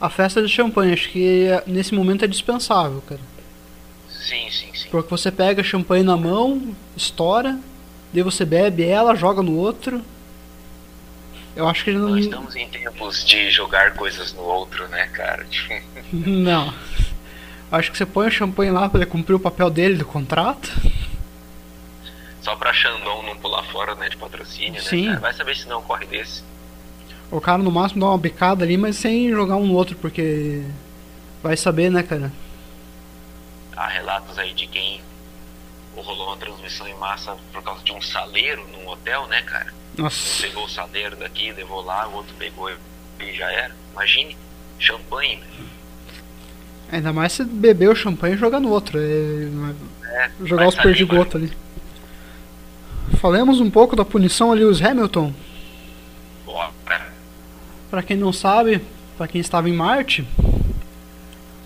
a 0.00 0.08
festa 0.08 0.42
de 0.42 0.48
champanhe. 0.48 0.92
Acho 0.92 1.08
que 1.10 1.48
nesse 1.66 1.94
momento 1.94 2.24
é 2.24 2.28
dispensável, 2.28 3.02
cara. 3.02 3.20
Sim, 4.08 4.50
sim, 4.50 4.68
sim. 4.74 4.88
Porque 4.90 5.10
você 5.10 5.30
pega 5.30 5.62
champanhe 5.62 6.02
na 6.02 6.16
mão, 6.16 6.74
estoura, 6.96 7.58
daí 8.12 8.22
você 8.22 8.44
bebe 8.44 8.84
ela, 8.84 9.14
joga 9.14 9.42
no 9.42 9.56
outro. 9.56 10.02
Eu 11.56 11.68
acho 11.68 11.84
que 11.84 11.92
não. 11.92 12.10
Nós 12.10 12.24
estamos 12.24 12.54
em 12.54 12.68
tempos 12.68 13.24
de 13.24 13.50
jogar 13.50 13.94
coisas 13.94 14.32
no 14.32 14.42
outro, 14.42 14.86
né, 14.88 15.06
cara? 15.08 15.46
não. 16.12 16.72
Acho 17.70 17.90
que 17.90 17.98
você 17.98 18.06
põe 18.06 18.28
o 18.28 18.30
champanhe 18.30 18.70
lá 18.70 18.88
para 18.88 19.00
ele 19.00 19.10
cumprir 19.10 19.34
o 19.34 19.40
papel 19.40 19.68
dele 19.68 19.96
do 19.96 20.04
contrato 20.04 20.70
só 22.48 22.56
pra 22.56 22.72
Xandão 22.72 23.22
não 23.22 23.36
pular 23.36 23.62
fora 23.64 23.94
né, 23.94 24.08
de 24.08 24.16
patrocínio, 24.16 24.80
Sim. 24.80 25.08
né? 25.08 25.16
Vai 25.16 25.34
saber 25.34 25.54
se 25.54 25.68
não 25.68 25.82
corre 25.82 26.06
desse. 26.06 26.42
O 27.30 27.40
cara 27.40 27.62
no 27.62 27.70
máximo 27.70 28.00
dá 28.00 28.06
uma 28.06 28.18
bicada 28.18 28.64
ali, 28.64 28.76
mas 28.76 28.96
sem 28.96 29.28
jogar 29.30 29.56
um 29.56 29.66
no 29.66 29.74
outro, 29.74 29.96
porque 29.96 30.62
vai 31.42 31.56
saber, 31.56 31.90
né, 31.90 32.02
cara? 32.02 32.32
Há 33.76 33.86
relatos 33.86 34.38
aí 34.38 34.52
de 34.54 34.66
quem 34.66 35.00
rolou 35.94 36.28
uma 36.28 36.36
transmissão 36.36 36.86
em 36.88 36.94
massa 36.94 37.36
por 37.52 37.62
causa 37.62 37.82
de 37.84 37.92
um 37.92 38.00
saleiro 38.00 38.66
num 38.68 38.88
hotel, 38.88 39.26
né, 39.26 39.42
cara? 39.42 39.72
Nossa. 39.96 40.38
Um 40.38 40.48
pegou 40.48 40.64
o 40.64 40.68
saleiro 40.68 41.16
daqui, 41.16 41.52
levou 41.52 41.82
lá, 41.82 42.08
o 42.08 42.14
outro 42.14 42.34
pegou 42.38 42.70
e 42.70 43.34
já 43.34 43.50
era. 43.50 43.74
Imagine, 43.92 44.36
champanhe, 44.78 45.36
né? 45.36 45.46
Ainda 46.90 47.12
mais 47.12 47.32
se 47.32 47.44
beber 47.44 47.90
o 47.90 47.96
champanhe 47.96 48.34
e 48.34 48.38
jogar 48.38 48.60
no 48.60 48.70
outro. 48.70 48.98
É, 48.98 49.48
É, 50.04 50.30
jogar 50.44 50.68
os 50.68 50.74
perdigotos 50.74 51.36
ali. 51.36 51.52
Falemos 53.20 53.60
um 53.60 53.70
pouco 53.70 53.94
da 53.94 54.04
punição 54.04 54.52
ali, 54.52 54.64
os 54.64 54.80
Hamilton. 54.80 55.32
Pra 57.90 58.02
quem 58.02 58.16
não 58.16 58.32
sabe, 58.32 58.82
pra 59.16 59.26
quem 59.26 59.40
estava 59.40 59.68
em 59.68 59.72
Marte, 59.72 60.26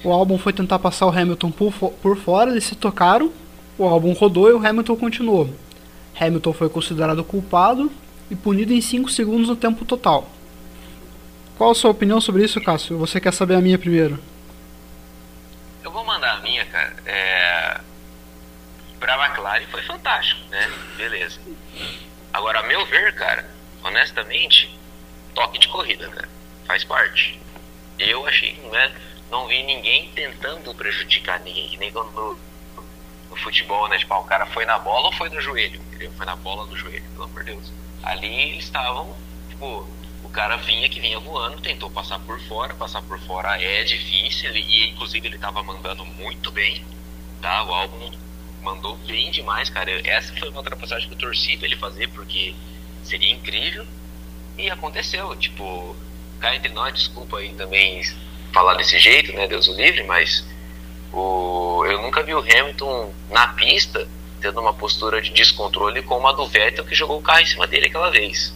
o 0.04 0.12
álbum 0.12 0.38
foi 0.38 0.52
tentar 0.52 0.78
passar 0.78 1.06
o 1.06 1.10
Hamilton 1.10 1.50
por, 1.50 1.72
por 1.72 2.16
fora, 2.16 2.50
eles 2.50 2.64
se 2.64 2.74
tocaram, 2.74 3.32
o 3.78 3.84
álbum 3.84 4.12
rodou 4.12 4.48
e 4.48 4.52
o 4.52 4.64
Hamilton 4.64 4.96
continuou. 4.96 5.50
Hamilton 6.18 6.52
foi 6.52 6.68
considerado 6.68 7.24
culpado 7.24 7.90
e 8.30 8.36
punido 8.36 8.72
em 8.72 8.80
5 8.80 9.10
segundos 9.10 9.48
no 9.48 9.56
tempo 9.56 9.84
total. 9.84 10.28
Qual 11.56 11.70
a 11.70 11.74
sua 11.74 11.90
opinião 11.90 12.20
sobre 12.20 12.44
isso, 12.44 12.60
Cássio? 12.60 12.98
Você 12.98 13.20
quer 13.20 13.32
saber 13.32 13.54
a 13.54 13.60
minha 13.60 13.78
primeiro? 13.78 14.18
Eu 15.82 15.90
vou 15.90 16.04
mandar 16.04 16.38
a 16.38 16.40
minha, 16.40 16.64
cara. 16.66 16.94
É... 17.06 17.80
Pra 18.98 19.26
McLaren 19.26 19.66
foi 19.70 19.82
fantástico, 19.82 20.40
né? 20.50 20.70
Beleza. 20.96 21.40
Agora, 22.32 22.60
a 22.60 22.62
meu 22.62 22.84
ver, 22.86 23.14
cara, 23.14 23.48
honestamente, 23.84 24.74
toque 25.34 25.58
de 25.58 25.68
corrida, 25.68 26.08
cara. 26.08 26.28
Faz 26.66 26.84
parte. 26.84 27.38
Eu 27.98 28.26
achei, 28.26 28.54
né? 28.70 28.92
Não 29.30 29.46
vi 29.46 29.62
ninguém 29.62 30.08
tentando 30.14 30.74
prejudicar 30.74 31.40
ninguém. 31.40 31.68
Que 31.68 31.76
nem 31.78 31.92
quando 31.92 32.10
no, 32.12 32.38
no 33.30 33.36
futebol, 33.36 33.88
né? 33.88 33.98
Tipo, 33.98 34.14
ah, 34.14 34.20
o 34.20 34.24
cara 34.24 34.46
foi 34.46 34.64
na 34.64 34.78
bola 34.78 35.06
ou 35.06 35.12
foi 35.12 35.28
no 35.28 35.40
joelho? 35.40 35.80
Entendeu? 35.80 36.12
Foi 36.12 36.26
na 36.26 36.36
bola 36.36 36.66
do 36.66 36.76
joelho, 36.76 37.04
pelo 37.12 37.24
amor 37.24 37.44
de 37.44 37.52
Deus. 37.52 37.72
Ali 38.02 38.50
eles 38.50 38.64
estavam, 38.64 39.16
tipo, 39.48 39.88
o 40.24 40.28
cara 40.30 40.56
vinha 40.56 40.88
que 40.88 41.00
vinha 41.00 41.18
voando, 41.18 41.60
tentou 41.60 41.90
passar 41.90 42.18
por 42.20 42.40
fora, 42.42 42.74
passar 42.74 43.02
por 43.02 43.18
fora 43.20 43.60
é 43.62 43.84
difícil, 43.84 44.54
e 44.54 44.90
inclusive 44.90 45.26
ele 45.28 45.38
tava 45.38 45.62
mandando 45.62 46.04
muito 46.04 46.50
bem, 46.50 46.84
tá? 47.40 47.62
O 47.64 47.72
álbum 47.72 48.12
mandou 48.62 48.96
bem 48.98 49.30
demais, 49.30 49.68
cara. 49.70 49.90
Essa 50.08 50.34
foi 50.36 50.48
uma 50.48 50.58
ultrapassagem 50.58 51.08
que 51.08 51.14
eu 51.14 51.18
torci 51.18 51.56
pra 51.56 51.66
ele 51.66 51.76
fazer, 51.76 52.08
porque 52.08 52.54
seria 53.02 53.30
incrível, 53.30 53.86
e 54.62 54.70
aconteceu, 54.70 55.34
tipo, 55.36 55.96
cá 56.40 56.54
entre 56.54 56.72
nós, 56.72 56.94
desculpa 56.94 57.38
aí 57.38 57.52
também 57.54 58.02
falar 58.52 58.74
desse 58.74 58.98
jeito, 58.98 59.32
né, 59.32 59.48
Deus 59.48 59.66
o 59.66 59.74
livre, 59.74 60.04
mas 60.04 60.44
o, 61.12 61.84
eu 61.86 62.00
nunca 62.00 62.22
vi 62.22 62.34
o 62.34 62.38
Hamilton 62.38 63.12
na 63.30 63.48
pista 63.48 64.06
tendo 64.40 64.60
uma 64.60 64.72
postura 64.72 65.20
de 65.20 65.30
descontrole 65.30 66.02
como 66.02 66.26
a 66.26 66.32
do 66.32 66.46
Vettel 66.46 66.84
que 66.84 66.94
jogou 66.94 67.18
o 67.18 67.22
carro 67.22 67.40
em 67.40 67.46
cima 67.46 67.66
dele 67.66 67.86
aquela 67.86 68.10
vez. 68.10 68.54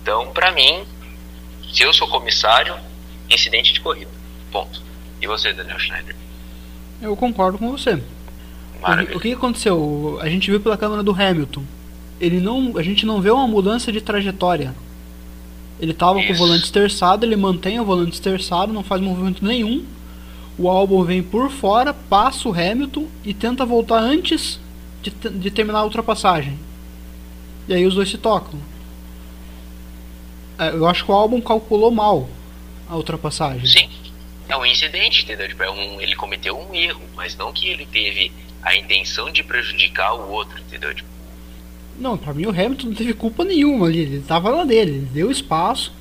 Então, 0.00 0.30
pra 0.32 0.50
mim, 0.52 0.84
se 1.72 1.82
eu 1.82 1.92
sou 1.92 2.08
comissário, 2.08 2.74
incidente 3.30 3.72
de 3.72 3.80
corrida. 3.80 4.10
Ponto. 4.50 4.82
E 5.20 5.26
você, 5.26 5.52
Daniel 5.52 5.78
Schneider? 5.78 6.16
Eu 7.00 7.16
concordo 7.16 7.58
com 7.58 7.70
você. 7.70 7.94
O 7.94 7.96
que, 7.96 8.82
Maravilha. 8.82 9.16
o 9.16 9.20
que 9.20 9.32
aconteceu? 9.32 10.18
A 10.20 10.28
gente 10.28 10.50
viu 10.50 10.60
pela 10.60 10.76
câmera 10.76 11.02
do 11.02 11.12
Hamilton. 11.12 11.62
Ele 12.20 12.40
não, 12.40 12.76
a 12.76 12.82
gente 12.82 13.06
não 13.06 13.20
vê 13.20 13.30
uma 13.30 13.46
mudança 13.46 13.92
de 13.92 14.00
trajetória. 14.00 14.74
Ele 15.80 15.94
tava 15.94 16.14
com 16.14 16.28
o 16.28 16.32
Isso. 16.32 16.38
volante 16.38 16.64
esterçado, 16.64 17.24
ele 17.24 17.36
mantém 17.36 17.78
o 17.78 17.84
volante 17.84 18.14
esterçado, 18.14 18.72
não 18.72 18.82
faz 18.82 19.00
movimento 19.00 19.44
nenhum. 19.44 19.84
O 20.58 20.68
álbum 20.68 21.04
vem 21.04 21.22
por 21.22 21.50
fora, 21.50 21.94
passa 21.94 22.48
o 22.48 22.52
Hamilton 22.52 23.06
e 23.24 23.32
tenta 23.32 23.64
voltar 23.64 24.00
antes 24.00 24.58
de, 25.00 25.10
de 25.10 25.50
terminar 25.50 25.80
a 25.80 25.84
ultrapassagem. 25.84 26.58
E 27.68 27.74
aí 27.74 27.86
os 27.86 27.94
dois 27.94 28.10
se 28.10 28.18
tocam. 28.18 28.58
É, 30.58 30.70
Eu 30.70 30.86
acho 30.86 31.04
que 31.04 31.10
o 31.10 31.14
álbum 31.14 31.40
calculou 31.40 31.90
mal 31.90 32.28
a 32.88 32.96
ultrapassagem. 32.96 33.66
Sim. 33.66 33.88
É 34.48 34.56
um 34.56 34.64
incidente, 34.64 35.22
entendeu? 35.22 35.46
Tipo, 35.46 35.62
é 35.62 35.70
um, 35.70 36.00
ele 36.00 36.16
cometeu 36.16 36.58
um 36.58 36.74
erro, 36.74 37.02
mas 37.14 37.36
não 37.36 37.52
que 37.52 37.68
ele 37.68 37.86
teve 37.86 38.32
a 38.62 38.74
intenção 38.74 39.30
de 39.30 39.44
prejudicar 39.44 40.14
o 40.14 40.30
outro, 40.30 40.58
entendeu? 40.58 40.92
Tipo, 40.94 41.08
Não, 41.98 42.16
pra 42.16 42.32
mim 42.32 42.46
o 42.46 42.50
Hamilton 42.50 42.88
não 42.88 42.94
teve 42.94 43.12
culpa 43.12 43.44
nenhuma 43.44 43.86
ali. 43.86 44.00
Ele 44.00 44.20
tava 44.26 44.50
lá 44.50 44.64
dele, 44.64 44.92
ele 44.92 45.06
deu 45.12 45.30
espaço. 45.30 45.92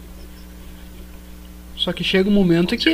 Só 1.76 1.92
que 1.94 2.04
chega 2.04 2.30
um 2.30 2.34
momento 2.34 2.76
que. 2.78 2.90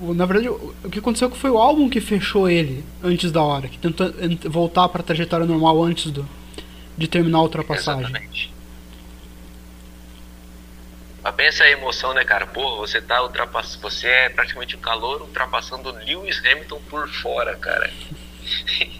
o- 0.00 0.14
Na 0.14 0.26
verdade, 0.26 0.48
o 0.48 0.74
o 0.84 0.90
que 0.90 0.98
aconteceu 0.98 1.30
foi 1.30 1.50
o 1.50 1.58
álbum 1.58 1.88
que 1.88 2.00
fechou 2.00 2.48
ele 2.50 2.84
antes 3.02 3.30
da 3.32 3.42
hora, 3.42 3.68
que 3.68 3.78
tentou 3.78 4.08
ent- 4.20 4.44
voltar 4.46 4.88
pra 4.88 5.02
trajetória 5.02 5.46
normal 5.46 5.82
antes 5.82 6.10
do, 6.10 6.28
de 6.96 7.06
terminar 7.08 7.38
a 7.38 7.42
ultrapassagem. 7.42 8.02
Exatamente. 8.04 8.52
Mas 11.22 11.34
pensa 11.36 11.64
a 11.64 11.70
emoção, 11.70 12.12
né, 12.12 12.22
cara? 12.24 12.46
Pô, 12.46 12.76
você 12.76 13.00
tá 13.00 13.22
ultrapassando. 13.22 13.80
Você 13.82 14.06
é 14.06 14.28
praticamente 14.28 14.76
um 14.76 14.80
calor 14.80 15.22
ultrapassando 15.22 15.88
o 15.88 15.92
Lewis 16.04 16.38
Hamilton 16.44 16.80
por 16.90 17.08
fora, 17.08 17.56
cara. 17.56 17.90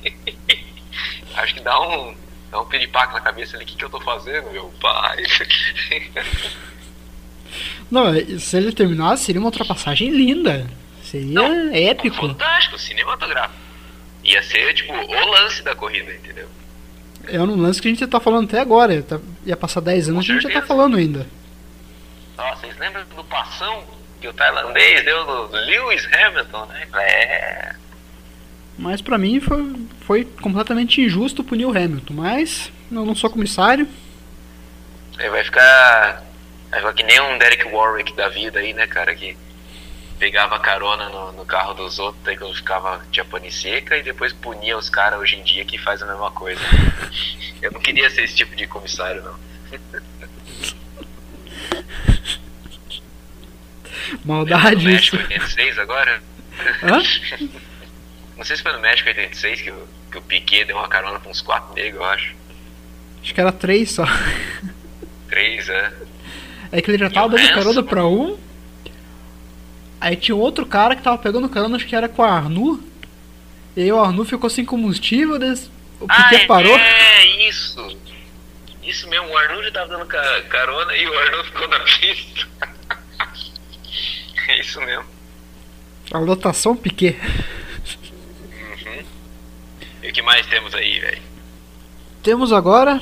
Acho 1.37 1.55
que 1.55 1.61
dá 1.61 1.79
um. 1.81 2.15
Dá 2.55 2.61
um 2.61 2.67
piripaque 2.67 3.13
na 3.15 3.21
cabeça 3.21 3.57
ali. 3.57 3.65
O 3.65 3.67
que, 3.67 3.75
que 3.75 3.85
eu 3.85 3.91
tô 3.91 4.01
fazendo, 4.01 4.49
meu 4.53 4.73
pai? 4.81 5.25
Não, 7.91 8.15
é- 8.15 8.39
se 8.39 8.57
ele 8.57 8.71
terminasse, 8.71 9.25
seria 9.25 9.41
uma 9.41 9.49
ultrapassagem 9.49 10.09
linda. 10.11 10.65
Seria 11.03 11.35
Não, 11.35 11.75
épico. 11.75 12.15
Fantástico, 12.15 12.79
cinematográfico. 12.79 13.59
Ia 14.23 14.41
ser, 14.41 14.73
tipo, 14.73 14.93
o 14.93 15.31
lance 15.33 15.65
da 15.65 15.75
corrida, 15.75 16.15
entendeu? 16.15 16.49
É 17.27 17.41
um 17.41 17.61
lance 17.61 17.83
que 17.83 17.89
a 17.89 17.91
gente 17.91 18.07
tá 18.07 18.21
falando 18.21 18.45
até 18.47 18.61
agora. 18.61 19.03
Tá- 19.03 19.19
ia 19.45 19.57
passar 19.57 19.81
10 19.81 20.09
anos, 20.11 20.25
Com 20.25 20.33
a 20.33 20.35
gente 20.37 20.45
já 20.45 20.61
tá 20.61 20.65
falando 20.65 20.97
ainda. 20.97 21.27
Nossa, 22.37 22.61
vocês 22.61 22.79
lembram 22.79 23.05
do 23.17 23.25
passão 23.25 23.83
que 24.21 24.29
o 24.29 24.33
tailandês 24.33 25.05
deu 25.05 25.27
do 25.27 25.49
do 25.49 25.57
Lewis 25.57 26.07
Hamilton, 26.13 26.67
né? 26.67 26.87
É. 27.01 27.75
Mas 28.77 29.01
pra 29.01 29.17
mim 29.17 29.41
foi, 29.41 29.75
foi 30.01 30.25
completamente 30.25 31.01
injusto 31.01 31.45
punir 31.45 31.67
o 31.67 31.71
Hamilton. 31.71 32.15
Mas 32.15 32.73
eu 32.91 33.05
não 33.05 33.15
sou 33.15 33.31
comissário. 33.31 33.87
Aí 35.19 35.29
vai 35.31 35.45
ficar. 35.45 36.25
Vai 36.71 36.81
ficar 36.81 36.93
que 36.93 37.03
nem 37.05 37.21
um 37.21 37.39
Derek 37.39 37.69
Warwick 37.69 38.13
da 38.15 38.29
vida 38.29 38.59
aí, 38.59 38.73
né, 38.73 38.87
cara? 38.87 39.15
Que 39.15 39.37
pegava 40.19 40.59
carona 40.59 41.09
no, 41.09 41.33
no 41.33 41.45
carro 41.45 41.75
dos 41.75 41.99
outros 41.99 42.27
aí 42.27 42.37
quando 42.37 42.55
ficava 42.55 43.05
tinha 43.11 43.25
pane 43.25 43.51
seca 43.51 43.97
e 43.97 44.03
depois 44.03 44.33
punia 44.33 44.79
os 44.79 44.89
caras 44.89 45.19
hoje 45.21 45.37
em 45.37 45.43
dia 45.43 45.65
que 45.65 45.79
faz 45.79 46.03
a 46.03 46.07
mesma 46.07 46.31
coisa. 46.31 46.61
Eu 47.63 47.71
não 47.73 47.81
queria 47.81 48.11
ser 48.11 48.25
esse 48.25 48.35
tipo 48.35 48.55
de 48.57 48.67
comissário, 48.67 49.23
não. 49.23 49.35
Maldade 54.25 54.85
no 54.85 54.91
isso. 54.91 55.17
México 55.17 55.17
86 55.17 55.79
agora? 55.79 56.23
Hã? 56.83 57.03
Não 58.37 58.45
sei 58.45 58.57
se 58.57 58.63
foi 58.63 58.73
no 58.73 58.81
México 58.81 59.09
86 59.09 59.63
que 59.63 59.71
o, 59.71 59.89
que 60.11 60.19
o 60.19 60.23
Piquet 60.23 60.65
deu 60.65 60.77
uma 60.77 60.89
carona 60.89 61.21
pra 61.21 61.31
uns 61.31 61.41
quatro 61.41 61.75
negros, 61.75 62.01
eu 62.01 62.05
acho. 62.05 62.35
Acho 63.23 63.35
que 63.35 63.41
era 63.41 63.53
três 63.53 63.91
só. 63.93 64.05
Três, 65.29 65.69
é. 65.69 65.93
É 66.73 66.83
que 66.83 66.91
ele 66.91 66.99
já 66.99 67.11
tava 67.11 67.29
dando 67.37 67.49
carona 67.55 67.83
pra 67.83 68.05
um. 68.07 68.39
Aí 70.01 70.17
tinha 70.17 70.37
outro 70.37 70.67
cara 70.67 70.95
que 70.97 71.03
tava 71.03 71.17
pegando 71.19 71.49
carona, 71.49 71.77
acho 71.77 71.87
que 71.87 71.97
era 71.97 72.09
com 72.09 72.23
a 72.23 72.31
Arnu. 72.31 72.83
E 73.77 73.83
aí 73.83 73.93
o 73.93 73.99
Arnu 74.01 74.25
ficou 74.25 74.51
sem 74.51 74.65
combustível, 74.65 75.39
des- 75.39 75.71
o 76.01 76.07
Piquet 76.07 76.45
ah, 76.45 76.47
parou. 76.47 76.77
É, 76.77 77.27
isso. 77.49 77.99
Isso 78.83 79.09
mesmo, 79.09 79.29
o 79.29 79.37
Arnold 79.39 79.71
tava 79.73 79.89
dando 79.89 80.07
ca- 80.07 80.43
carona 80.51 80.95
e 80.95 81.07
o 81.07 81.19
Arnold 81.19 81.49
ficou 81.49 81.69
na 81.69 81.81
pista. 81.81 82.49
é 84.49 84.61
isso 84.61 84.81
mesmo. 84.83 85.05
A 86.13 86.19
lotação 86.19 86.77
Piquet. 86.77 87.17
E 90.05 90.11
o 90.11 90.13
que 90.13 90.23
mais 90.23 90.47
temos 90.47 90.75
aí, 90.75 91.01
velho? 91.01 91.23
Temos 92.23 92.53
agora 92.53 93.01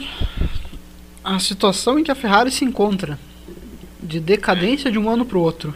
a 1.25 1.39
situação 1.39 1.99
em 1.99 2.05
que 2.05 2.11
a 2.11 2.15
Ferrari 2.15 2.51
se 2.51 2.65
encontra. 2.65 3.19
De 4.03 4.19
decadência 4.19 4.91
de 4.91 4.99
um 4.99 5.09
ano 5.09 5.25
pro 5.25 5.41
outro. 5.41 5.75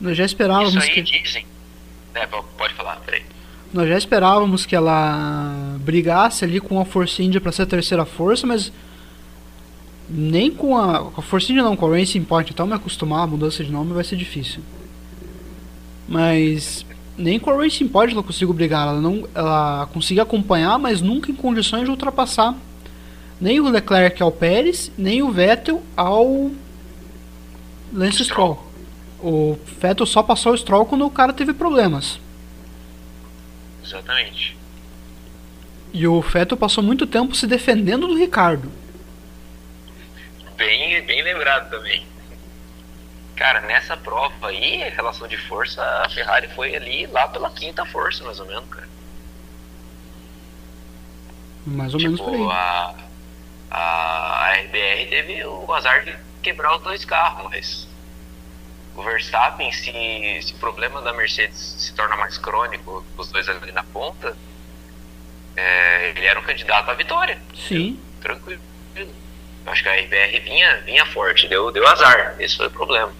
Nós 0.00 0.16
já 0.16 0.24
esperávamos 0.24 0.74
Isso 0.74 0.82
aí 0.84 0.90
que. 0.90 1.02
dizem. 1.02 1.44
É, 2.14 2.26
po- 2.26 2.44
pode 2.56 2.74
falar, 2.74 2.96
peraí. 3.00 3.22
Nós 3.72 3.88
já 3.88 3.96
esperávamos 3.98 4.66
que 4.66 4.74
ela 4.76 5.76
brigasse 5.80 6.44
ali 6.44 6.60
com 6.60 6.80
a 6.80 6.84
Force 6.84 7.22
India 7.22 7.40
para 7.40 7.52
ser 7.52 7.62
a 7.62 7.66
terceira 7.66 8.04
força, 8.04 8.46
mas 8.46 8.72
nem 10.08 10.50
com 10.50 10.76
a, 10.76 11.10
com 11.10 11.20
a 11.20 11.22
Force 11.24 11.50
India 11.52 11.62
não, 11.64 11.76
com 11.76 11.86
a 11.92 11.96
Racing 11.96 12.24
Point, 12.24 12.52
então 12.52 12.66
me 12.66 12.72
acostumar 12.74 13.22
a 13.22 13.26
mudança 13.28 13.62
de 13.64 13.70
nome 13.70 13.92
vai 13.92 14.02
ser 14.04 14.16
difícil. 14.16 14.60
Mas 16.08 16.84
nem 17.20 17.38
com 17.38 17.50
a 17.50 17.62
Racing 17.62 17.88
Point 17.88 18.14
ela 18.14 18.22
conseguiu 18.22 18.52
brigar, 18.52 18.88
ela 18.88 19.00
não 19.00 19.28
ela 19.34 19.88
conseguiu 19.92 20.22
acompanhar, 20.22 20.78
mas 20.78 21.00
nunca 21.00 21.30
em 21.30 21.34
condições 21.34 21.84
de 21.84 21.90
ultrapassar 21.90 22.56
nem 23.40 23.58
o 23.58 23.68
Leclerc 23.68 24.22
ao 24.22 24.30
Pérez, 24.30 24.92
nem 24.98 25.22
o 25.22 25.32
Vettel 25.32 25.82
ao 25.96 26.50
Lance 27.92 28.22
Stroll. 28.24 28.70
O 29.18 29.58
Vettel 29.80 30.06
só 30.06 30.22
passou 30.22 30.52
o 30.52 30.58
Stroll 30.58 30.84
quando 30.84 31.06
o 31.06 31.10
cara 31.10 31.32
teve 31.32 31.54
problemas. 31.54 32.20
Exatamente. 33.82 34.56
E 35.92 36.06
o 36.06 36.20
Vettel 36.20 36.56
passou 36.56 36.84
muito 36.84 37.06
tempo 37.06 37.34
se 37.34 37.46
defendendo 37.46 38.06
do 38.06 38.16
Ricardo. 38.16 38.70
Bem, 40.56 41.02
bem 41.06 41.22
lembrado 41.22 41.70
também. 41.70 42.04
Cara, 43.40 43.62
nessa 43.62 43.96
prova 43.96 44.48
aí, 44.48 44.86
relação 44.90 45.26
de 45.26 45.38
força, 45.38 45.82
a 46.04 46.10
Ferrari 46.10 46.46
foi 46.48 46.76
ali 46.76 47.06
lá 47.06 47.26
pela 47.26 47.48
quinta 47.48 47.86
força, 47.86 48.22
mais 48.22 48.38
ou 48.38 48.44
menos, 48.44 48.68
cara. 48.68 48.86
Mais 51.64 51.94
ou 51.94 51.98
tipo, 51.98 52.12
menos 52.12 52.20
por 52.20 52.34
aí. 52.34 52.48
A, 52.50 52.94
a 53.70 54.52
RBR 54.56 55.06
teve 55.08 55.42
o 55.46 55.72
azar 55.72 56.04
de 56.04 56.14
quebrar 56.42 56.76
os 56.76 56.82
dois 56.82 57.02
carros, 57.06 57.48
mas 57.50 57.88
o 58.94 59.02
Verstappen, 59.02 59.72
se, 59.72 60.42
se 60.42 60.52
o 60.52 60.58
problema 60.58 61.00
da 61.00 61.14
Mercedes 61.14 61.56
se 61.56 61.94
torna 61.94 62.16
mais 62.16 62.36
crônico, 62.36 63.02
os 63.16 63.32
dois 63.32 63.48
ali 63.48 63.72
na 63.72 63.84
ponta, 63.84 64.36
é, 65.56 66.10
ele 66.10 66.26
era 66.26 66.38
um 66.38 66.42
candidato 66.42 66.90
à 66.90 66.92
vitória. 66.92 67.40
Sim. 67.54 67.98
Tranquilo. 68.20 68.60
Acho 69.64 69.82
que 69.82 69.88
a 69.88 69.94
RBR 69.94 70.40
vinha, 70.40 70.82
vinha 70.82 71.06
forte, 71.06 71.48
deu, 71.48 71.72
deu 71.72 71.88
azar. 71.88 72.36
Esse 72.38 72.58
foi 72.58 72.66
o 72.66 72.70
problema. 72.70 73.18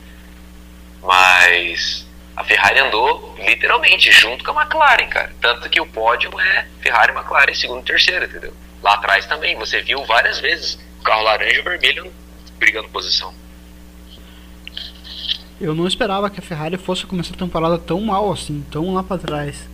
Mas 1.03 2.07
a 2.37 2.45
Ferrari 2.45 2.79
andou 2.81 3.35
literalmente 3.39 4.11
junto 4.13 4.45
com 4.45 4.59
a 4.59 4.63
McLaren, 4.63 5.07
cara. 5.09 5.33
Tanto 5.41 5.69
que 5.69 5.81
o 5.81 5.87
pódio 5.87 6.31
é 6.41 6.67
Ferrari, 6.81 7.13
McLaren, 7.13 7.55
segundo 7.55 7.81
e 7.83 7.85
terceiro, 7.85 8.25
entendeu? 8.25 8.55
Lá 8.83 8.95
atrás 8.95 9.27
também, 9.27 9.57
você 9.57 9.83
viu 9.83 10.05
várias 10.05 10.39
vezes 10.41 10.79
o 11.01 11.03
carro 11.03 11.23
laranja 11.23 11.57
e 11.57 11.61
o 11.61 11.65
vermelho 11.65 12.13
brigando 12.59 12.89
posição. 12.89 13.33
Eu 15.61 15.75
não 15.75 15.87
esperava 15.87 16.31
que 16.31 16.41
a 16.41 16.43
Ferrari 16.43 16.79
fosse 16.79 17.05
começar 17.07 17.35
a 17.35 17.39
temporada 17.39 17.79
tão 17.79 18.01
mal 18.01 18.33
assim, 18.33 18.65
tão 18.71 18.95
lá 18.95 19.03
pra 19.03 19.19
trás. 19.19 19.69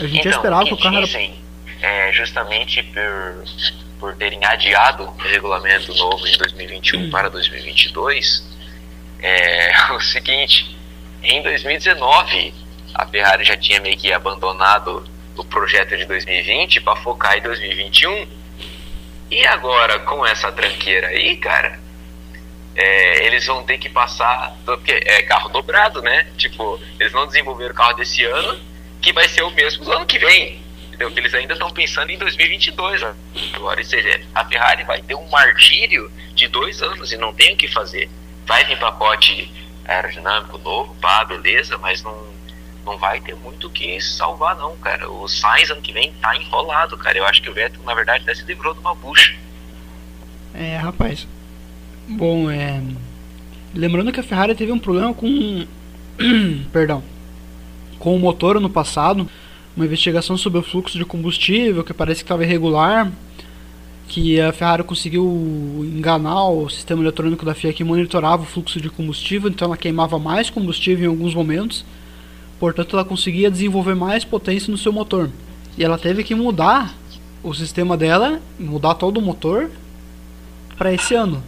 A 0.00 0.06
gente 0.06 0.14
já 0.24 0.30
Então, 0.30 0.32
esperava 0.32 0.64
que 0.64 0.72
o 0.74 0.78
carro 0.78 0.96
era. 0.96 1.06
dizem 1.06 1.44
é 1.82 2.10
justamente 2.12 2.82
por, 2.82 3.44
por 4.00 4.16
terem 4.16 4.42
adiado 4.42 5.04
o 5.04 5.16
regulamento 5.18 5.94
novo 5.94 6.24
de 6.26 6.38
2021 6.38 7.10
para 7.10 7.28
2022 7.28 8.42
é 9.24 9.72
o 9.92 10.00
seguinte, 10.00 10.76
em 11.22 11.42
2019 11.42 12.54
a 12.94 13.06
Ferrari 13.06 13.44
já 13.44 13.56
tinha 13.56 13.80
meio 13.80 13.96
que 13.96 14.12
abandonado 14.12 15.04
o 15.36 15.44
projeto 15.44 15.96
de 15.96 16.04
2020 16.04 16.80
para 16.82 16.94
focar 16.96 17.36
em 17.36 17.40
2021 17.40 18.28
e 19.30 19.46
agora 19.46 19.98
com 20.00 20.24
essa 20.24 20.52
tranqueira 20.52 21.08
aí, 21.08 21.36
cara, 21.36 21.80
é, 22.76 23.26
eles 23.26 23.46
vão 23.46 23.62
ter 23.64 23.78
que 23.78 23.88
passar, 23.88 24.56
porque 24.64 24.92
é 24.92 25.22
carro 25.22 25.48
dobrado, 25.48 26.02
né? 26.02 26.26
Tipo, 26.36 26.80
eles 27.00 27.12
não 27.12 27.26
desenvolveram 27.26 27.72
o 27.72 27.76
carro 27.76 27.94
desse 27.94 28.24
ano, 28.24 28.60
que 29.00 29.12
vai 29.12 29.28
ser 29.28 29.42
o 29.42 29.50
mesmo 29.50 29.84
do 29.84 29.92
ano 29.92 30.06
que 30.06 30.18
vem. 30.18 30.62
Entendeu? 30.88 31.12
Eles 31.16 31.34
ainda 31.34 31.54
estão 31.54 31.70
pensando 31.70 32.10
em 32.10 32.18
2022 32.18 33.02
ó. 33.02 33.14
agora. 33.54 33.80
Ou 33.80 33.84
seja, 33.84 34.20
a 34.34 34.44
Ferrari 34.44 34.84
vai 34.84 35.02
ter 35.02 35.14
um 35.14 35.28
martírio 35.28 36.10
de 36.34 36.46
dois 36.46 36.82
anos 36.82 37.10
e 37.10 37.16
não 37.16 37.32
tem 37.32 37.54
o 37.54 37.56
que 37.56 37.66
fazer. 37.66 38.08
Vai 38.46 38.64
vir 38.64 38.78
pacote 38.78 39.50
aerodinâmico 39.86 40.58
novo, 40.58 40.94
pá, 41.00 41.24
beleza, 41.24 41.78
mas 41.78 42.02
não, 42.02 42.16
não 42.84 42.98
vai 42.98 43.20
ter 43.20 43.34
muito 43.36 43.66
o 43.66 43.70
que 43.70 44.00
salvar, 44.00 44.56
não, 44.56 44.76
cara. 44.76 45.10
O 45.10 45.28
Sainz 45.28 45.70
ano 45.70 45.80
que 45.80 45.92
vem 45.92 46.12
tá 46.14 46.36
enrolado, 46.36 46.96
cara. 46.96 47.18
Eu 47.18 47.26
acho 47.26 47.42
que 47.42 47.50
o 47.50 47.54
Vettel, 47.54 47.82
na 47.84 47.94
verdade, 47.94 48.22
até 48.22 48.34
se 48.34 48.44
livrou 48.44 48.74
de 48.74 48.80
uma 48.80 48.94
bucha. 48.94 49.34
É, 50.54 50.76
rapaz. 50.76 51.26
Bom, 52.08 52.50
é. 52.50 52.80
Lembrando 53.74 54.12
que 54.12 54.20
a 54.20 54.22
Ferrari 54.22 54.54
teve 54.54 54.72
um 54.72 54.78
problema 54.78 55.12
com. 55.12 55.66
Perdão. 56.72 57.02
Com 57.98 58.14
o 58.14 58.18
motor 58.18 58.60
no 58.60 58.70
passado. 58.70 59.28
Uma 59.76 59.86
investigação 59.86 60.36
sobre 60.36 60.60
o 60.60 60.62
fluxo 60.62 60.96
de 60.96 61.04
combustível 61.04 61.82
que 61.82 61.92
parece 61.92 62.20
que 62.20 62.24
estava 62.24 62.44
irregular. 62.44 63.10
Que 64.06 64.40
a 64.40 64.52
Ferrari 64.52 64.84
conseguiu 64.84 65.24
enganar 65.82 66.48
o 66.48 66.68
sistema 66.68 67.02
eletrônico 67.02 67.44
da 67.44 67.54
FIA 67.54 67.72
que 67.72 67.82
monitorava 67.82 68.42
o 68.42 68.46
fluxo 68.46 68.80
de 68.80 68.90
combustível, 68.90 69.50
então 69.50 69.66
ela 69.66 69.76
queimava 69.76 70.18
mais 70.18 70.50
combustível 70.50 71.06
em 71.06 71.08
alguns 71.08 71.34
momentos. 71.34 71.84
Portanto, 72.60 72.94
ela 72.94 73.04
conseguia 73.04 73.50
desenvolver 73.50 73.94
mais 73.94 74.24
potência 74.24 74.70
no 74.70 74.78
seu 74.78 74.92
motor. 74.92 75.30
E 75.76 75.82
ela 75.82 75.98
teve 75.98 76.22
que 76.22 76.34
mudar 76.34 76.94
o 77.42 77.52
sistema 77.52 77.96
dela, 77.96 78.40
mudar 78.58 78.94
todo 78.94 79.18
o 79.18 79.22
motor 79.22 79.70
para 80.76 80.92
esse 80.92 81.14
ano. 81.14 81.42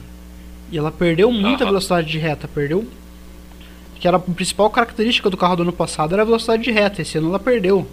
E 0.70 0.76
ela 0.76 0.90
perdeu 0.90 1.30
muita 1.30 1.64
velocidade 1.64 2.10
de 2.10 2.18
reta, 2.18 2.48
perdeu. 2.48 2.86
Que 3.98 4.08
era 4.08 4.16
a 4.16 4.20
principal 4.20 4.68
característica 4.68 5.30
do 5.30 5.36
carro 5.36 5.56
do 5.56 5.62
ano 5.62 5.72
passado 5.72 6.12
era 6.12 6.22
a 6.22 6.24
velocidade 6.24 6.62
de 6.62 6.70
reta. 6.70 7.02
Esse 7.02 7.18
ano 7.18 7.28
ela 7.28 7.38
perdeu. 7.38 7.86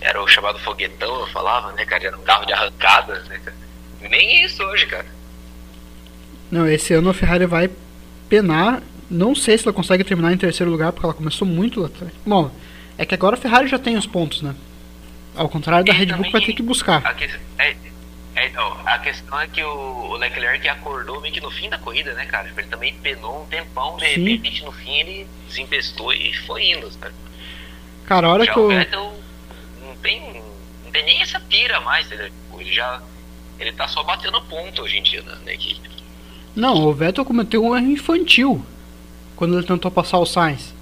Era 0.00 0.22
o 0.22 0.26
chamado 0.28 0.58
foguetão, 0.60 1.20
eu 1.20 1.26
falava, 1.28 1.72
né, 1.72 1.84
cara? 1.84 2.06
Era 2.06 2.16
um 2.18 2.22
carro 2.22 2.46
de 2.46 2.52
arrancada, 2.52 3.20
né, 3.24 3.38
cara? 3.44 3.56
Nem 4.08 4.44
isso 4.44 4.62
hoje, 4.62 4.86
cara. 4.86 5.06
Não, 6.50 6.66
esse 6.66 6.92
ano 6.94 7.10
a 7.10 7.14
Ferrari 7.14 7.46
vai 7.46 7.70
penar. 8.28 8.82
Não 9.10 9.34
sei 9.34 9.58
se 9.58 9.64
ela 9.66 9.72
consegue 9.74 10.04
terminar 10.04 10.32
em 10.32 10.36
terceiro 10.38 10.70
lugar, 10.70 10.92
porque 10.92 11.04
ela 11.06 11.14
começou 11.14 11.46
muito 11.46 11.80
lá 11.80 11.86
atrás. 11.88 12.12
Bom, 12.24 12.50
é 12.96 13.04
que 13.04 13.14
agora 13.14 13.34
a 13.36 13.38
Ferrari 13.38 13.68
já 13.68 13.78
tem 13.78 13.96
os 13.96 14.06
pontos, 14.06 14.40
né? 14.42 14.54
Ao 15.36 15.48
contrário 15.48 15.84
da 15.84 15.92
E 15.92 15.96
Red 15.96 16.06
Bull 16.06 16.24
que 16.24 16.32
vai 16.32 16.40
ter 16.40 16.52
que 16.52 16.62
buscar. 16.62 17.04
A, 17.04 17.14
que- 17.14 17.28
é- 17.58 17.76
é, 18.36 18.46
então, 18.46 18.80
a 18.86 18.98
questão 18.98 19.38
é 19.40 19.46
que 19.48 19.62
o, 19.62 20.16
Leclerc 20.16 20.66
acordou 20.68 21.20
meio 21.20 21.34
que 21.34 21.40
no 21.40 21.50
fim 21.50 21.68
da 21.68 21.78
corrida, 21.78 22.12
né, 22.14 22.24
cara? 22.26 22.50
Ele 22.56 22.66
também 22.68 22.94
penou 22.94 23.42
um 23.42 23.46
tempão, 23.46 23.96
de 23.96 24.14
Sim. 24.14 24.28
repente 24.30 24.64
no 24.64 24.72
fim 24.72 24.98
ele 25.00 25.26
desempestou 25.48 26.12
e 26.12 26.32
foi 26.46 26.70
indo, 26.70 26.90
sabe? 26.92 27.14
Cara, 28.06 28.26
a 28.28 28.30
hora 28.30 28.44
já 28.44 28.52
que 28.52 28.58
o. 28.58 28.68
Vettel 28.68 29.14
tem, 30.02 30.42
não 30.84 30.90
tem 30.90 31.04
nem 31.04 31.22
essa 31.22 31.40
pira 31.40 31.80
mais, 31.80 32.06
entendeu? 32.06 32.26
Tipo, 32.26 32.60
Ele 32.60 32.72
já. 32.72 33.02
Ele 33.58 33.72
tá 33.72 33.86
só 33.86 34.02
batendo 34.02 34.40
ponto 34.42 34.82
hoje 34.82 34.98
em 34.98 35.02
dia 35.02 35.22
na, 35.22 35.36
na 35.36 35.52
equipe. 35.52 35.88
Não, 36.56 36.74
o 36.86 36.92
Vettel 36.92 37.24
cometeu 37.24 37.64
um 37.64 37.76
erro 37.76 37.90
infantil 37.90 38.64
quando 39.36 39.56
ele 39.56 39.66
tentou 39.66 39.90
passar 39.90 40.18
o 40.18 40.26
Sainz. 40.26 40.74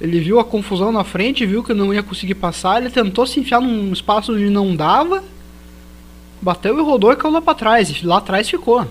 Ele 0.00 0.20
viu 0.20 0.40
a 0.40 0.44
confusão 0.44 0.90
na 0.90 1.04
frente, 1.04 1.46
viu 1.46 1.62
que 1.62 1.74
não 1.74 1.92
ia 1.92 2.02
conseguir 2.02 2.34
passar, 2.34 2.80
ele 2.80 2.90
tentou 2.90 3.26
se 3.26 3.40
enfiar 3.40 3.60
num 3.60 3.92
espaço 3.92 4.32
onde 4.32 4.50
não 4.50 4.74
dava, 4.74 5.22
bateu 6.40 6.78
e 6.78 6.82
rodou 6.82 7.12
e 7.12 7.16
caiu 7.16 7.32
lá 7.32 7.40
pra 7.40 7.54
trás, 7.54 7.88
e 7.90 8.06
lá 8.06 8.18
atrás 8.18 8.48
ficou. 8.48 8.86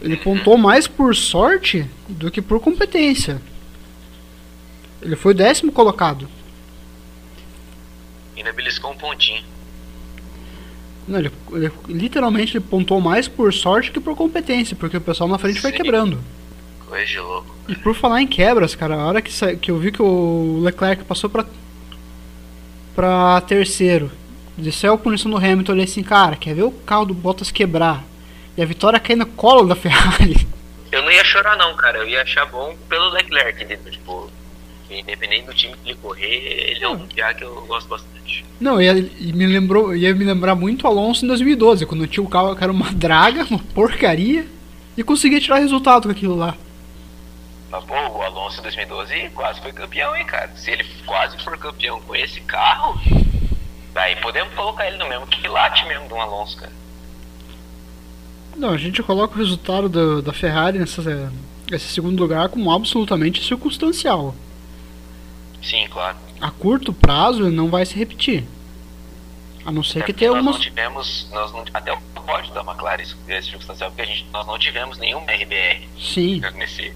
Ele 0.00 0.16
pontou 0.16 0.56
mais 0.56 0.86
por 0.86 1.14
sorte 1.14 1.86
do 2.08 2.30
que 2.30 2.40
por 2.40 2.60
competência. 2.60 3.40
Ele 5.02 5.16
foi 5.16 5.34
décimo 5.34 5.72
colocado. 5.72 6.28
Ainda 8.40 8.52
beliscou 8.54 8.90
um 8.92 8.96
pontinho. 8.96 9.42
Não, 11.06 11.18
ele, 11.18 11.30
ele- 11.52 11.72
literalmente 11.88 12.56
ele 12.56 12.64
pontou 12.64 13.00
mais 13.00 13.28
por 13.28 13.52
sorte 13.52 13.90
que 13.90 14.00
por 14.00 14.16
competência, 14.16 14.74
porque 14.76 14.96
o 14.96 15.00
pessoal 15.00 15.28
na 15.28 15.36
frente 15.38 15.60
foi 15.60 15.70
Sim. 15.72 15.76
quebrando. 15.76 16.18
Coisa 16.86 17.04
de 17.06 17.18
louco. 17.20 17.54
E 17.68 17.74
por 17.74 17.94
falar 17.94 18.22
em 18.22 18.26
quebras, 18.26 18.74
cara, 18.74 18.94
a 18.94 19.06
hora 19.06 19.20
que, 19.22 19.30
que 19.58 19.70
eu 19.70 19.78
vi 19.78 19.92
que 19.92 20.00
o 20.02 20.60
Leclerc 20.62 21.04
passou 21.04 21.28
pra, 21.28 21.44
pra 22.94 23.40
terceiro, 23.42 24.10
desceu 24.56 24.94
a 24.94 24.98
punição 24.98 25.30
do 25.30 25.36
Hamilton, 25.36 25.72
eu 25.72 25.74
olhei 25.76 25.84
assim, 25.84 26.02
cara, 26.02 26.36
quer 26.36 26.54
ver 26.54 26.62
o 26.64 26.72
carro 26.72 27.04
do 27.06 27.14
Bottas 27.14 27.50
quebrar? 27.50 28.02
E 28.56 28.62
a 28.62 28.66
vitória 28.66 28.98
cair 28.98 29.16
no 29.16 29.26
colo 29.26 29.66
da 29.66 29.76
Ferrari. 29.76 30.46
Eu 30.90 31.02
não 31.02 31.10
ia 31.10 31.24
chorar 31.24 31.56
não, 31.56 31.74
cara. 31.76 31.98
Eu 31.98 32.08
ia 32.08 32.22
achar 32.22 32.44
bom 32.46 32.74
pelo 32.88 33.10
Leclerc? 33.10 33.64
Tipo, 33.90 34.28
independente 34.90 35.46
do 35.46 35.54
time 35.54 35.74
que 35.82 35.90
ele 35.90 35.98
correr, 36.00 36.70
ele 36.70 36.84
é 36.84 36.88
um 36.88 37.06
piá 37.06 37.32
que 37.32 37.44
eu 37.44 37.64
gosto 37.66 37.88
bastante. 37.88 38.44
Não, 38.60 38.80
ia, 38.80 38.92
e 38.92 39.32
me 39.32 39.46
lembrou, 39.46 39.94
ia 39.94 40.14
me 40.14 40.24
lembrar 40.24 40.54
muito 40.54 40.86
Alonso 40.86 41.24
em 41.24 41.28
2012, 41.28 41.86
quando 41.86 42.06
tinha 42.06 42.22
o 42.22 42.28
carro 42.28 42.54
que 42.54 42.62
era 42.62 42.72
uma 42.72 42.92
draga, 42.92 43.46
uma 43.48 43.58
porcaria, 43.74 44.46
e 44.96 45.02
conseguia 45.02 45.40
tirar 45.40 45.58
resultado 45.58 46.04
com 46.04 46.10
aquilo 46.10 46.36
lá. 46.36 46.56
Mas, 47.70 47.84
pô, 47.84 47.94
o 47.94 48.22
Alonso 48.22 48.58
em 48.58 48.62
2012 48.62 49.30
quase 49.34 49.60
foi 49.60 49.72
campeão, 49.72 50.14
hein, 50.16 50.26
cara. 50.26 50.50
Se 50.56 50.70
ele 50.72 50.84
quase 51.06 51.38
for 51.38 51.56
campeão 51.56 52.00
com 52.00 52.16
esse 52.16 52.40
carro, 52.40 53.00
daí 53.94 54.16
podemos 54.16 54.52
colocar 54.54 54.86
ele 54.86 54.98
no 54.98 55.08
mesmo 55.08 55.26
quilate 55.28 55.86
mesmo 55.86 56.08
de 56.08 56.14
um 56.14 56.20
Alonso, 56.20 56.56
cara. 56.56 56.72
Não, 58.56 58.70
a 58.70 58.76
gente 58.76 59.02
coloca 59.02 59.34
o 59.34 59.38
resultado 59.38 59.88
da, 59.88 60.20
da 60.20 60.32
Ferrari 60.32 60.78
nessa, 60.78 61.32
nesse 61.70 61.88
segundo 61.88 62.20
lugar 62.20 62.48
como 62.48 62.70
absolutamente 62.70 63.42
circunstancial. 63.42 64.34
Sim, 65.62 65.86
claro. 65.90 66.16
A 66.40 66.50
curto 66.50 66.92
prazo 66.92 67.42
ele 67.46 67.54
não 67.56 67.68
vai 67.68 67.84
se 67.84 67.94
repetir. 67.94 68.44
A 69.64 69.70
não 69.70 69.82
ser 69.82 69.98
Até 69.98 70.06
que 70.06 70.12
tenha 70.14 70.30
nós 70.30 70.38
algumas. 70.38 70.56
não 70.56 70.62
tivemos, 70.62 71.28
nós 71.32 71.52
não, 71.52 71.64
até 71.74 71.92
o 71.92 71.98
pódio 72.26 72.52
da 72.54 72.62
McLaren 72.62 73.02
é 73.28 73.42
circunstancial, 73.42 73.90
porque 73.90 74.02
a 74.02 74.06
gente, 74.06 74.26
nós 74.32 74.46
não 74.46 74.58
tivemos 74.58 74.96
nenhum 74.98 75.20
RBR 75.24 75.86
Sim, 76.00 76.40
nesse. 76.56 76.94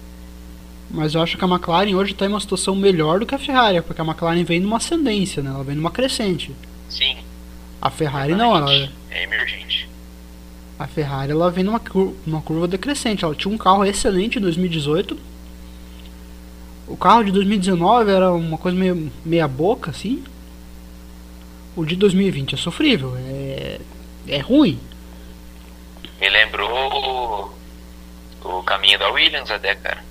mas 0.89 1.13
eu 1.13 1.21
acho 1.21 1.37
que 1.37 1.45
a 1.45 1.47
McLaren 1.47 1.93
hoje 1.95 2.13
está 2.13 2.25
em 2.25 2.29
uma 2.29 2.39
situação 2.39 2.75
melhor 2.75 3.19
do 3.19 3.25
que 3.27 3.35
a 3.35 3.39
Ferrari, 3.39 3.81
porque 3.83 4.01
a 4.01 4.03
McLaren 4.03 4.43
vem 4.43 4.59
numa 4.59 4.77
ascendência, 4.77 5.43
né? 5.43 5.51
Ela 5.51 5.63
vem 5.63 5.75
numa 5.75 5.91
crescente. 5.91 6.55
Sim, 6.89 7.17
A 7.79 7.91
Ferrari 7.91 8.33
não, 8.33 8.55
ela. 8.57 8.73
é 9.11 9.23
emergente. 9.23 9.87
A 10.79 10.87
Ferrari 10.87 11.31
ela 11.31 11.51
vem 11.51 11.63
numa 11.63 11.79
curva, 11.79 12.13
numa 12.25 12.41
curva 12.41 12.67
decrescente. 12.67 13.23
Ela 13.23 13.35
tinha 13.35 13.53
um 13.53 13.57
carro 13.59 13.85
excelente 13.85 14.39
em 14.39 14.41
2018. 14.41 15.15
O 16.87 16.95
carro 16.95 17.23
de 17.23 17.31
2019 17.31 18.11
era 18.11 18.31
uma 18.31 18.57
coisa 18.57 18.77
meio 18.77 19.11
meia 19.25 19.47
boca 19.47 19.91
assim. 19.91 20.23
O 21.75 21.83
de 21.83 21.95
2020 21.95 22.55
é 22.55 22.57
sofrível, 22.57 23.15
é 23.17 23.79
é 24.27 24.39
ruim. 24.39 24.79
Me 26.19 26.29
lembrou 26.29 26.69
o, 28.43 28.57
o 28.59 28.63
caminho 28.63 28.97
da 28.97 29.09
Williams 29.09 29.51
até, 29.51 29.75
cara. 29.75 30.03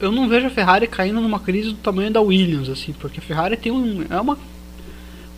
Eu 0.00 0.10
não 0.10 0.28
vejo 0.28 0.46
a 0.46 0.50
Ferrari 0.50 0.86
caindo 0.86 1.20
numa 1.20 1.38
crise 1.38 1.70
do 1.70 1.76
tamanho 1.76 2.10
da 2.10 2.20
Williams, 2.20 2.68
assim, 2.68 2.92
porque 2.92 3.20
a 3.20 3.22
Ferrari 3.22 3.56
tem 3.56 3.70
um. 3.70 4.04
É 4.08 4.20
uma. 4.20 4.38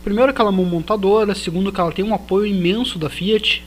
Primeiro 0.03 0.33
que 0.33 0.41
ela 0.41 0.49
é 0.49 0.53
uma 0.53 0.63
montadora, 0.63 1.33
segundo 1.35 1.71
que 1.71 1.79
ela 1.79 1.91
tem 1.91 2.05
um 2.05 2.13
apoio 2.13 2.45
imenso 2.45 2.97
da 2.97 3.09
Fiat. 3.09 3.63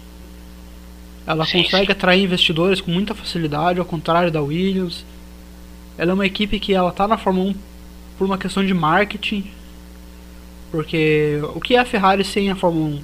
Ela 1.26 1.44
sim, 1.44 1.62
consegue 1.62 1.86
sim. 1.86 1.92
atrair 1.92 2.22
investidores 2.22 2.80
com 2.80 2.90
muita 2.90 3.14
facilidade, 3.14 3.78
ao 3.78 3.84
contrário 3.84 4.30
da 4.30 4.40
Williams. 4.40 5.04
Ela 5.98 6.12
é 6.12 6.14
uma 6.14 6.26
equipe 6.26 6.60
que 6.60 6.72
ela 6.72 6.92
tá 6.92 7.08
na 7.08 7.18
Fórmula 7.18 7.50
1 7.50 7.54
por 8.16 8.24
uma 8.24 8.38
questão 8.38 8.64
de 8.64 8.72
marketing. 8.72 9.50
Porque 10.70 11.40
o 11.54 11.60
que 11.60 11.74
é 11.74 11.80
a 11.80 11.84
Ferrari 11.84 12.22
sem 12.22 12.50
a 12.50 12.54
Fórmula 12.54 12.96
1? 12.96 13.00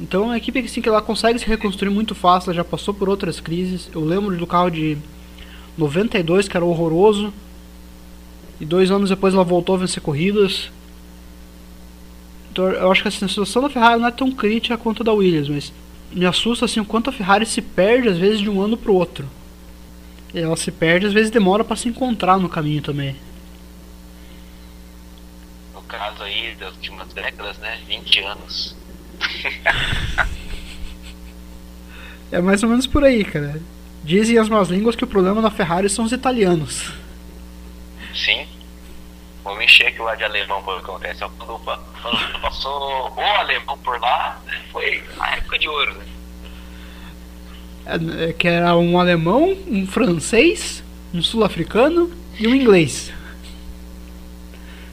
Então 0.00 0.22
é 0.22 0.26
uma 0.26 0.38
equipe 0.38 0.58
assim, 0.60 0.80
que 0.80 0.88
ela 0.88 1.02
consegue 1.02 1.38
se 1.38 1.46
reconstruir 1.46 1.90
muito 1.90 2.14
fácil, 2.14 2.48
ela 2.48 2.56
já 2.56 2.64
passou 2.64 2.94
por 2.94 3.08
outras 3.08 3.38
crises. 3.38 3.90
Eu 3.94 4.02
lembro 4.02 4.34
do 4.36 4.46
carro 4.46 4.70
de 4.70 4.96
92 5.76 6.48
que 6.48 6.56
era 6.56 6.64
horroroso. 6.64 7.32
E 8.58 8.64
dois 8.64 8.90
anos 8.90 9.10
depois 9.10 9.34
ela 9.34 9.44
voltou 9.44 9.74
a 9.74 9.78
vencer 9.78 10.02
corridas. 10.02 10.70
Então 12.50 12.68
eu 12.68 12.90
acho 12.90 13.02
que 13.02 13.08
assim, 13.08 13.24
a 13.24 13.28
situação 13.28 13.62
da 13.62 13.68
Ferrari 13.68 14.00
não 14.00 14.08
é 14.08 14.10
tão 14.10 14.30
crítica 14.30 14.78
quanto 14.78 15.02
a 15.02 15.04
da 15.04 15.12
Williams, 15.12 15.48
mas 15.48 15.72
me 16.12 16.24
assusta 16.24 16.64
assim 16.64 16.80
o 16.80 16.84
quanto 16.84 17.10
a 17.10 17.12
Ferrari 17.12 17.44
se 17.44 17.60
perde 17.60 18.08
às 18.08 18.18
vezes 18.18 18.40
de 18.40 18.48
um 18.48 18.60
ano 18.60 18.76
pro 18.76 18.94
outro. 18.94 19.26
Ela 20.34 20.56
se 20.56 20.72
perde, 20.72 21.06
às 21.06 21.12
vezes 21.12 21.30
demora 21.30 21.62
para 21.62 21.76
se 21.76 21.88
encontrar 21.88 22.38
no 22.38 22.48
caminho 22.48 22.80
também. 22.80 23.16
No 25.74 25.82
caso 25.82 26.22
aí 26.22 26.54
das 26.54 26.72
últimas 26.74 27.12
décadas, 27.12 27.58
né? 27.58 27.78
20 27.86 28.20
anos. 28.20 28.76
é 32.32 32.40
mais 32.40 32.62
ou 32.62 32.68
menos 32.70 32.86
por 32.86 33.04
aí, 33.04 33.24
cara. 33.24 33.60
Dizem 34.02 34.38
as 34.38 34.48
más 34.48 34.68
línguas 34.68 34.96
que 34.96 35.04
o 35.04 35.06
problema 35.06 35.42
da 35.42 35.50
Ferrari 35.50 35.90
são 35.90 36.04
os 36.04 36.12
italianos. 36.12 36.90
Sim. 38.14 38.46
Vou 39.44 39.56
mexer 39.56 39.88
aqui 39.88 40.00
lá 40.00 40.14
de 40.14 40.24
alemão 40.24 40.62
por 40.62 40.78
acontece. 40.78 41.20
Quando, 41.20 41.58
quando 41.58 42.40
passou 42.40 43.12
o 43.14 43.20
alemão 43.20 43.76
por 43.78 44.00
lá, 44.00 44.40
foi 44.70 45.04
a 45.18 45.36
época 45.36 45.58
de 45.58 45.68
ouro, 45.68 45.94
né? 45.94 46.06
É, 47.84 48.28
é, 48.28 48.32
que 48.32 48.46
era 48.46 48.76
um 48.76 48.98
alemão, 48.98 49.56
um 49.66 49.86
francês, 49.86 50.82
um 51.12 51.22
sul-africano 51.22 52.10
e 52.38 52.46
um 52.46 52.54
inglês. 52.54 53.12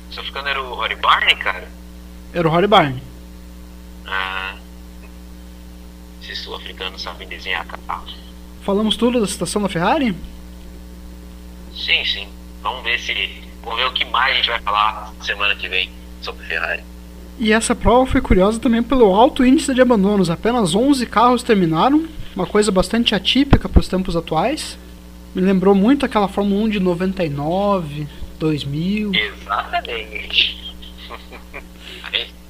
O 0.10 0.14
sul-africano 0.14 0.48
era 0.48 0.62
o 0.62 0.74
Rory 0.74 0.96
Barney, 0.96 1.36
cara? 1.36 1.68
Era 2.34 2.48
o 2.48 2.52
Rory 2.52 2.68
Barney. 2.68 3.02
Ah. 4.08 4.56
Esses 6.22 6.40
sul-africanos 6.40 7.02
sabem 7.02 7.28
desenhar 7.28 7.66
carro. 7.66 8.08
Falamos 8.62 8.96
tudo 8.98 9.20
da 9.20 9.28
situação 9.28 9.62
da 9.62 9.70
Ferrari? 9.70 10.16
Sim, 11.74 12.06
sim. 12.06 12.28
Vamos 12.62 12.84
ver 12.84 13.00
se. 13.00 13.14
Vamos 13.64 13.80
ver 13.80 13.86
o 13.86 13.94
que 13.94 14.06
mais 14.06 14.34
a 14.34 14.38
gente 14.38 14.50
vai 14.50 14.60
falar 14.62 15.14
semana 15.22 15.56
que 15.56 15.68
vem 15.68 15.90
sobre 16.22 16.46
Ferrari. 16.46 16.84
E 17.40 17.54
essa 17.54 17.74
prova 17.74 18.06
foi 18.06 18.22
curiosa 18.22 18.60
também 18.60 18.84
pelo 18.84 19.16
alto 19.16 19.46
índice 19.46 19.74
de 19.74 19.82
abandonos. 19.82 20.30
Apenas 20.30 20.76
11 20.76 21.06
carros 21.06 21.42
terminaram, 21.42 22.08
uma 22.36 22.46
coisa 22.46 22.72
bastante 22.72 23.16
atípica 23.16 23.68
para 23.68 23.80
os 23.80 23.88
tempos 23.88 24.16
atuais. 24.16 24.78
Me 25.34 25.42
lembrou 25.42 25.76
muito 25.76 26.06
aquela 26.06 26.28
Fórmula 26.28 26.66
1 26.66 26.70
de 26.70 26.80
99, 26.80 28.08
2000. 28.40 29.12
Exatamente. 29.14 30.76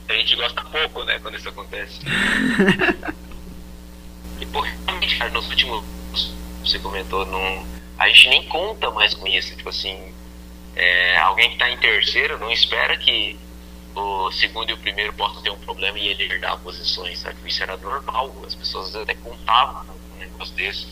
a 0.07 0.13
gente 0.13 0.35
gosta 0.35 0.61
pouco, 0.63 1.03
né, 1.03 1.19
quando 1.19 1.35
isso 1.35 1.49
acontece. 1.49 1.99
e, 4.39 4.45
pô, 4.45 4.61
realmente, 4.61 5.17
cara, 5.17 5.31
nos 5.31 5.49
últimos. 5.49 5.83
Você 6.63 6.79
comentou, 6.79 7.25
não, 7.25 7.65
a 7.97 8.07
gente 8.09 8.29
nem 8.29 8.47
conta 8.47 8.91
mais 8.91 9.13
com 9.13 9.27
isso. 9.27 9.55
Tipo 9.55 9.69
assim, 9.69 10.13
é, 10.75 11.17
alguém 11.17 11.51
que 11.51 11.57
tá 11.57 11.69
em 11.69 11.77
terceiro 11.77 12.39
não 12.39 12.51
espera 12.51 12.97
que 12.97 13.37
o 13.95 14.31
segundo 14.31 14.69
e 14.69 14.73
o 14.73 14.77
primeiro 14.77 15.13
possam 15.13 15.41
ter 15.41 15.49
um 15.49 15.59
problema 15.59 15.97
e 15.97 16.07
ele 16.07 16.23
herdar 16.23 16.57
posições, 16.59 17.19
sabe? 17.19 17.37
Isso 17.45 17.63
era 17.63 17.75
normal, 17.77 18.33
as 18.45 18.55
pessoas 18.55 18.95
até 18.95 19.13
contavam 19.15 19.85
com 19.85 20.15
um 20.15 20.19
negócio 20.19 20.55
desse. 20.55 20.87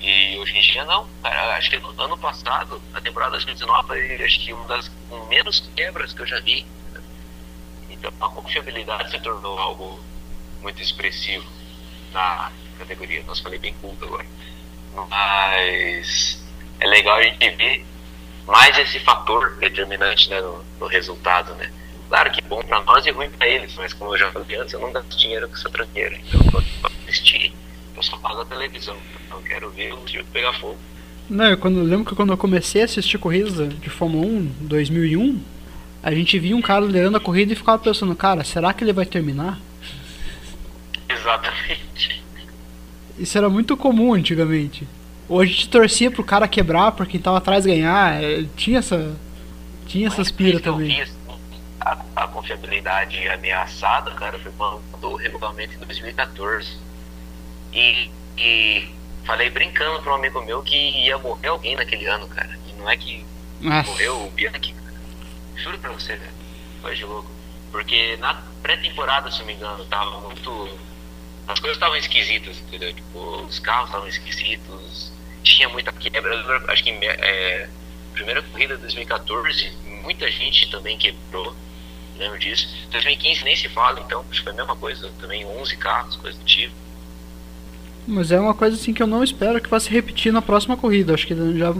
E 0.00 0.38
hoje 0.38 0.56
em 0.56 0.60
dia 0.60 0.84
não, 0.84 1.08
cara, 1.22 1.56
acho 1.56 1.70
que 1.70 1.78
no 1.78 2.00
ano 2.00 2.16
passado, 2.16 2.80
a 2.94 3.00
temporada 3.00 3.36
de 3.38 3.46
2019 3.46 3.86
foi 3.88 4.24
acho 4.24 4.40
que 4.40 4.52
uma 4.52 4.66
das 4.68 4.88
com 5.08 5.24
menos 5.26 5.68
quebras 5.74 6.12
que 6.12 6.22
eu 6.22 6.26
já 6.26 6.38
vi 6.40 6.64
então 7.98 8.12
a 8.20 8.28
confiabilidade 8.28 9.10
se 9.10 9.18
tornou 9.20 9.58
algo 9.58 10.00
muito 10.62 10.80
expressivo 10.80 11.46
na 12.12 12.50
categoria. 12.78 13.22
Nossa, 13.24 13.42
falei 13.42 13.58
bem 13.58 13.74
culto 13.74 14.04
agora. 14.04 14.26
Mas 15.08 16.44
é 16.80 16.86
legal 16.86 17.16
a 17.16 17.22
gente 17.22 17.50
ver 17.50 17.84
mais 18.46 18.78
esse 18.78 18.98
fator 19.00 19.56
determinante 19.56 20.30
né, 20.30 20.40
no, 20.40 20.64
no 20.78 20.86
resultado, 20.86 21.54
né? 21.56 21.72
Claro 22.08 22.30
que 22.30 22.40
bom 22.42 22.62
para 22.62 22.82
nós 22.84 23.04
e 23.04 23.10
ruim 23.10 23.28
para 23.30 23.46
eles, 23.46 23.74
mas 23.76 23.92
como 23.92 24.14
eu 24.14 24.18
já 24.18 24.30
falei 24.30 24.56
antes, 24.56 24.72
eu 24.72 24.80
não 24.80 24.90
gasto 24.92 25.16
dinheiro 25.16 25.46
com 25.46 25.54
essa 25.54 25.68
tranqueira. 25.68 26.18
Então, 26.26 26.62
para 26.80 26.90
assistir, 27.06 27.52
eu 27.94 28.02
só 28.02 28.16
pago 28.16 28.40
a 28.40 28.46
televisão. 28.46 28.96
Então, 29.26 29.38
eu 29.38 29.44
quero 29.44 29.70
ver 29.70 29.92
o 29.92 29.98
tio 29.98 30.24
pegar 30.32 30.54
fogo. 30.54 30.78
Não, 31.28 31.44
eu, 31.44 31.58
quando, 31.58 31.78
eu 31.78 31.84
lembro 31.84 32.06
que 32.06 32.14
quando 32.14 32.32
eu 32.32 32.38
comecei 32.38 32.80
a 32.80 32.86
assistir 32.86 33.18
corridas 33.18 33.68
de 33.78 33.90
Fórmula 33.90 34.26
1 34.26 34.52
2001, 34.60 35.38
a 36.02 36.14
gente 36.14 36.38
via 36.38 36.56
um 36.56 36.62
cara 36.62 36.86
liderando 36.86 37.18
a 37.18 37.20
corrida 37.20 37.52
e 37.52 37.56
ficava 37.56 37.78
pensando, 37.78 38.14
cara, 38.16 38.42
será 38.42 38.72
que 38.72 38.82
ele 38.82 38.94
vai 38.94 39.04
terminar? 39.04 39.60
Exatamente. 41.06 42.22
Isso 43.18 43.36
era 43.36 43.50
muito 43.50 43.76
comum 43.76 44.14
antigamente. 44.14 44.88
Ou 45.28 45.40
a 45.40 45.44
gente 45.44 45.68
torcia 45.68 46.10
pro 46.10 46.24
cara 46.24 46.48
quebrar 46.48 46.92
porque 46.92 47.12
quem 47.12 47.20
tava 47.20 47.36
atrás 47.36 47.66
ganhar. 47.66 48.22
É, 48.22 48.46
tinha 48.56 48.78
essa. 48.78 49.14
Tinha 49.86 50.06
essas 50.06 50.30
piras 50.30 50.62
também. 50.62 51.00
Assim, 51.00 51.17
a, 51.88 52.24
a, 52.24 52.28
confiabilidade 52.28 53.28
ameaçada, 53.28 54.10
cara, 54.12 54.38
foi 54.38 54.52
quando 54.52 54.82
o 55.02 55.16
regulamento 55.16 55.74
em 55.74 55.78
2014. 55.78 56.76
E, 57.72 58.10
e 58.36 58.94
falei 59.24 59.50
brincando 59.50 60.02
pra 60.02 60.12
um 60.12 60.16
amigo 60.16 60.42
meu 60.42 60.62
que 60.62 60.76
ia 60.76 61.16
morrer 61.18 61.48
alguém 61.48 61.76
naquele 61.76 62.06
ano, 62.06 62.28
cara. 62.28 62.58
E 62.66 62.72
não 62.78 62.88
é 62.88 62.96
que 62.96 63.24
Nossa. 63.60 63.90
morreu 63.90 64.26
o 64.26 64.30
Bianchi, 64.30 64.74
Juro 65.56 65.78
pra 65.78 65.90
você, 65.92 66.16
velho. 66.16 66.32
Foi 66.80 66.94
de 66.94 67.04
louco. 67.04 67.30
Porque 67.72 68.16
na 68.18 68.34
pré-temporada, 68.62 69.30
se 69.30 69.40
não 69.40 69.46
me 69.46 69.54
engano, 69.54 69.84
tava 69.86 70.20
muito. 70.20 70.78
As 71.46 71.58
coisas 71.58 71.76
estavam 71.76 71.96
esquisitas, 71.96 72.58
entendeu? 72.60 72.92
Tipo, 72.92 73.18
os 73.42 73.58
carros 73.58 73.88
estavam 73.88 74.06
esquisitos, 74.06 75.12
tinha 75.42 75.68
muita 75.68 75.92
quebra. 75.92 76.34
Eu 76.34 76.70
acho 76.70 76.84
que 76.84 76.90
é, 76.90 77.68
primeira 78.12 78.42
corrida 78.42 78.76
de 78.76 78.82
2014, 78.82 79.70
muita 80.02 80.30
gente 80.30 80.70
também 80.70 80.96
quebrou. 80.98 81.56
Lembro 82.18 82.38
disso. 82.38 82.68
2015 82.90 83.44
nem 83.44 83.54
se 83.54 83.68
fala, 83.68 84.00
então, 84.00 84.24
acho 84.30 84.40
que 84.40 84.44
foi 84.44 84.52
a 84.52 84.56
mesma 84.56 84.76
coisa. 84.76 85.10
Também 85.20 85.46
11 85.46 85.76
carros, 85.76 86.16
coisa 86.16 86.36
do 86.38 86.44
tipo. 86.44 86.74
Mas 88.06 88.32
é 88.32 88.40
uma 88.40 88.54
coisa 88.54 88.74
assim 88.74 88.92
que 88.92 89.02
eu 89.02 89.06
não 89.06 89.22
espero 89.22 89.60
que 89.60 89.68
vá 89.68 89.78
se 89.78 89.90
repetir 89.90 90.32
na 90.32 90.42
próxima 90.42 90.76
corrida. 90.76 91.14
Acho 91.14 91.26
que 91.26 91.34
já 91.58 91.74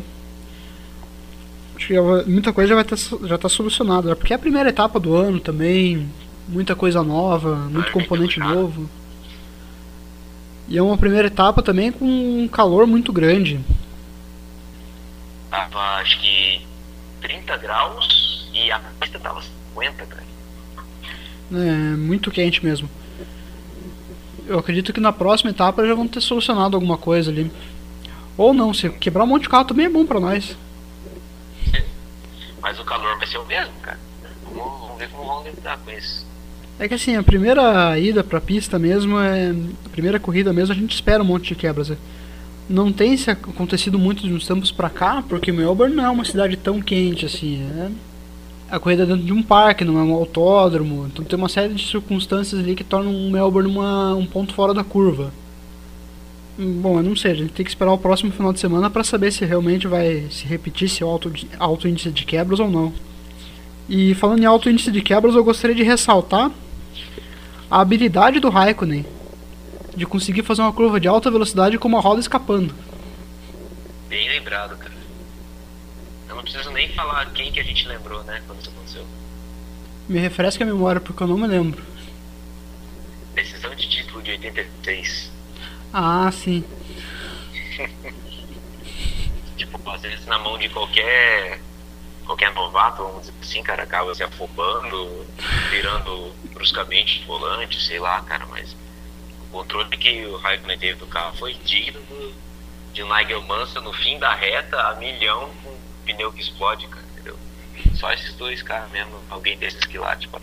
acho 1.75 1.87
que 1.87 2.01
muita 2.31 2.53
coisa 2.53 2.69
já 2.69 2.75
vai 2.75 2.85
ter, 2.85 2.99
já 3.27 3.39
tá 3.39 3.49
solucionada. 3.49 4.15
Porque 4.15 4.33
é 4.33 4.37
a 4.37 4.39
primeira 4.39 4.69
etapa 4.69 5.01
do 5.01 5.17
ano 5.17 5.41
também, 5.41 6.09
muita 6.47 6.77
coisa 6.77 7.03
nova, 7.03 7.57
muito 7.57 7.91
componente 7.91 8.39
novo. 8.39 8.89
E 10.69 10.77
é 10.77 10.83
uma 10.83 10.99
primeira 10.99 11.29
etapa 11.29 11.63
também 11.63 11.91
com 11.91 12.05
um 12.05 12.47
calor 12.47 12.87
muito 12.87 13.11
grande. 13.11 13.59
Tava 15.51 15.81
acho 15.97 16.21
que 16.21 16.61
30 17.23 17.57
graus 17.57 18.51
e 18.53 18.71
a 18.71 18.79
pista 19.01 19.19
tava 19.19 19.43
50, 19.79 20.07
cara. 20.07 20.25
É, 21.53 21.97
muito 21.97 22.31
quente 22.31 22.65
mesmo. 22.65 22.89
Eu 24.47 24.59
acredito 24.59 24.93
que 24.93 25.01
na 25.01 25.13
próxima 25.13 25.51
etapa 25.51 25.87
já 25.87 25.95
vão 25.95 26.09
ter 26.09 26.21
solucionado 26.21 26.77
alguma 26.77 26.97
coisa 26.97 27.31
ali. 27.31 27.51
Ou 28.37 28.55
não, 28.55 28.73
se 28.73 28.89
quebrar 28.91 29.25
um 29.25 29.27
monte 29.27 29.43
de 29.43 29.49
carro 29.49 29.65
também 29.65 29.87
é 29.87 29.91
bom 29.91 30.07
pra 30.07 30.21
nós. 30.21 30.57
Mas 32.61 32.79
o 32.79 32.85
calor 32.85 33.17
vai 33.19 33.27
ser 33.27 33.39
o 33.39 33.47
mesmo, 33.47 33.75
cara. 33.83 33.99
Vamos, 34.45 34.81
vamos 34.81 34.99
ver 34.99 35.09
como 35.11 35.25
vão 35.25 35.45
lidar 35.45 35.79
com 35.79 35.91
isso. 35.91 36.27
É 36.79 36.87
que 36.87 36.95
assim, 36.95 37.17
a 37.17 37.23
primeira 37.23 37.99
ida 37.99 38.23
pra 38.23 38.41
pista 38.41 38.79
mesmo 38.79 39.19
é. 39.19 39.51
A 39.85 39.89
primeira 39.89 40.21
corrida 40.21 40.53
mesmo 40.53 40.73
a 40.73 40.77
gente 40.77 40.95
espera 40.95 41.23
um 41.23 41.27
monte 41.27 41.49
de 41.49 41.55
quebras. 41.57 41.93
Não 42.69 42.93
tem 42.93 43.17
se 43.17 43.31
acontecido 43.31 43.99
muito 43.99 44.27
nos 44.27 44.47
tempos 44.47 44.71
pra 44.71 44.91
cá, 44.91 45.25
porque 45.27 45.51
Melbourne 45.51 45.95
não 45.95 46.05
é 46.05 46.11
uma 46.11 46.25
cidade 46.25 46.57
tão 46.57 46.81
quente 46.81 47.27
assim. 47.27 47.63
É 47.63 47.91
a 48.71 48.79
corrida 48.79 49.07
dentro 49.07 49.25
de 49.25 49.33
um 49.33 49.43
parque, 49.43 49.85
não 49.85 49.99
é 49.99 50.03
um 50.03 50.13
autódromo. 50.13 51.07
Então 51.07 51.25
tem 51.25 51.39
uma 51.39 51.49
série 51.49 51.75
de 51.75 51.87
circunstâncias 51.87 52.61
ali 52.61 52.75
que 52.75 52.85
tornam 52.85 53.13
Melbourne 53.31 53.71
uma, 53.71 54.15
um 54.15 54.27
ponto 54.27 54.55
fora 54.55 54.75
da 54.75 54.85
curva. 54.85 55.33
Bom, 56.59 56.99
eu 56.99 57.03
não 57.05 57.15
sei, 57.15 57.31
a 57.31 57.35
gente 57.37 57.53
tem 57.53 57.65
que 57.65 57.71
esperar 57.71 57.93
o 57.93 57.99
próximo 57.99 58.33
final 58.33 58.53
de 58.53 58.59
semana 58.59 58.91
para 58.91 59.05
saber 59.05 59.31
se 59.31 59.45
realmente 59.45 59.87
vai 59.87 60.27
se 60.29 60.45
repetir 60.45 60.87
esse 60.87 61.05
alto, 61.05 61.33
alto 61.59 61.87
índice 61.87 62.11
de 62.11 62.25
quebras 62.25 62.59
ou 62.59 62.69
não. 62.69 62.93
E 63.89 64.13
falando 64.15 64.43
em 64.43 64.47
alto 64.47 64.69
índice 64.69 64.91
de 64.91 65.01
quebras, 65.01 65.37
eu 65.37 65.45
gostaria 65.45 65.77
de 65.77 65.85
ressaltar 65.85 66.51
a 67.71 67.81
habilidade 67.81 68.41
do 68.41 68.51
Raikkonen 68.51 69.07
de 69.97 70.05
conseguir 70.05 70.43
fazer 70.43 70.63
uma 70.63 70.73
curva 70.73 71.01
de 71.01 71.09
alta 71.09 71.31
velocidade 71.31 71.79
com 71.79 71.89
uma 71.89 72.01
roda 72.01 72.21
escapando. 72.21 72.75
Bem 74.09 74.29
lembrado, 74.29 74.77
cara. 74.77 74.98
Não 76.39 76.45
preciso 76.45 76.71
nem 76.71 76.89
falar 76.93 77.27
quem 77.33 77.51
que 77.51 77.59
a 77.59 77.65
gente 77.65 77.89
lembrou, 77.89 78.23
né, 78.23 78.41
quando 78.47 78.61
isso 78.61 78.71
aconteceu. 78.71 79.05
Me 80.09 80.21
refresca 80.21 80.63
a 80.63 80.67
memória 80.69 81.01
porque 81.01 81.21
eu 81.21 81.27
não 81.27 81.37
me 81.37 81.49
lembro. 81.49 81.83
Decisão 83.35 83.75
de 83.75 83.89
título 83.89 84.23
de 84.23 84.31
86. 84.31 85.33
Ah, 85.93 86.31
sim. 86.33 86.63
tipo, 89.57 89.91
às 89.91 90.01
vezes 90.01 90.25
na 90.27 90.39
mão 90.39 90.57
de 90.57 90.69
qualquer 90.69 91.61
qualquer 92.25 92.55
novato, 92.55 93.03
vamos 93.03 93.23
dizer 93.23 93.35
assim, 93.43 93.63
cara, 93.65 93.83
acaba 93.83 94.15
se 94.15 94.23
afobando, 94.23 95.27
virando 95.71 96.33
bruscamente 96.53 97.25
volante, 97.25 97.83
sei 97.83 97.99
lá, 97.99 98.21
cara, 98.21 98.47
mas 98.47 98.77
o 99.43 99.47
controle 99.51 99.97
que 99.97 100.25
o 100.27 100.37
Raikkonen 100.37 100.79
teve 100.79 101.01
do 101.01 101.07
carro 101.09 101.37
foi 101.37 101.55
digno 101.65 102.01
do, 102.03 102.33
de 102.93 103.03
Nigel 103.03 103.43
Mansell 103.43 103.83
no 103.83 103.93
fim 103.93 104.21
da 104.21 104.33
reta, 104.35 104.81
a 104.81 104.95
milhão, 104.95 105.51
com 105.65 105.88
pneu 106.09 106.33
que 106.33 106.41
explode, 106.41 106.87
cara, 106.89 107.05
entendeu? 107.13 107.37
Só 107.95 108.11
esses 108.13 108.33
dois 108.35 108.63
caras 108.63 108.91
mesmo, 108.91 109.13
alguém 109.29 109.59
desses 109.59 109.85
que 109.85 109.99
lá, 109.99 110.17
tipo, 110.17 110.41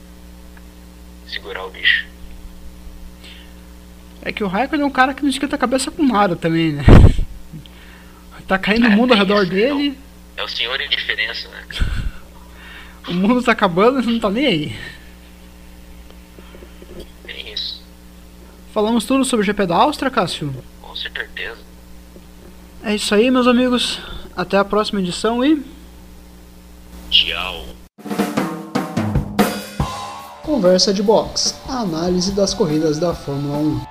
segurar 1.28 1.66
o 1.66 1.72
bicho. 1.72 2.06
É 4.22 4.32
que 4.32 4.44
o 4.44 4.48
Raikkonen 4.48 4.84
é 4.84 4.88
um 4.88 4.92
cara 4.92 5.14
que 5.14 5.24
não 5.24 5.30
esquenta 5.30 5.56
a 5.56 5.60
cabeça 5.60 5.90
com 5.90 6.04
nada 6.04 6.36
também, 6.36 6.74
né? 6.74 6.84
Tá 8.48 8.60
caindo 8.60 8.86
o 8.86 8.92
mundo 8.92 9.12
ao 9.12 9.18
redor 9.18 9.44
dele. 9.48 9.98
É 10.38 10.44
o 10.44 10.48
senhor 10.48 10.80
em 10.80 10.88
diferença, 10.88 11.50
né? 11.50 11.66
o 13.10 13.14
mundo 13.14 13.42
tá 13.42 13.54
acabando 13.54 14.00
e 14.04 14.06
não 14.06 14.20
tá 14.20 14.30
nem 14.30 14.46
aí. 14.46 14.80
É 17.28 17.52
isso. 17.52 17.84
Falamos 18.72 19.04
tudo 19.04 19.26
sobre 19.26 19.42
o 19.42 19.46
GP 19.48 19.66
da 19.66 19.76
Áustria, 19.76 20.12
Cássio? 20.12 20.54
Com 20.80 20.96
certeza. 20.96 21.58
É 22.84 22.94
isso 22.94 23.16
aí, 23.16 23.32
meus 23.32 23.48
amigos. 23.48 24.00
Até 24.36 24.58
a 24.58 24.66
próxima 24.66 25.00
edição 25.00 25.44
e. 25.44 25.64
Tchau. 27.10 27.64
Conversa 30.44 30.94
de 30.94 31.02
Box 31.02 31.56
a 31.68 31.80
análise 31.80 32.32
das 32.34 32.54
corridas 32.54 33.00
da 33.00 33.14
Fórmula 33.14 33.58
1. 33.58 33.82